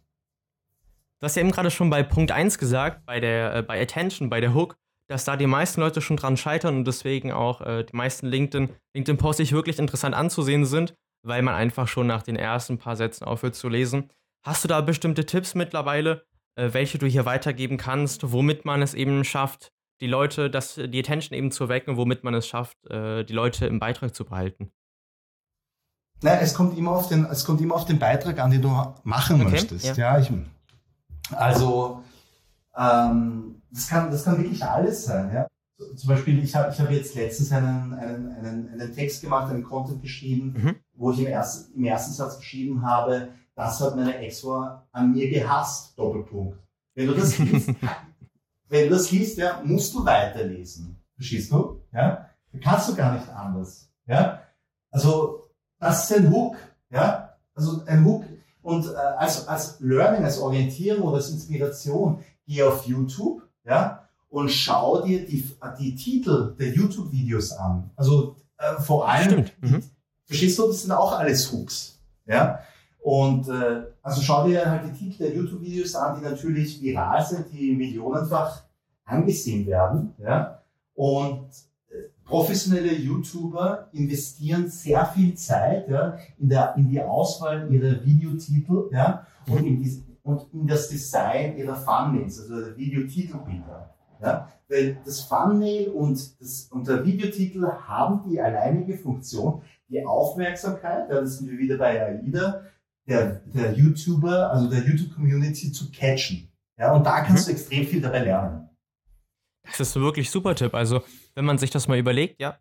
Du 1.19 1.25
hast 1.25 1.35
ja 1.35 1.41
eben 1.41 1.51
gerade 1.51 1.71
schon 1.71 1.89
bei 1.89 2.03
Punkt 2.03 2.31
1 2.31 2.59
gesagt, 2.59 3.05
bei 3.07 3.19
der 3.19 3.55
äh, 3.55 3.63
bei 3.63 3.81
Attention, 3.81 4.29
bei 4.29 4.39
der 4.39 4.53
Hook, 4.53 4.77
dass 5.07 5.25
da 5.25 5.35
die 5.35 5.47
meisten 5.47 5.81
Leute 5.81 5.99
schon 5.99 6.15
dran 6.15 6.37
scheitern 6.37 6.77
und 6.77 6.85
deswegen 6.85 7.31
auch 7.31 7.61
äh, 7.61 7.83
die 7.83 7.95
meisten 7.95 8.27
LinkedIn, 8.27 8.69
LinkedIn-Posts 8.93 9.39
nicht 9.39 9.51
wirklich 9.51 9.79
interessant 9.79 10.13
anzusehen 10.13 10.65
sind 10.65 10.93
weil 11.27 11.41
man 11.41 11.55
einfach 11.55 11.87
schon 11.87 12.07
nach 12.07 12.23
den 12.23 12.35
ersten 12.35 12.77
paar 12.77 12.95
Sätzen 12.95 13.25
aufhört 13.25 13.55
zu 13.55 13.69
lesen. 13.69 14.09
Hast 14.43 14.63
du 14.63 14.67
da 14.67 14.81
bestimmte 14.81 15.25
Tipps 15.25 15.55
mittlerweile, 15.55 16.25
äh, 16.55 16.69
welche 16.73 16.97
du 16.97 17.05
hier 17.05 17.25
weitergeben 17.25 17.77
kannst, 17.77 18.31
womit 18.31 18.65
man 18.65 18.81
es 18.81 18.93
eben 18.93 19.23
schafft, 19.23 19.71
die 19.99 20.07
Leute, 20.07 20.49
das, 20.49 20.75
die 20.75 20.99
Attention 20.99 21.37
eben 21.37 21.51
zu 21.51 21.69
wecken, 21.69 21.97
womit 21.97 22.23
man 22.23 22.33
es 22.33 22.47
schafft, 22.47 22.77
äh, 22.89 23.23
die 23.23 23.33
Leute 23.33 23.65
im 23.65 23.79
Beitrag 23.79 24.15
zu 24.15 24.25
behalten? 24.25 24.71
Nein, 26.21 26.39
es 26.41 26.53
kommt 26.53 26.77
immer 26.77 26.91
auf 26.91 27.09
den, 27.09 27.25
es 27.25 27.45
kommt 27.45 27.61
immer 27.61 27.75
auf 27.75 27.85
den 27.85 27.99
Beitrag 27.99 28.39
an, 28.39 28.51
den 28.51 28.61
du 28.61 28.69
machen 29.03 29.41
okay, 29.41 29.51
möchtest. 29.51 29.97
Ja, 29.97 30.15
ja 30.15 30.19
ich, 30.19 30.31
also 31.31 32.03
ähm, 32.75 33.61
das 33.69 33.87
kann, 33.87 34.09
das 34.09 34.23
kann 34.23 34.37
wirklich 34.37 34.63
alles 34.63 35.05
sein. 35.05 35.31
Ja 35.33 35.47
zum 35.95 36.09
Beispiel, 36.09 36.43
ich 36.43 36.55
habe 36.55 36.71
ich 36.71 36.79
hab 36.79 36.89
jetzt 36.91 37.15
letztens 37.15 37.51
einen, 37.51 37.93
einen, 37.93 38.31
einen, 38.31 38.69
einen 38.69 38.93
Text 38.93 39.21
gemacht, 39.21 39.51
einen 39.51 39.63
Content 39.63 40.01
geschrieben, 40.01 40.53
mhm. 40.57 40.75
wo 40.93 41.11
ich 41.11 41.19
im 41.19 41.27
ersten, 41.27 41.73
im 41.75 41.85
ersten 41.85 42.13
Satz 42.13 42.37
geschrieben 42.39 42.85
habe, 42.85 43.29
das 43.55 43.79
hat 43.81 43.95
meine 43.95 44.17
Ex-Frau 44.17 44.81
an 44.91 45.11
mir 45.11 45.29
gehasst, 45.29 45.97
Doppelpunkt. 45.97 46.57
Wenn 46.95 47.07
du 47.07 47.13
das 47.13 47.37
liest, 47.37 47.69
wenn 48.69 48.89
du 48.89 48.95
das 48.95 49.11
liest, 49.11 49.37
ja, 49.37 49.61
musst 49.63 49.93
du 49.93 50.03
weiterlesen. 50.03 50.99
Verstehst 51.15 51.51
du? 51.51 51.81
Ja? 51.93 52.29
Da 52.51 52.59
kannst 52.59 52.89
du 52.89 52.95
gar 52.95 53.13
nicht 53.13 53.29
anders. 53.29 53.91
Ja? 54.07 54.41
Also, 54.91 55.43
das 55.79 56.09
ist 56.09 56.17
ein 56.17 56.31
Hook. 56.31 56.55
Ja? 56.89 57.37
Also, 57.53 57.83
ein 57.85 58.03
Hook. 58.03 58.25
Und 58.61 58.85
äh, 58.85 58.95
als, 58.95 59.47
als 59.47 59.79
Learning, 59.79 60.23
als 60.23 60.39
Orientierung 60.39 61.03
oder 61.03 61.17
als 61.17 61.29
Inspiration, 61.29 62.23
geh 62.45 62.63
auf 62.63 62.85
YouTube, 62.85 63.41
ja, 63.63 64.06
und 64.29 64.49
schau 64.49 65.01
dir 65.01 65.25
die, 65.25 65.49
die 65.79 65.95
Titel 65.95 66.55
der 66.59 66.73
YouTube-Videos 66.73 67.53
an. 67.53 67.89
Also 67.95 68.35
äh, 68.57 68.81
vor 68.81 69.07
allem, 69.07 69.45
mhm. 69.61 69.83
verstehst 70.25 70.59
du, 70.59 70.67
das 70.67 70.81
sind 70.81 70.91
auch 70.91 71.13
alles 71.17 71.51
Hooks, 71.51 71.99
ja. 72.25 72.59
Und 72.99 73.47
äh, 73.47 73.83
also 74.01 74.21
schau 74.21 74.47
dir 74.47 74.69
halt 74.69 74.83
die 74.85 74.97
Titel 74.97 75.23
der 75.23 75.35
YouTube-Videos 75.35 75.95
an, 75.95 76.19
die 76.19 76.25
natürlich 76.25 76.81
viral 76.81 77.25
sind, 77.25 77.45
die 77.51 77.73
millionenfach 77.73 78.63
angesehen 79.05 79.65
werden, 79.65 80.13
ja. 80.17 80.61
Und 80.93 81.49
professionelle 82.27 82.93
YouTuber 82.93 83.89
investieren 83.93 84.67
sehr 84.67 85.05
viel 85.05 85.33
Zeit 85.35 85.89
ja, 85.89 86.17
in, 86.37 86.49
der, 86.49 86.75
in 86.75 86.89
die 86.89 87.01
Auswahl 87.01 87.71
ihrer 87.71 88.03
Videotitel 88.05 88.89
ja, 88.91 89.25
und, 89.47 89.65
in 89.65 89.81
die, 89.81 90.03
und 90.23 90.53
in 90.53 90.67
das 90.67 90.89
Design 90.89 91.57
ihrer 91.57 91.75
Thumbnails, 91.75 92.39
also 92.41 92.65
der 92.65 92.77
Videotitelbilder. 92.77 93.93
Ja. 94.21 94.51
Weil 94.69 94.97
das 95.05 95.29
Thumbnail 95.29 95.89
und, 95.89 96.41
das, 96.41 96.69
und 96.71 96.87
der 96.87 97.05
Videotitel 97.05 97.65
haben 97.65 98.29
die 98.29 98.39
alleinige 98.39 98.97
Funktion, 98.97 99.61
die 99.87 100.05
Aufmerksamkeit, 100.05 101.09
ja, 101.09 101.21
das 101.21 101.37
sind 101.37 101.49
wir 101.49 101.57
wieder 101.57 101.77
bei 101.77 102.01
AIDA, 102.01 102.65
der, 103.07 103.41
der 103.45 103.73
YouTuber, 103.73 104.51
also 104.51 104.69
der 104.69 104.79
YouTube-Community 104.79 105.71
zu 105.71 105.89
catchen. 105.91 106.51
Ja, 106.77 106.93
und 106.93 107.05
da 107.05 107.21
kannst 107.21 107.47
mhm. 107.47 107.51
du 107.51 107.57
extrem 107.57 107.87
viel 107.87 108.01
dabei 108.01 108.19
lernen. 108.19 108.69
Das 109.63 109.79
ist 109.79 109.95
wirklich 109.95 110.29
super 110.29 110.55
Tipp. 110.55 110.73
Also 110.73 111.01
wenn 111.35 111.45
man 111.45 111.57
sich 111.57 111.71
das 111.71 111.87
mal 111.87 111.97
überlegt, 111.97 112.41
ja, 112.41 112.57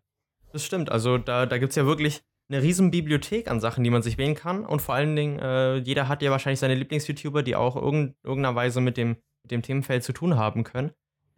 das 0.51 0.63
stimmt. 0.63 0.91
Also 0.91 1.17
da, 1.17 1.45
da 1.45 1.57
gibt 1.57 1.71
es 1.71 1.75
ja 1.75 1.85
wirklich 1.85 2.23
eine 2.49 2.61
riesen 2.61 2.91
Bibliothek 2.91 3.49
an 3.49 3.59
Sachen, 3.59 3.83
die 3.83 3.89
man 3.89 4.01
sich 4.01 4.17
wählen 4.17 4.35
kann. 4.35 4.65
Und 4.65 4.81
vor 4.81 4.95
allen 4.95 5.15
Dingen, 5.15 5.39
äh, 5.39 5.75
jeder 5.77 6.07
hat 6.07 6.21
ja 6.21 6.31
wahrscheinlich 6.31 6.59
seine 6.59 6.75
Lieblings-YouTuber, 6.75 7.43
die 7.43 7.55
auch 7.55 7.75
irgend, 7.75 8.15
irgendeiner 8.23 8.55
Weise 8.55 8.81
mit 8.81 8.97
dem, 8.97 9.17
mit 9.43 9.51
dem 9.51 9.61
Themenfeld 9.61 10.03
zu 10.03 10.13
tun 10.13 10.37
haben 10.37 10.63
können, 10.63 10.91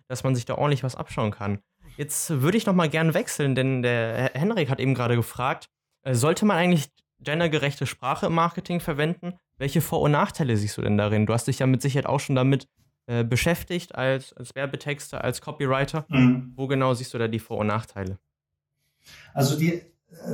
dass 0.10 0.24
man 0.24 0.36
sich 0.36 0.46
da 0.46 0.56
ordentlich 0.56 0.84
was 0.84 0.96
abschauen 0.96 1.32
kann. 1.32 1.60
Jetzt 1.96 2.30
würde 2.42 2.58
ich 2.58 2.66
noch 2.66 2.76
mal 2.76 2.90
gern 2.90 3.14
wechseln, 3.14 3.56
denn 3.56 3.82
der 3.82 4.32
Henrik 4.34 4.70
hat 4.70 4.80
eben 4.80 4.94
gerade 4.94 5.16
gefragt, 5.16 5.70
äh, 6.04 6.14
sollte 6.14 6.46
man 6.46 6.58
eigentlich 6.58 6.90
gendergerechte 7.20 7.86
Sprache 7.86 8.26
im 8.28 8.34
Marketing 8.34 8.80
verwenden? 8.80 9.34
Welche 9.58 9.82
Vor- 9.82 10.02
und 10.02 10.12
Nachteile 10.12 10.58
siehst 10.58 10.78
du 10.78 10.82
denn 10.82 10.98
darin? 10.98 11.26
Du 11.26 11.34
hast 11.34 11.48
dich 11.48 11.60
ja 11.60 11.68
mit 11.68 11.82
Sicherheit 11.82 12.06
auch 12.06 12.20
schon 12.20 12.36
damit 12.36 12.68
äh, 13.08 13.24
beschäftigt 13.24 13.96
als, 13.96 14.34
als 14.34 14.56
Werbetexter, 14.56 15.24
als 15.24 15.42
Copywriter. 15.42 16.06
Mhm. 16.10 16.54
Wo 16.56 16.68
genau 16.68 16.94
siehst 16.94 17.14
du 17.14 17.18
da 17.18 17.28
die 17.28 17.40
Vor- 17.40 17.58
und 17.58 17.68
Nachteile? 17.68 18.18
Also 19.34 19.58
die, 19.58 19.82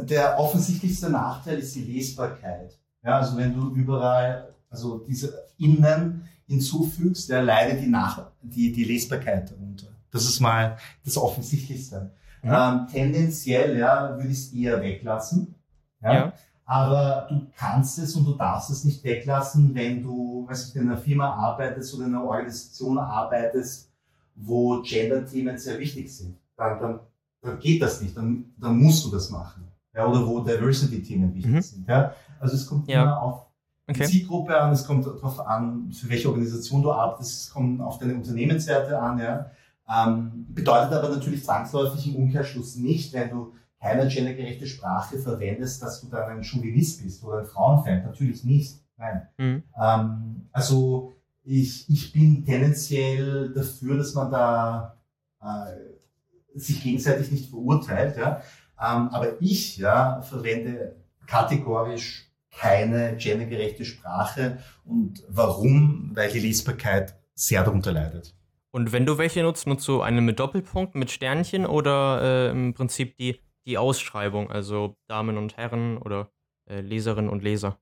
der 0.04 0.38
offensichtlichste 0.38 1.10
Nachteil 1.10 1.60
ist 1.60 1.76
die 1.76 1.84
Lesbarkeit. 1.84 2.78
Ja, 3.04 3.20
also 3.20 3.38
wenn 3.38 3.54
du 3.54 3.74
überall, 3.76 4.54
also 4.70 5.00
diese 5.00 5.46
Innen 5.58 6.28
hinzufügst, 6.48 7.30
ja, 7.30 7.42
leidet 7.42 7.82
die, 7.82 7.88
Nach 7.88 8.32
die, 8.42 8.72
die 8.72 8.84
Lesbarkeit 8.84 9.52
darunter. 9.52 9.88
Das 10.12 10.26
ist 10.26 10.40
mal 10.40 10.78
das 11.04 11.18
Offensichtlichste. 11.18 12.12
Mhm. 12.44 12.52
Ähm, 12.52 12.88
tendenziell 12.92 13.78
ja, 13.78 14.16
würde 14.16 14.30
ich 14.30 14.38
es 14.38 14.54
eher 14.54 14.82
weglassen. 14.82 15.56
Ja? 16.02 16.14
ja 16.14 16.34
aber 16.66 17.28
du 17.30 17.46
kannst 17.56 18.00
es 18.00 18.16
und 18.16 18.26
du 18.26 18.34
darfst 18.34 18.72
es 18.72 18.84
nicht 18.84 19.04
weglassen, 19.04 19.76
wenn 19.76 20.02
du 20.02 20.48
weiß 20.48 20.70
ich, 20.70 20.76
in 20.76 20.90
einer 20.90 20.98
Firma 20.98 21.34
arbeitest 21.34 21.94
oder 21.96 22.06
in 22.06 22.16
einer 22.16 22.24
Organisation 22.24 22.98
arbeitest, 22.98 23.92
wo 24.36 24.82
Gender-Themen 24.82 25.58
sehr 25.58 25.80
wichtig 25.80 26.14
sind. 26.14 26.38
Dann, 26.58 26.80
dann, 26.80 27.00
dann 27.42 27.60
geht 27.60 27.82
das 27.82 28.02
nicht, 28.02 28.18
dann, 28.18 28.54
dann 28.58 28.78
musst 28.78 29.06
du 29.06 29.12
das 29.12 29.30
machen. 29.30 29.68
Ja, 29.94 30.08
oder 30.08 30.26
wo 30.28 30.40
Diversity-Themen 30.42 31.34
wichtig 31.36 31.52
mhm. 31.52 31.62
sind. 31.62 31.88
Ja? 31.88 32.14
Also 32.40 32.56
es 32.56 32.66
kommt 32.66 32.90
ja. 32.90 33.04
immer 33.04 33.22
auf 33.22 33.46
okay. 33.88 34.06
die 34.06 34.06
Zielgruppe 34.06 34.60
an, 34.60 34.72
es 34.72 34.86
kommt 34.86 35.06
darauf 35.06 35.40
an, 35.40 35.92
für 35.92 36.10
welche 36.10 36.30
Organisation 36.30 36.82
du 36.82 36.92
arbeitest, 36.92 37.42
es 37.42 37.50
kommt 37.52 37.82
auf 37.82 38.00
deine 38.00 38.16
Unternehmenswerte 38.16 39.00
an. 39.00 39.20
Ja? 39.20 39.52
Ähm, 39.88 40.46
bedeutet 40.50 40.94
aber 40.94 41.10
natürlich 41.10 41.44
zwangsläufig 41.44 42.08
im 42.08 42.16
Umkehrschluss 42.16 42.76
nicht, 42.76 43.14
wenn 43.14 43.30
du 43.30 43.54
keine 43.80 44.08
gendergerechte 44.08 44.66
Sprache 44.66 45.20
verwendest, 45.20 45.82
dass 45.84 46.02
du 46.02 46.08
dann 46.08 46.30
ein 46.30 46.44
Chauvinist 46.44 47.04
bist 47.04 47.24
oder 47.24 47.40
ein 47.40 47.46
Frauenfeind. 47.46 48.06
Natürlich 48.06 48.44
nicht. 48.44 48.80
Nein. 48.98 49.28
Mhm. 49.38 49.64
Ähm, 49.80 50.50
also 50.52 51.14
ich, 51.44 51.88
ich 51.90 52.12
bin 52.12 52.44
tendenziell 52.44 53.54
dafür, 53.54 53.98
dass 53.98 54.16
man 54.16 54.32
da 54.32 54.98
äh, 55.42 56.58
sich 56.58 56.82
gegenseitig 56.82 57.32
nicht 57.32 57.50
verurteilt. 57.50 58.18
Ja? 58.18 58.42
Ähm, 58.80 59.10
aber 59.10 59.40
ich 59.42 59.78
ja, 59.78 60.22
verwende 60.22 60.96
kategorisch 61.28 62.32
keine 62.60 63.18
gendergerechte 63.18 63.86
Sprache. 63.86 64.60
Und 64.84 65.24
warum? 65.28 66.12
Weil 66.14 66.32
die 66.32 66.40
Lesbarkeit 66.40 67.16
sehr 67.34 67.64
darunter 67.64 67.92
leidet. 67.92 68.36
Und 68.72 68.92
wenn 68.92 69.06
du 69.06 69.18
welche 69.18 69.42
nutzt, 69.42 69.68
nutzt 69.68 69.88
du 69.88 70.02
eine 70.02 70.22
mit 70.22 70.40
Doppelpunkt, 70.40 70.96
mit 70.96 71.12
Sternchen 71.12 71.66
oder 71.66 72.22
äh, 72.22 72.52
im 72.52 72.74
Prinzip 72.74 73.18
die 73.18 73.40
die 73.66 73.78
Ausschreibung, 73.78 74.52
also 74.52 74.96
Damen 75.08 75.38
und 75.38 75.58
Herren 75.58 75.98
oder 75.98 76.30
äh, 76.70 76.82
Leserinnen 76.82 77.30
und 77.30 77.44
Leser? 77.44 77.78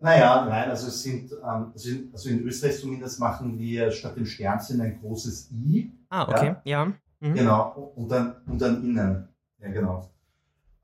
Naja, 0.00 0.44
nein, 0.46 0.68
also 0.68 0.88
es 0.88 1.02
sind, 1.02 1.32
ähm, 1.32 1.70
also, 1.72 1.88
in, 1.88 2.10
also 2.12 2.28
Österreich 2.30 2.80
zumindest 2.80 3.20
machen 3.20 3.58
wir 3.58 3.90
statt 3.90 4.16
dem 4.16 4.26
Sternchen 4.26 4.80
ein 4.80 5.00
großes 5.00 5.50
I. 5.52 5.92
Ah, 6.08 6.28
okay, 6.28 6.56
ja. 6.64 6.84
ja. 6.84 6.92
Mhm. 7.20 7.34
Genau, 7.34 7.92
und 7.94 8.08
dann, 8.10 8.42
und 8.46 8.60
dann 8.60 8.84
innen. 8.84 9.28
Ja, 9.58 9.68
genau. 9.70 10.10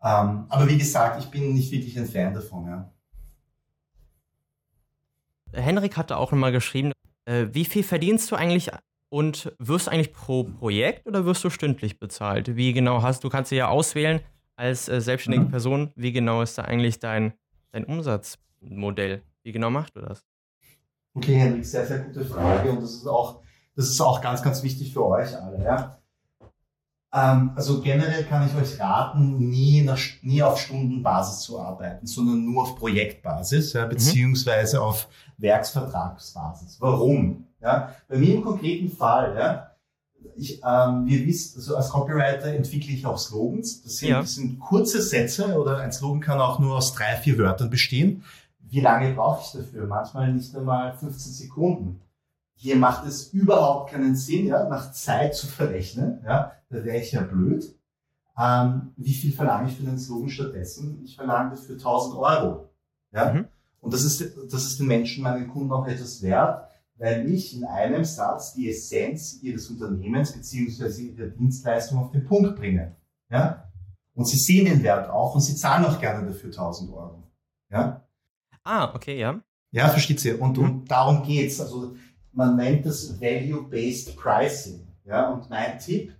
Ähm, 0.02 0.46
aber 0.48 0.68
wie 0.68 0.78
gesagt, 0.78 1.22
ich 1.22 1.30
bin 1.30 1.54
nicht 1.54 1.70
wirklich 1.70 1.98
ein 1.98 2.06
Fan 2.06 2.32
davon, 2.32 2.66
ja. 2.66 2.90
Henrik 5.52 5.96
hatte 5.96 6.16
auch 6.16 6.32
nochmal 6.32 6.52
geschrieben, 6.52 6.92
äh, 7.24 7.46
wie 7.52 7.64
viel 7.64 7.82
verdienst 7.82 8.30
du 8.30 8.36
eigentlich 8.36 8.70
und 9.08 9.52
wirst 9.58 9.86
du 9.86 9.90
eigentlich 9.90 10.12
pro 10.12 10.44
Projekt 10.44 11.06
oder 11.06 11.24
wirst 11.24 11.44
du 11.44 11.50
stündlich 11.50 11.98
bezahlt? 11.98 12.56
Wie 12.56 12.72
genau 12.72 13.02
hast 13.02 13.24
du, 13.24 13.28
kannst 13.28 13.50
du 13.50 13.56
ja 13.56 13.68
auswählen 13.68 14.20
als 14.56 14.88
äh, 14.88 15.00
selbstständige 15.00 15.46
mhm. 15.46 15.50
Person, 15.50 15.90
wie 15.96 16.12
genau 16.12 16.42
ist 16.42 16.56
da 16.56 16.62
eigentlich 16.62 16.98
dein, 16.98 17.34
dein 17.72 17.84
Umsatzmodell? 17.84 19.22
Wie 19.42 19.52
genau 19.52 19.70
machst 19.70 19.96
du 19.96 20.00
das? 20.00 20.24
Okay, 21.14 21.34
Henrik, 21.34 21.66
sehr, 21.66 21.86
sehr 21.86 21.98
gute 21.98 22.24
Frage 22.24 22.70
und 22.70 22.82
das 22.82 22.94
ist 22.94 23.06
auch, 23.06 23.42
das 23.74 23.86
ist 23.86 24.00
auch 24.00 24.20
ganz, 24.20 24.42
ganz 24.42 24.62
wichtig 24.62 24.92
für 24.92 25.04
euch 25.04 25.36
alle. 25.36 25.62
Ja? 25.64 25.99
Ähm, 27.12 27.52
also 27.56 27.80
generell 27.80 28.24
kann 28.24 28.46
ich 28.46 28.54
euch 28.54 28.78
raten, 28.78 29.36
nie, 29.38 29.82
nach, 29.82 29.98
nie 30.22 30.42
auf 30.42 30.60
Stundenbasis 30.60 31.40
zu 31.40 31.58
arbeiten, 31.60 32.06
sondern 32.06 32.44
nur 32.44 32.62
auf 32.62 32.76
Projektbasis, 32.76 33.72
ja, 33.72 33.84
mhm. 33.84 33.90
beziehungsweise 33.90 34.76
mhm. 34.76 34.82
auf 34.84 35.08
Werksvertragsbasis. 35.38 36.76
Warum? 36.80 37.46
Ja, 37.60 37.94
bei 38.08 38.16
mir 38.16 38.36
im 38.36 38.42
konkreten 38.42 38.88
Fall, 38.88 39.36
ja, 39.36 39.70
ich, 40.36 40.60
ähm, 40.64 41.06
wir 41.06 41.26
wissen, 41.26 41.58
also 41.58 41.76
als 41.76 41.90
Copywriter 41.90 42.46
entwickle 42.54 42.92
ich 42.92 43.04
auch 43.04 43.18
Slogans. 43.18 43.82
Das 43.82 43.96
sind, 43.96 44.08
ja. 44.08 44.20
das 44.20 44.34
sind 44.36 44.60
kurze 44.60 45.02
Sätze 45.02 45.58
oder 45.58 45.78
ein 45.78 45.92
Slogan 45.92 46.20
kann 46.20 46.40
auch 46.40 46.58
nur 46.58 46.76
aus 46.76 46.94
drei, 46.94 47.16
vier 47.16 47.38
Wörtern 47.38 47.70
bestehen. 47.70 48.22
Wie 48.60 48.80
lange 48.80 49.12
brauche 49.14 49.42
ich 49.42 49.60
dafür? 49.60 49.86
Manchmal 49.86 50.32
nicht 50.32 50.54
einmal 50.54 50.96
15 50.96 51.32
Sekunden. 51.32 52.00
Hier 52.60 52.76
macht 52.76 53.06
es 53.06 53.32
überhaupt 53.32 53.90
keinen 53.90 54.14
Sinn, 54.14 54.46
ja, 54.46 54.68
nach 54.68 54.92
Zeit 54.92 55.34
zu 55.34 55.46
verrechnen. 55.46 56.20
Ja, 56.24 56.52
da 56.68 56.84
wäre 56.84 56.98
ich 56.98 57.12
ja 57.12 57.22
blöd. 57.22 57.74
Ähm, 58.38 58.92
wie 58.96 59.14
viel 59.14 59.32
verlange 59.32 59.68
ich 59.68 59.76
für 59.76 59.82
den 59.82 59.98
Slogan 59.98 60.28
stattdessen? 60.28 61.00
Ich 61.04 61.16
verlange 61.16 61.50
dafür 61.50 61.76
1000 61.76 62.16
Euro. 62.16 62.70
Ja? 63.12 63.32
Mhm. 63.32 63.46
Und 63.80 63.94
das 63.94 64.04
ist, 64.04 64.20
das 64.52 64.64
ist 64.64 64.78
den 64.78 64.86
Menschen, 64.86 65.22
meinen 65.22 65.48
Kunden 65.48 65.72
auch 65.72 65.86
etwas 65.86 66.22
wert 66.22 66.70
weil 67.00 67.30
ich 67.30 67.56
in 67.56 67.64
einem 67.64 68.04
Satz 68.04 68.52
die 68.52 68.68
Essenz 68.68 69.42
ihres 69.42 69.70
Unternehmens 69.70 70.32
beziehungsweise 70.32 71.02
ihrer 71.02 71.28
Dienstleistung 71.28 71.98
auf 71.98 72.12
den 72.12 72.26
Punkt 72.26 72.56
bringe. 72.56 72.94
Ja? 73.30 73.70
Und 74.14 74.26
sie 74.26 74.36
sehen 74.36 74.66
den 74.66 74.82
Wert 74.82 75.08
auch 75.08 75.34
und 75.34 75.40
sie 75.40 75.56
zahlen 75.56 75.86
auch 75.86 75.98
gerne 75.98 76.26
dafür 76.26 76.50
1000 76.50 76.92
Euro. 76.92 77.22
Ja? 77.70 78.06
Ah, 78.62 78.94
okay, 78.94 79.18
ja. 79.18 79.40
Ja, 79.70 79.88
versteht 79.88 80.20
sie. 80.20 80.34
Und, 80.34 80.58
mhm. 80.58 80.64
und 80.64 80.90
darum 80.90 81.22
geht's. 81.22 81.58
Also 81.58 81.96
man 82.40 82.56
nennt 82.56 82.86
das 82.86 83.20
Value-Based 83.20 84.16
Pricing. 84.16 84.86
Ja? 85.04 85.30
Und 85.30 85.50
mein 85.50 85.78
Tipp, 85.78 86.16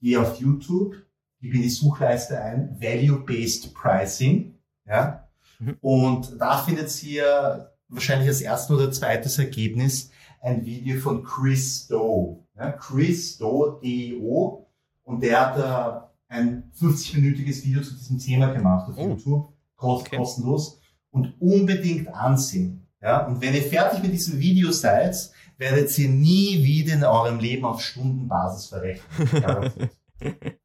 geh 0.00 0.16
auf 0.18 0.38
YouTube, 0.38 0.94
gib 1.40 1.54
in 1.54 1.62
die 1.62 1.70
Suchleiste 1.70 2.38
ein, 2.38 2.76
Value-Based 2.78 3.72
Pricing. 3.72 4.54
Ja? 4.86 5.26
Mhm. 5.58 5.76
Und 5.80 6.38
da 6.38 6.58
findet 6.58 7.02
ihr 7.02 7.72
wahrscheinlich 7.88 8.28
als 8.28 8.42
erstes 8.42 8.76
oder 8.76 8.92
zweites 8.92 9.38
Ergebnis 9.38 10.10
ein 10.42 10.66
Video 10.66 11.00
von 11.00 11.24
Chris 11.24 11.86
Doe. 11.86 12.44
Ja, 12.56 12.72
Chris 12.72 13.38
Doe, 13.38 13.80
DEO. 13.82 14.66
Und 15.02 15.22
der 15.22 15.40
hat 15.40 15.58
da 15.58 16.12
ein 16.28 16.70
50-minütiges 16.78 17.64
Video 17.64 17.80
zu 17.80 17.94
diesem 17.94 18.18
Thema 18.18 18.52
gemacht 18.52 18.90
auf 18.90 18.98
oh. 18.98 19.08
YouTube. 19.08 19.52
Kost, 19.76 20.06
okay. 20.06 20.16
Kostenlos. 20.16 20.80
Und 21.10 21.40
unbedingt 21.40 22.08
ansehen. 22.08 22.86
Ja, 23.00 23.26
und 23.26 23.40
wenn 23.40 23.54
ihr 23.54 23.62
fertig 23.62 24.02
mit 24.02 24.12
diesem 24.12 24.38
Video 24.38 24.70
seid, 24.72 25.30
werdet 25.58 25.96
ihr 25.98 26.08
nie 26.08 26.64
wieder 26.64 26.94
in 26.94 27.04
eurem 27.04 27.38
Leben 27.38 27.64
auf 27.64 27.82
Stundenbasis 27.82 28.66
verrechnen. 28.66 29.90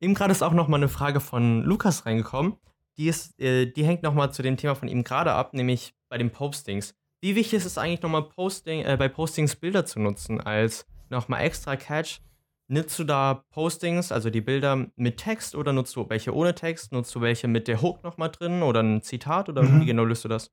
Eben 0.00 0.14
gerade 0.14 0.32
ist 0.32 0.42
auch 0.42 0.52
noch 0.52 0.68
mal 0.68 0.76
eine 0.76 0.88
Frage 0.88 1.20
von 1.20 1.62
Lukas 1.62 2.06
reingekommen. 2.06 2.56
die, 2.98 3.08
ist, 3.08 3.38
äh, 3.40 3.66
die 3.66 3.84
hängt 3.84 4.02
nochmal 4.02 4.32
zu 4.32 4.42
dem 4.42 4.56
Thema 4.56 4.74
von 4.74 4.88
ihm 4.88 5.04
gerade 5.04 5.32
ab, 5.32 5.54
nämlich 5.54 5.94
bei 6.08 6.18
den 6.18 6.30
Postings. 6.30 6.94
Wie 7.22 7.34
wichtig 7.34 7.54
ist 7.54 7.64
es 7.64 7.78
eigentlich 7.78 8.02
nochmal 8.02 8.28
Posting, 8.28 8.84
äh, 8.84 8.96
bei 8.98 9.08
Postings 9.08 9.56
Bilder 9.56 9.84
zu 9.84 10.00
nutzen 10.00 10.40
als 10.40 10.86
nochmal 11.08 11.42
extra 11.42 11.76
Catch? 11.76 12.20
Nutzt 12.68 12.98
du 12.98 13.04
da 13.04 13.44
Postings, 13.50 14.10
also 14.10 14.28
die 14.28 14.40
Bilder 14.40 14.88
mit 14.96 15.18
Text 15.18 15.54
oder 15.54 15.72
nutzt 15.72 15.94
du 15.94 16.08
welche 16.08 16.34
ohne 16.34 16.54
Text? 16.54 16.92
Nutzt 16.92 17.14
du 17.14 17.20
welche 17.20 17.46
mit 17.48 17.68
der 17.68 17.80
Hook 17.80 18.02
nochmal 18.02 18.30
drin 18.30 18.62
oder 18.62 18.82
ein 18.82 19.02
Zitat 19.02 19.48
oder 19.48 19.62
mhm. 19.62 19.80
wie 19.80 19.86
genau 19.86 20.04
löst 20.04 20.24
du 20.24 20.28
das? 20.28 20.50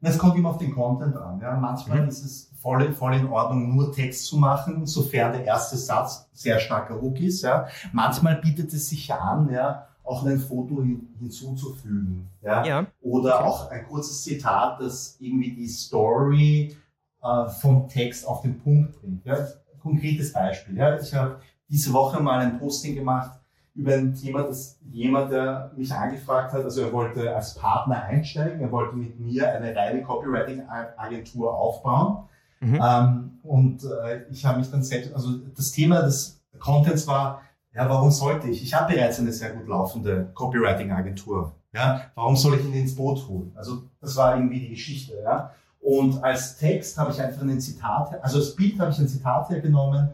Es 0.00 0.18
kommt 0.18 0.36
immer 0.36 0.50
auf 0.50 0.58
den 0.58 0.74
Content 0.74 1.16
an. 1.16 1.40
Ja. 1.40 1.56
Manchmal 1.56 2.02
mhm. 2.02 2.08
ist 2.08 2.24
es 2.24 2.50
voll, 2.60 2.92
voll 2.92 3.14
in 3.14 3.28
Ordnung, 3.28 3.74
nur 3.74 3.92
Text 3.92 4.26
zu 4.26 4.36
machen, 4.36 4.86
sofern 4.86 5.32
der 5.32 5.44
erste 5.44 5.76
Satz 5.76 6.28
sehr 6.32 6.58
starker 6.58 7.00
Hook 7.00 7.20
ist. 7.20 7.42
Ja. 7.42 7.66
Manchmal 7.92 8.36
bietet 8.36 8.72
es 8.72 8.88
sich 8.88 9.12
an, 9.12 9.50
ja, 9.50 9.86
auch 10.04 10.24
ein 10.24 10.38
Foto 10.38 10.82
hin, 10.82 11.08
hinzuzufügen. 11.18 12.28
Ja. 12.42 12.64
ja. 12.64 12.86
Oder 13.00 13.36
okay. 13.36 13.44
auch 13.44 13.70
ein 13.70 13.86
kurzes 13.86 14.22
Zitat, 14.22 14.80
das 14.80 15.16
irgendwie 15.20 15.52
die 15.52 15.68
Story 15.68 16.76
äh, 17.22 17.48
vom 17.48 17.88
Text 17.88 18.26
auf 18.26 18.42
den 18.42 18.58
Punkt 18.60 19.00
bringt. 19.00 19.24
Ja 19.24 19.36
konkretes 19.88 20.32
Beispiel. 20.32 20.76
Ja. 20.76 20.98
Ich 20.98 21.14
habe 21.14 21.40
diese 21.68 21.92
Woche 21.92 22.22
mal 22.22 22.40
ein 22.40 22.58
Posting 22.58 22.94
gemacht 22.94 23.40
über 23.78 23.94
ein 23.94 24.12
Thema, 24.12 24.42
das 24.42 24.76
jemand, 24.90 25.30
der 25.30 25.70
mich 25.76 25.92
angefragt 25.92 26.52
hat, 26.52 26.64
also 26.64 26.82
er 26.82 26.92
wollte 26.92 27.34
als 27.34 27.54
Partner 27.54 28.02
einsteigen, 28.02 28.60
er 28.60 28.72
wollte 28.72 28.96
mit 28.96 29.20
mir 29.20 29.52
eine 29.52 29.74
reine 29.74 30.02
Copywriting-Agentur 30.02 31.56
aufbauen. 31.56 32.24
Mhm. 32.58 32.80
Ähm, 32.82 33.38
und 33.44 33.84
äh, 33.84 34.24
ich 34.32 34.44
habe 34.44 34.58
mich 34.58 34.68
dann 34.68 34.82
selbst, 34.82 35.14
also 35.14 35.30
das 35.56 35.70
Thema 35.70 36.02
des 36.02 36.40
Contents 36.58 37.06
war, 37.06 37.42
ja, 37.72 37.88
warum 37.88 38.10
sollte 38.10 38.48
ich? 38.48 38.64
Ich 38.64 38.74
habe 38.74 38.92
bereits 38.92 39.20
eine 39.20 39.32
sehr 39.32 39.50
gut 39.52 39.68
laufende 39.68 40.28
Copywriting-Agentur. 40.34 41.52
Ja, 41.72 42.00
warum 42.16 42.34
soll 42.34 42.58
ich 42.58 42.64
ihn 42.64 42.74
ins 42.74 42.96
Boot 42.96 43.28
holen? 43.28 43.52
Also 43.54 43.84
das 44.00 44.16
war 44.16 44.34
irgendwie 44.34 44.58
die 44.58 44.70
Geschichte. 44.70 45.14
Ja. 45.22 45.52
Und 45.80 46.24
als 46.24 46.58
Text 46.58 46.98
habe 46.98 47.12
ich 47.12 47.22
einfach 47.22 47.42
ein 47.42 47.60
Zitat, 47.60 48.20
also 48.24 48.38
als 48.38 48.56
Bild 48.56 48.80
habe 48.80 48.90
ich 48.90 48.98
ein 48.98 49.06
Zitat 49.06 49.48
hergenommen. 49.50 50.08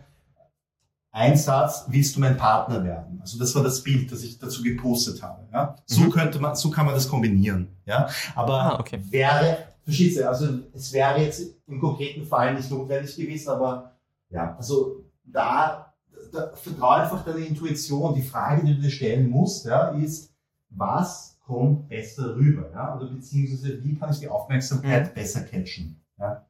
Ein 1.14 1.36
Satz, 1.36 1.84
willst 1.86 2.16
du 2.16 2.20
mein 2.20 2.36
Partner 2.36 2.82
werden? 2.82 3.20
Also 3.20 3.38
das 3.38 3.54
war 3.54 3.62
das 3.62 3.84
Bild, 3.84 4.10
das 4.10 4.24
ich 4.24 4.36
dazu 4.36 4.64
gepostet 4.64 5.22
habe. 5.22 5.46
Ja? 5.52 5.76
So 5.86 6.00
mhm. 6.00 6.10
könnte 6.10 6.40
man, 6.40 6.56
so 6.56 6.70
kann 6.70 6.86
man 6.86 6.94
das 6.96 7.08
kombinieren. 7.08 7.68
Ja? 7.86 8.08
Aber 8.34 8.60
ah, 8.60 8.80
okay. 8.80 9.00
wäre, 9.10 9.58
verstehst 9.84 10.18
du, 10.18 10.28
also 10.28 10.48
es 10.72 10.92
wäre 10.92 11.20
jetzt 11.20 11.40
im 11.68 11.78
konkreten 11.78 12.26
Fall 12.26 12.54
nicht 12.54 12.68
notwendig 12.68 13.14
gewesen, 13.16 13.48
aber 13.48 13.92
ja, 14.28 14.56
also 14.56 15.04
da, 15.22 15.94
da 16.32 16.50
vertraue 16.52 16.96
einfach 16.96 17.24
deiner 17.24 17.46
Intuition. 17.46 18.16
Die 18.16 18.22
Frage, 18.22 18.66
die 18.66 18.74
du 18.74 18.80
dir 18.80 18.90
stellen 18.90 19.30
musst, 19.30 19.66
ja, 19.66 19.90
ist, 19.90 20.34
was 20.70 21.38
kommt 21.46 21.88
besser 21.88 22.34
rüber? 22.34 22.72
Ja? 22.72 22.96
Oder 22.96 23.06
beziehungsweise 23.06 23.84
wie 23.84 23.96
kann 23.96 24.10
ich 24.10 24.18
die 24.18 24.28
Aufmerksamkeit 24.28 25.10
mhm. 25.10 25.14
besser 25.14 25.42
catchen? 25.42 26.04
Ja? 26.18 26.44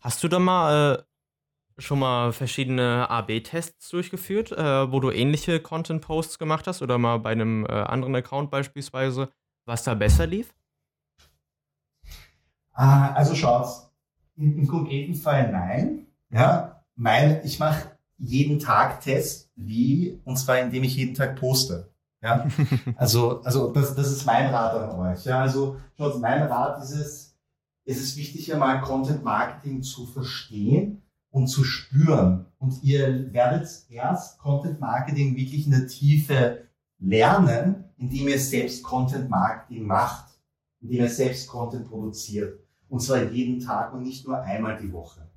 Hast 0.00 0.22
du 0.22 0.28
da 0.28 0.38
mal 0.38 0.96
äh, 0.98 1.11
schon 1.78 1.98
mal 1.98 2.32
verschiedene 2.32 3.08
AB-Tests 3.08 3.88
durchgeführt, 3.88 4.52
äh, 4.52 4.92
wo 4.92 5.00
du 5.00 5.10
ähnliche 5.10 5.60
Content-Posts 5.60 6.38
gemacht 6.38 6.66
hast 6.66 6.82
oder 6.82 6.98
mal 6.98 7.18
bei 7.18 7.30
einem 7.30 7.66
äh, 7.66 7.72
anderen 7.72 8.14
Account 8.14 8.50
beispielsweise, 8.50 9.28
was 9.64 9.82
da 9.84 9.94
besser 9.94 10.26
lief? 10.26 10.54
Ah, 12.72 13.12
also 13.12 13.34
schaut, 13.34 13.66
im, 14.36 14.66
konkreten 14.66 15.14
Fall 15.14 15.50
nein. 15.52 16.06
Ja, 16.30 16.82
mein, 16.96 17.44
ich 17.44 17.58
mache 17.58 17.90
jeden 18.18 18.58
Tag 18.58 19.00
Tests, 19.00 19.50
wie, 19.56 20.20
und 20.24 20.36
zwar 20.36 20.58
indem 20.58 20.84
ich 20.84 20.96
jeden 20.96 21.14
Tag 21.14 21.36
poste. 21.36 21.90
Ja, 22.22 22.46
also, 22.96 23.42
also 23.42 23.72
das, 23.72 23.94
das 23.94 24.10
ist 24.10 24.24
mein 24.24 24.52
Rat 24.54 24.74
an 24.74 24.98
euch. 24.98 25.24
Ja, 25.24 25.42
also 25.42 25.76
schaut, 25.98 26.20
mein 26.20 26.42
Rat 26.42 26.82
ist 26.82 26.92
es, 26.92 27.36
es 27.84 28.00
ist 28.00 28.16
wichtig, 28.16 28.52
einmal 28.52 28.80
Content 28.80 29.24
Marketing 29.24 29.82
zu 29.82 30.06
verstehen 30.06 31.01
und 31.32 31.48
zu 31.48 31.64
spüren. 31.64 32.46
Und 32.58 32.84
ihr 32.84 33.32
werdet 33.32 33.68
erst 33.90 34.38
Content 34.38 34.78
Marketing 34.78 35.34
wirklich 35.34 35.66
in 35.66 35.72
der 35.72 35.88
Tiefe 35.88 36.68
lernen, 37.00 37.84
indem 37.96 38.28
ihr 38.28 38.38
selbst 38.38 38.84
Content 38.84 39.28
Marketing 39.28 39.84
macht, 39.84 40.38
indem 40.80 41.00
ihr 41.00 41.10
selbst 41.10 41.48
Content 41.48 41.88
produziert. 41.88 42.60
Und 42.88 43.00
zwar 43.00 43.24
jeden 43.24 43.58
Tag 43.58 43.92
und 43.92 44.02
nicht 44.02 44.28
nur 44.28 44.40
einmal 44.40 44.76
die 44.76 44.92
Woche. 44.92 45.28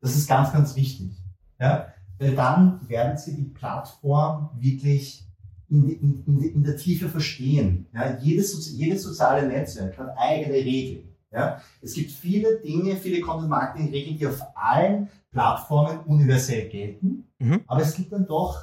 Das 0.00 0.16
ist 0.16 0.28
ganz, 0.28 0.52
ganz 0.52 0.76
wichtig. 0.76 1.16
Ja? 1.58 1.94
Weil 2.18 2.34
dann 2.34 2.86
werden 2.88 3.16
sie 3.16 3.36
die 3.36 3.44
Plattform 3.44 4.50
wirklich 4.58 5.26
in, 5.70 5.88
in, 5.88 6.42
in, 6.42 6.62
der 6.62 6.76
Tiefe 6.76 7.08
verstehen. 7.08 7.86
Ja, 7.94 8.18
jedes, 8.18 8.70
jedes 8.72 9.02
soziale 9.02 9.46
Netzwerk 9.48 9.96
hat 9.98 10.18
eigene 10.18 10.56
Regeln. 10.56 11.13
Ja, 11.34 11.60
es 11.82 11.94
gibt 11.94 12.12
viele 12.12 12.60
Dinge, 12.60 12.94
viele 12.96 13.20
Content-Marketing-Regeln, 13.20 14.18
die 14.18 14.26
auf 14.26 14.40
allen 14.54 15.08
Plattformen 15.32 15.98
universell 16.06 16.68
gelten. 16.68 17.24
Mhm. 17.38 17.62
Aber 17.66 17.82
es 17.82 17.94
gibt 17.94 18.12
dann 18.12 18.24
doch, 18.26 18.62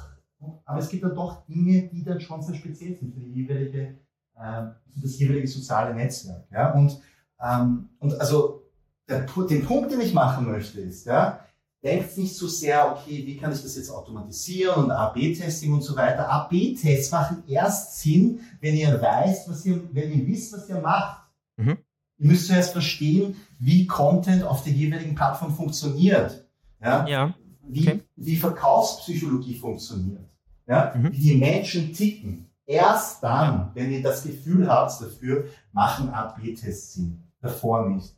aber 0.64 0.78
es 0.78 0.88
gibt 0.88 1.04
dann 1.04 1.14
doch 1.14 1.44
Dinge, 1.44 1.88
die 1.88 2.02
dann 2.02 2.18
schon 2.20 2.40
sehr 2.40 2.54
speziell 2.54 2.96
sind 2.96 3.14
für, 3.14 3.20
jeweilige, 3.20 3.98
äh, 4.36 4.62
für 4.90 5.00
das 5.02 5.18
jeweilige 5.18 5.48
soziale 5.48 5.94
Netzwerk. 5.94 6.46
Ja, 6.50 6.72
und, 6.72 6.98
ähm, 7.40 7.90
und 7.98 8.18
also 8.18 8.62
der, 9.06 9.26
den 9.26 9.64
Punkt, 9.66 9.92
den 9.92 10.00
ich 10.00 10.14
machen 10.14 10.50
möchte, 10.50 10.80
ist, 10.80 11.04
ja, 11.04 11.40
denkt 11.82 12.16
nicht 12.16 12.34
so 12.34 12.46
sehr, 12.46 12.92
okay, 12.92 13.26
wie 13.26 13.36
kann 13.36 13.52
ich 13.52 13.62
das 13.62 13.76
jetzt 13.76 13.90
automatisieren 13.90 14.84
und 14.84 14.90
A-B-Testing 14.90 15.72
und 15.74 15.82
so 15.82 15.94
weiter. 15.94 16.28
A-B-Tests 16.28 17.10
machen 17.10 17.42
erst 17.46 18.00
Sinn, 18.00 18.40
wenn 18.60 18.76
ihr 18.76 19.00
weißt, 19.00 19.50
was 19.50 19.66
ihr, 19.66 19.82
wenn 19.92 20.12
ihr 20.12 20.26
wisst, 20.26 20.52
was 20.54 20.68
ihr 20.68 20.80
macht. 20.80 21.28
Mhm. 21.56 21.76
Ihr 22.22 22.28
müsst 22.28 22.46
zuerst 22.46 22.70
verstehen, 22.70 23.34
wie 23.58 23.84
Content 23.84 24.44
auf 24.44 24.62
der 24.62 24.72
jeweiligen 24.72 25.16
Plattform 25.16 25.52
funktioniert. 25.52 26.46
Ja. 26.80 27.04
ja. 27.04 27.34
Wie, 27.66 27.88
okay. 27.88 28.00
wie 28.14 28.36
Verkaufspsychologie 28.36 29.56
funktioniert. 29.56 30.30
Ja. 30.68 30.94
Mhm. 30.96 31.12
Wie 31.12 31.18
die 31.18 31.34
Menschen 31.34 31.92
ticken. 31.92 32.46
Erst 32.64 33.24
dann, 33.24 33.72
wenn 33.74 33.90
ihr 33.90 34.02
das 34.02 34.22
Gefühl 34.22 34.68
habt 34.68 35.02
dafür, 35.02 35.46
machen 35.72 36.10
A-B-Tests 36.10 36.94
Sinn. 36.94 37.24
Davor 37.40 37.88
nicht. 37.88 38.14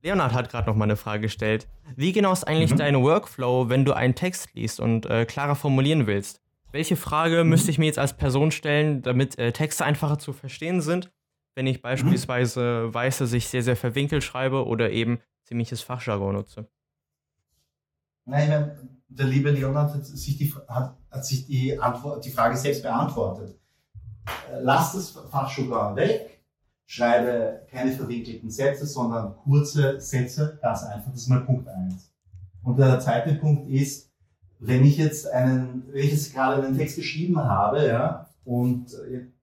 Leonard 0.00 0.32
hat 0.32 0.48
gerade 0.48 0.66
noch 0.66 0.76
mal 0.76 0.84
eine 0.84 0.96
Frage 0.96 1.22
gestellt. 1.22 1.68
Wie 1.94 2.12
genau 2.12 2.32
ist 2.32 2.44
eigentlich 2.44 2.72
mhm. 2.72 2.78
dein 2.78 3.02
Workflow, 3.02 3.68
wenn 3.68 3.84
du 3.84 3.92
einen 3.92 4.14
Text 4.14 4.54
liest 4.54 4.80
und 4.80 5.04
äh, 5.04 5.26
klarer 5.26 5.56
formulieren 5.56 6.06
willst? 6.06 6.40
Welche 6.72 6.96
Frage 6.96 7.44
mhm. 7.44 7.50
müsste 7.50 7.70
ich 7.70 7.76
mir 7.76 7.84
jetzt 7.84 7.98
als 7.98 8.16
Person 8.16 8.50
stellen, 8.50 9.02
damit 9.02 9.38
äh, 9.38 9.52
Texte 9.52 9.84
einfacher 9.84 10.18
zu 10.18 10.32
verstehen 10.32 10.80
sind, 10.80 11.10
wenn 11.56 11.66
ich 11.66 11.82
beispielsweise 11.82 12.94
weiß, 12.94 13.18
dass 13.18 13.32
ich 13.32 13.48
sehr, 13.48 13.62
sehr 13.62 13.76
verwinkelt 13.76 14.22
schreibe 14.22 14.64
oder 14.64 14.90
eben 14.90 15.18
ziemliches 15.42 15.82
Fachjargon 15.82 16.34
nutze? 16.34 16.68
Nein, 18.24 18.76
der 19.08 19.26
liebe 19.26 19.50
Leonard 19.50 19.94
hat 19.94 20.06
sich 20.06 20.36
die, 20.36 20.52
hat, 20.68 20.96
hat 21.10 21.24
sich 21.26 21.46
die, 21.46 21.78
Antwort, 21.78 22.24
die 22.24 22.30
Frage 22.30 22.56
selbst 22.56 22.82
beantwortet. 22.82 23.58
Äh, 24.52 24.60
lass 24.60 24.92
das 24.92 25.10
Fachjargon 25.10 25.96
weg 25.96 26.36
schreibe 26.86 27.66
keine 27.70 27.92
verwinkelten 27.92 28.48
Sätze, 28.48 28.86
sondern 28.86 29.36
kurze 29.36 30.00
Sätze, 30.00 30.58
ganz 30.62 30.84
einfach. 30.84 31.10
Das 31.10 31.22
ist 31.22 31.28
mal 31.28 31.40
Punkt 31.40 31.68
eins. 31.68 32.12
Und 32.62 32.78
der 32.78 33.00
zweite 33.00 33.34
Punkt 33.34 33.68
ist, 33.68 34.12
wenn 34.58 34.84
ich 34.84 34.96
jetzt 34.96 35.30
einen, 35.30 35.84
wenn 35.90 36.04
ich 36.04 36.12
jetzt 36.12 36.32
gerade 36.32 36.64
einen 36.64 36.76
Text 36.76 36.96
geschrieben 36.96 37.38
habe, 37.38 37.86
ja, 37.86 38.30
und, 38.44 38.96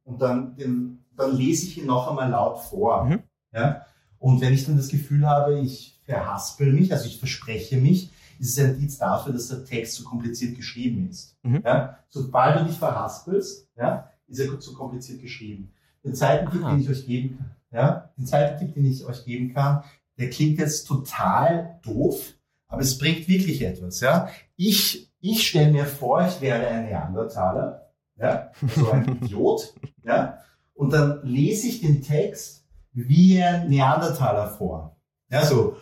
und 0.06 0.22
dann, 0.22 0.56
den, 0.56 1.03
dann 1.16 1.36
lese 1.36 1.68
ich 1.68 1.78
ihn 1.80 1.86
noch 1.86 2.08
einmal 2.08 2.30
laut 2.30 2.60
vor, 2.60 3.06
mhm. 3.06 3.24
ja. 3.54 3.86
Und 4.20 4.40
wenn 4.40 4.54
ich 4.54 4.66
dann 4.66 4.78
das 4.78 4.88
Gefühl 4.88 5.28
habe, 5.28 5.60
ich 5.60 6.00
verhaspel 6.06 6.72
mich, 6.72 6.94
also 6.94 7.08
ich 7.08 7.20
verspreche 7.20 7.76
mich, 7.76 8.10
ist 8.40 8.58
es 8.58 8.64
ein 8.64 8.76
Indiz 8.76 8.98
dafür, 8.98 9.34
dass 9.34 9.50
der 9.50 9.66
Text 9.66 9.96
zu 9.96 10.04
kompliziert 10.04 10.56
geschrieben 10.56 11.10
ist. 11.10 11.38
Mhm. 11.44 11.62
Ja? 11.66 12.00
Sobald 12.10 12.62
du 12.62 12.66
dich 12.66 12.78
verhaspelst, 12.78 13.68
ja, 13.78 14.10
ist 14.28 14.40
er 14.40 14.60
zu 14.60 14.74
kompliziert 14.74 15.22
geschrieben. 15.22 15.74
Den 16.04 16.16
zweiten 16.16 16.50
Tipp, 16.50 16.62
den 16.62 16.80
ich 16.80 16.90
euch 16.90 17.06
geben 17.06 17.38
kann, 17.38 17.56
ja, 17.72 18.14
den 18.18 18.26
zweiten 18.26 18.60
Tipp, 18.60 18.74
den 18.76 18.86
ich 18.86 19.06
euch 19.06 19.26
geben 19.26 19.54
kann, 19.54 19.84
der 20.18 20.30
klingt 20.30 20.60
jetzt 20.60 20.86
total 20.86 21.80
doof, 21.84 22.34
aber 22.68 22.82
es 22.82 22.98
bringt 22.98 23.28
wirklich 23.28 23.62
etwas, 23.62 24.00
ja. 24.00 24.30
Ich, 24.56 25.12
ich 25.20 25.48
stelle 25.48 25.72
mir 25.72 25.86
vor, 25.86 26.26
ich 26.28 26.40
wäre 26.42 26.68
ein 26.68 26.86
Neandertaler, 26.86 27.92
ja, 28.16 28.52
so 28.76 28.92
ein 28.92 29.18
Idiot, 29.22 29.74
ja, 30.04 30.38
und 30.84 30.92
dann 30.92 31.22
lese 31.24 31.68
ich 31.68 31.82
den 31.82 32.02
Text 32.02 32.66
wie 32.92 33.42
ein 33.42 33.70
Neandertaler 33.70 34.50
vor. 34.50 34.98
Ja, 35.30 35.46
so, 35.46 35.78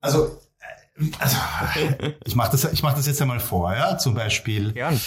also, 0.00 0.38
äh, 0.96 1.04
also 1.18 1.36
ich 2.24 2.34
mache 2.34 2.52
das, 2.52 2.72
ich 2.72 2.82
mach 2.82 2.94
das 2.94 3.06
jetzt 3.06 3.20
einmal 3.20 3.40
vor, 3.40 3.74
ja, 3.74 3.98
zum 3.98 4.14
Beispiel. 4.14 4.72
Gern. 4.72 5.00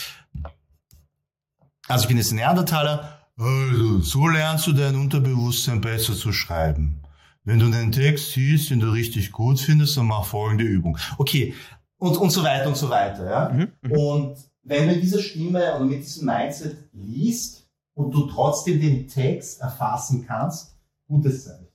Also 1.88 2.04
ich 2.04 2.08
bin 2.08 2.18
jetzt 2.18 2.32
ein 2.32 2.38
Neandertaler 2.38 3.16
also, 3.38 4.00
so 4.00 4.28
lernst 4.28 4.68
du 4.68 4.72
dein 4.72 4.96
Unterbewusstsein 4.96 5.82
besser 5.82 6.14
zu 6.14 6.32
schreiben. 6.32 7.02
Wenn 7.44 7.60
du 7.60 7.70
den 7.70 7.92
Text 7.92 8.32
siehst, 8.32 8.70
den 8.70 8.80
du 8.80 8.92
richtig 8.92 9.32
gut 9.32 9.60
findest, 9.60 9.98
dann 9.98 10.08
mach 10.08 10.26
folgende 10.26 10.64
Übung. 10.64 10.98
Okay, 11.18 11.54
und, 11.98 12.18
und 12.18 12.30
so 12.30 12.44
weiter 12.44 12.68
und 12.68 12.78
so 12.78 12.90
weiter. 12.90 13.30
Ja? 13.30 13.50
Mhm, 13.50 13.72
mhm. 13.82 13.92
Und 13.92 14.38
wenn 14.64 14.88
du 14.88 14.94
mit 14.94 15.04
dieser 15.04 15.20
Stimme 15.20 15.76
oder 15.76 15.86
mit 15.86 16.00
diesem 16.00 16.26
Mindset 16.26 16.78
liest, 16.94 17.65
und 17.96 18.12
du 18.12 18.28
trotzdem 18.28 18.80
den 18.80 19.08
Text 19.08 19.62
erfassen 19.62 20.26
kannst, 20.28 20.78
gutes 21.08 21.46
Zeichen. 21.46 21.66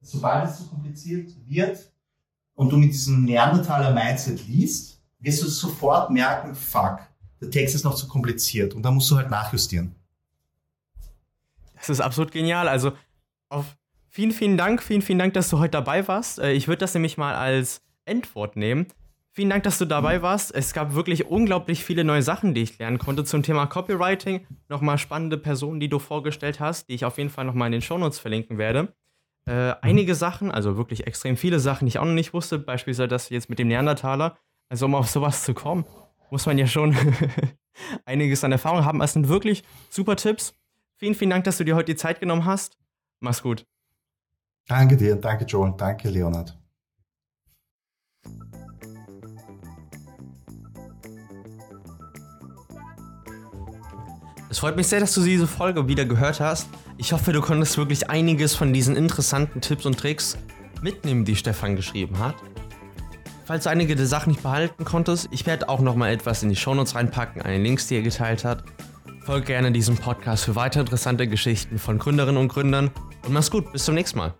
Sobald 0.00 0.48
es 0.48 0.58
zu 0.58 0.66
kompliziert 0.66 1.30
wird 1.46 1.92
und 2.54 2.72
du 2.72 2.76
mit 2.76 2.92
diesem 2.92 3.24
Neandertaler-Mindset 3.24 4.48
liest, 4.48 5.00
wirst 5.20 5.42
du 5.42 5.46
sofort 5.46 6.10
merken, 6.10 6.54
fuck, 6.56 6.98
der 7.40 7.50
Text 7.50 7.76
ist 7.76 7.84
noch 7.84 7.94
zu 7.94 8.08
kompliziert 8.08 8.74
und 8.74 8.82
da 8.82 8.90
musst 8.90 9.10
du 9.10 9.16
halt 9.16 9.30
nachjustieren. 9.30 9.94
Das 11.76 11.88
ist 11.88 12.00
absolut 12.00 12.32
genial. 12.32 12.68
Also 12.68 12.92
auf 13.48 13.76
vielen, 14.08 14.32
vielen 14.32 14.56
Dank, 14.56 14.82
vielen, 14.82 15.02
vielen 15.02 15.18
Dank, 15.18 15.34
dass 15.34 15.50
du 15.50 15.58
heute 15.58 15.72
dabei 15.72 16.06
warst. 16.08 16.38
Äh, 16.38 16.52
ich 16.52 16.68
würde 16.68 16.78
das 16.78 16.94
nämlich 16.94 17.16
mal 17.18 17.34
als 17.34 17.82
Endwort 18.04 18.56
nehmen. 18.56 18.86
Vielen 19.34 19.48
Dank, 19.48 19.62
dass 19.62 19.78
du 19.78 19.86
dabei 19.86 20.20
warst. 20.20 20.54
Es 20.54 20.74
gab 20.74 20.94
wirklich 20.94 21.26
unglaublich 21.26 21.84
viele 21.84 22.04
neue 22.04 22.20
Sachen, 22.20 22.52
die 22.52 22.62
ich 22.62 22.78
lernen 22.78 22.98
konnte 22.98 23.24
zum 23.24 23.42
Thema 23.42 23.66
Copywriting. 23.66 24.46
Nochmal 24.68 24.98
spannende 24.98 25.38
Personen, 25.38 25.80
die 25.80 25.88
du 25.88 25.98
vorgestellt 25.98 26.60
hast, 26.60 26.90
die 26.90 26.94
ich 26.94 27.06
auf 27.06 27.16
jeden 27.16 27.30
Fall 27.30 27.46
nochmal 27.46 27.68
in 27.68 27.72
den 27.72 27.80
Shownotes 27.80 28.18
verlinken 28.18 28.58
werde. 28.58 28.94
Äh, 29.46 29.72
einige 29.80 30.14
Sachen, 30.14 30.50
also 30.50 30.76
wirklich 30.76 31.06
extrem 31.06 31.38
viele 31.38 31.60
Sachen, 31.60 31.86
die 31.86 31.90
ich 31.90 31.98
auch 31.98 32.04
noch 32.04 32.12
nicht 32.12 32.34
wusste, 32.34 32.58
beispielsweise 32.58 33.08
das 33.08 33.30
jetzt 33.30 33.48
mit 33.48 33.58
dem 33.58 33.68
Neandertaler. 33.68 34.36
Also 34.68 34.84
um 34.84 34.94
auf 34.94 35.08
sowas 35.08 35.44
zu 35.44 35.54
kommen, 35.54 35.86
muss 36.30 36.44
man 36.44 36.58
ja 36.58 36.66
schon 36.66 36.94
einiges 38.04 38.44
an 38.44 38.52
Erfahrung 38.52 38.84
haben. 38.84 39.00
Es 39.00 39.14
sind 39.14 39.28
wirklich 39.28 39.64
super 39.88 40.16
Tipps. 40.16 40.54
Vielen, 40.96 41.14
vielen 41.14 41.30
Dank, 41.30 41.44
dass 41.44 41.56
du 41.56 41.64
dir 41.64 41.74
heute 41.74 41.92
die 41.92 41.96
Zeit 41.96 42.20
genommen 42.20 42.44
hast. 42.44 42.78
Mach's 43.20 43.42
gut. 43.42 43.66
Danke 44.68 44.98
dir, 44.98 45.16
danke 45.16 45.46
Joel, 45.46 45.72
danke 45.76 46.10
Leonard. 46.10 46.61
Es 54.52 54.58
freut 54.58 54.76
mich 54.76 54.86
sehr, 54.86 55.00
dass 55.00 55.14
du 55.14 55.22
diese 55.22 55.46
Folge 55.46 55.88
wieder 55.88 56.04
gehört 56.04 56.38
hast. 56.38 56.68
Ich 56.98 57.14
hoffe, 57.14 57.32
du 57.32 57.40
konntest 57.40 57.78
wirklich 57.78 58.10
einiges 58.10 58.54
von 58.54 58.74
diesen 58.74 58.96
interessanten 58.96 59.62
Tipps 59.62 59.86
und 59.86 59.98
Tricks 59.98 60.36
mitnehmen, 60.82 61.24
die 61.24 61.36
Stefan 61.36 61.74
geschrieben 61.74 62.18
hat. 62.18 62.34
Falls 63.46 63.64
du 63.64 63.70
einige 63.70 63.96
der 63.96 64.04
Sachen 64.04 64.32
nicht 64.32 64.42
behalten 64.42 64.84
konntest, 64.84 65.28
ich 65.30 65.46
werde 65.46 65.70
auch 65.70 65.80
noch 65.80 65.96
mal 65.96 66.12
etwas 66.12 66.42
in 66.42 66.50
die 66.50 66.56
Shownotes 66.56 66.94
reinpacken, 66.94 67.42
den 67.42 67.62
Links, 67.62 67.86
die 67.86 67.94
er 67.94 68.02
geteilt 68.02 68.44
hat. 68.44 68.62
Folge 69.24 69.46
gerne 69.46 69.72
diesem 69.72 69.96
Podcast 69.96 70.44
für 70.44 70.54
weitere 70.54 70.82
interessante 70.82 71.26
Geschichten 71.26 71.78
von 71.78 71.98
Gründerinnen 71.98 72.36
und 72.36 72.48
Gründern 72.48 72.90
und 73.24 73.32
mach's 73.32 73.50
gut, 73.50 73.72
bis 73.72 73.86
zum 73.86 73.94
nächsten 73.94 74.18
Mal. 74.18 74.34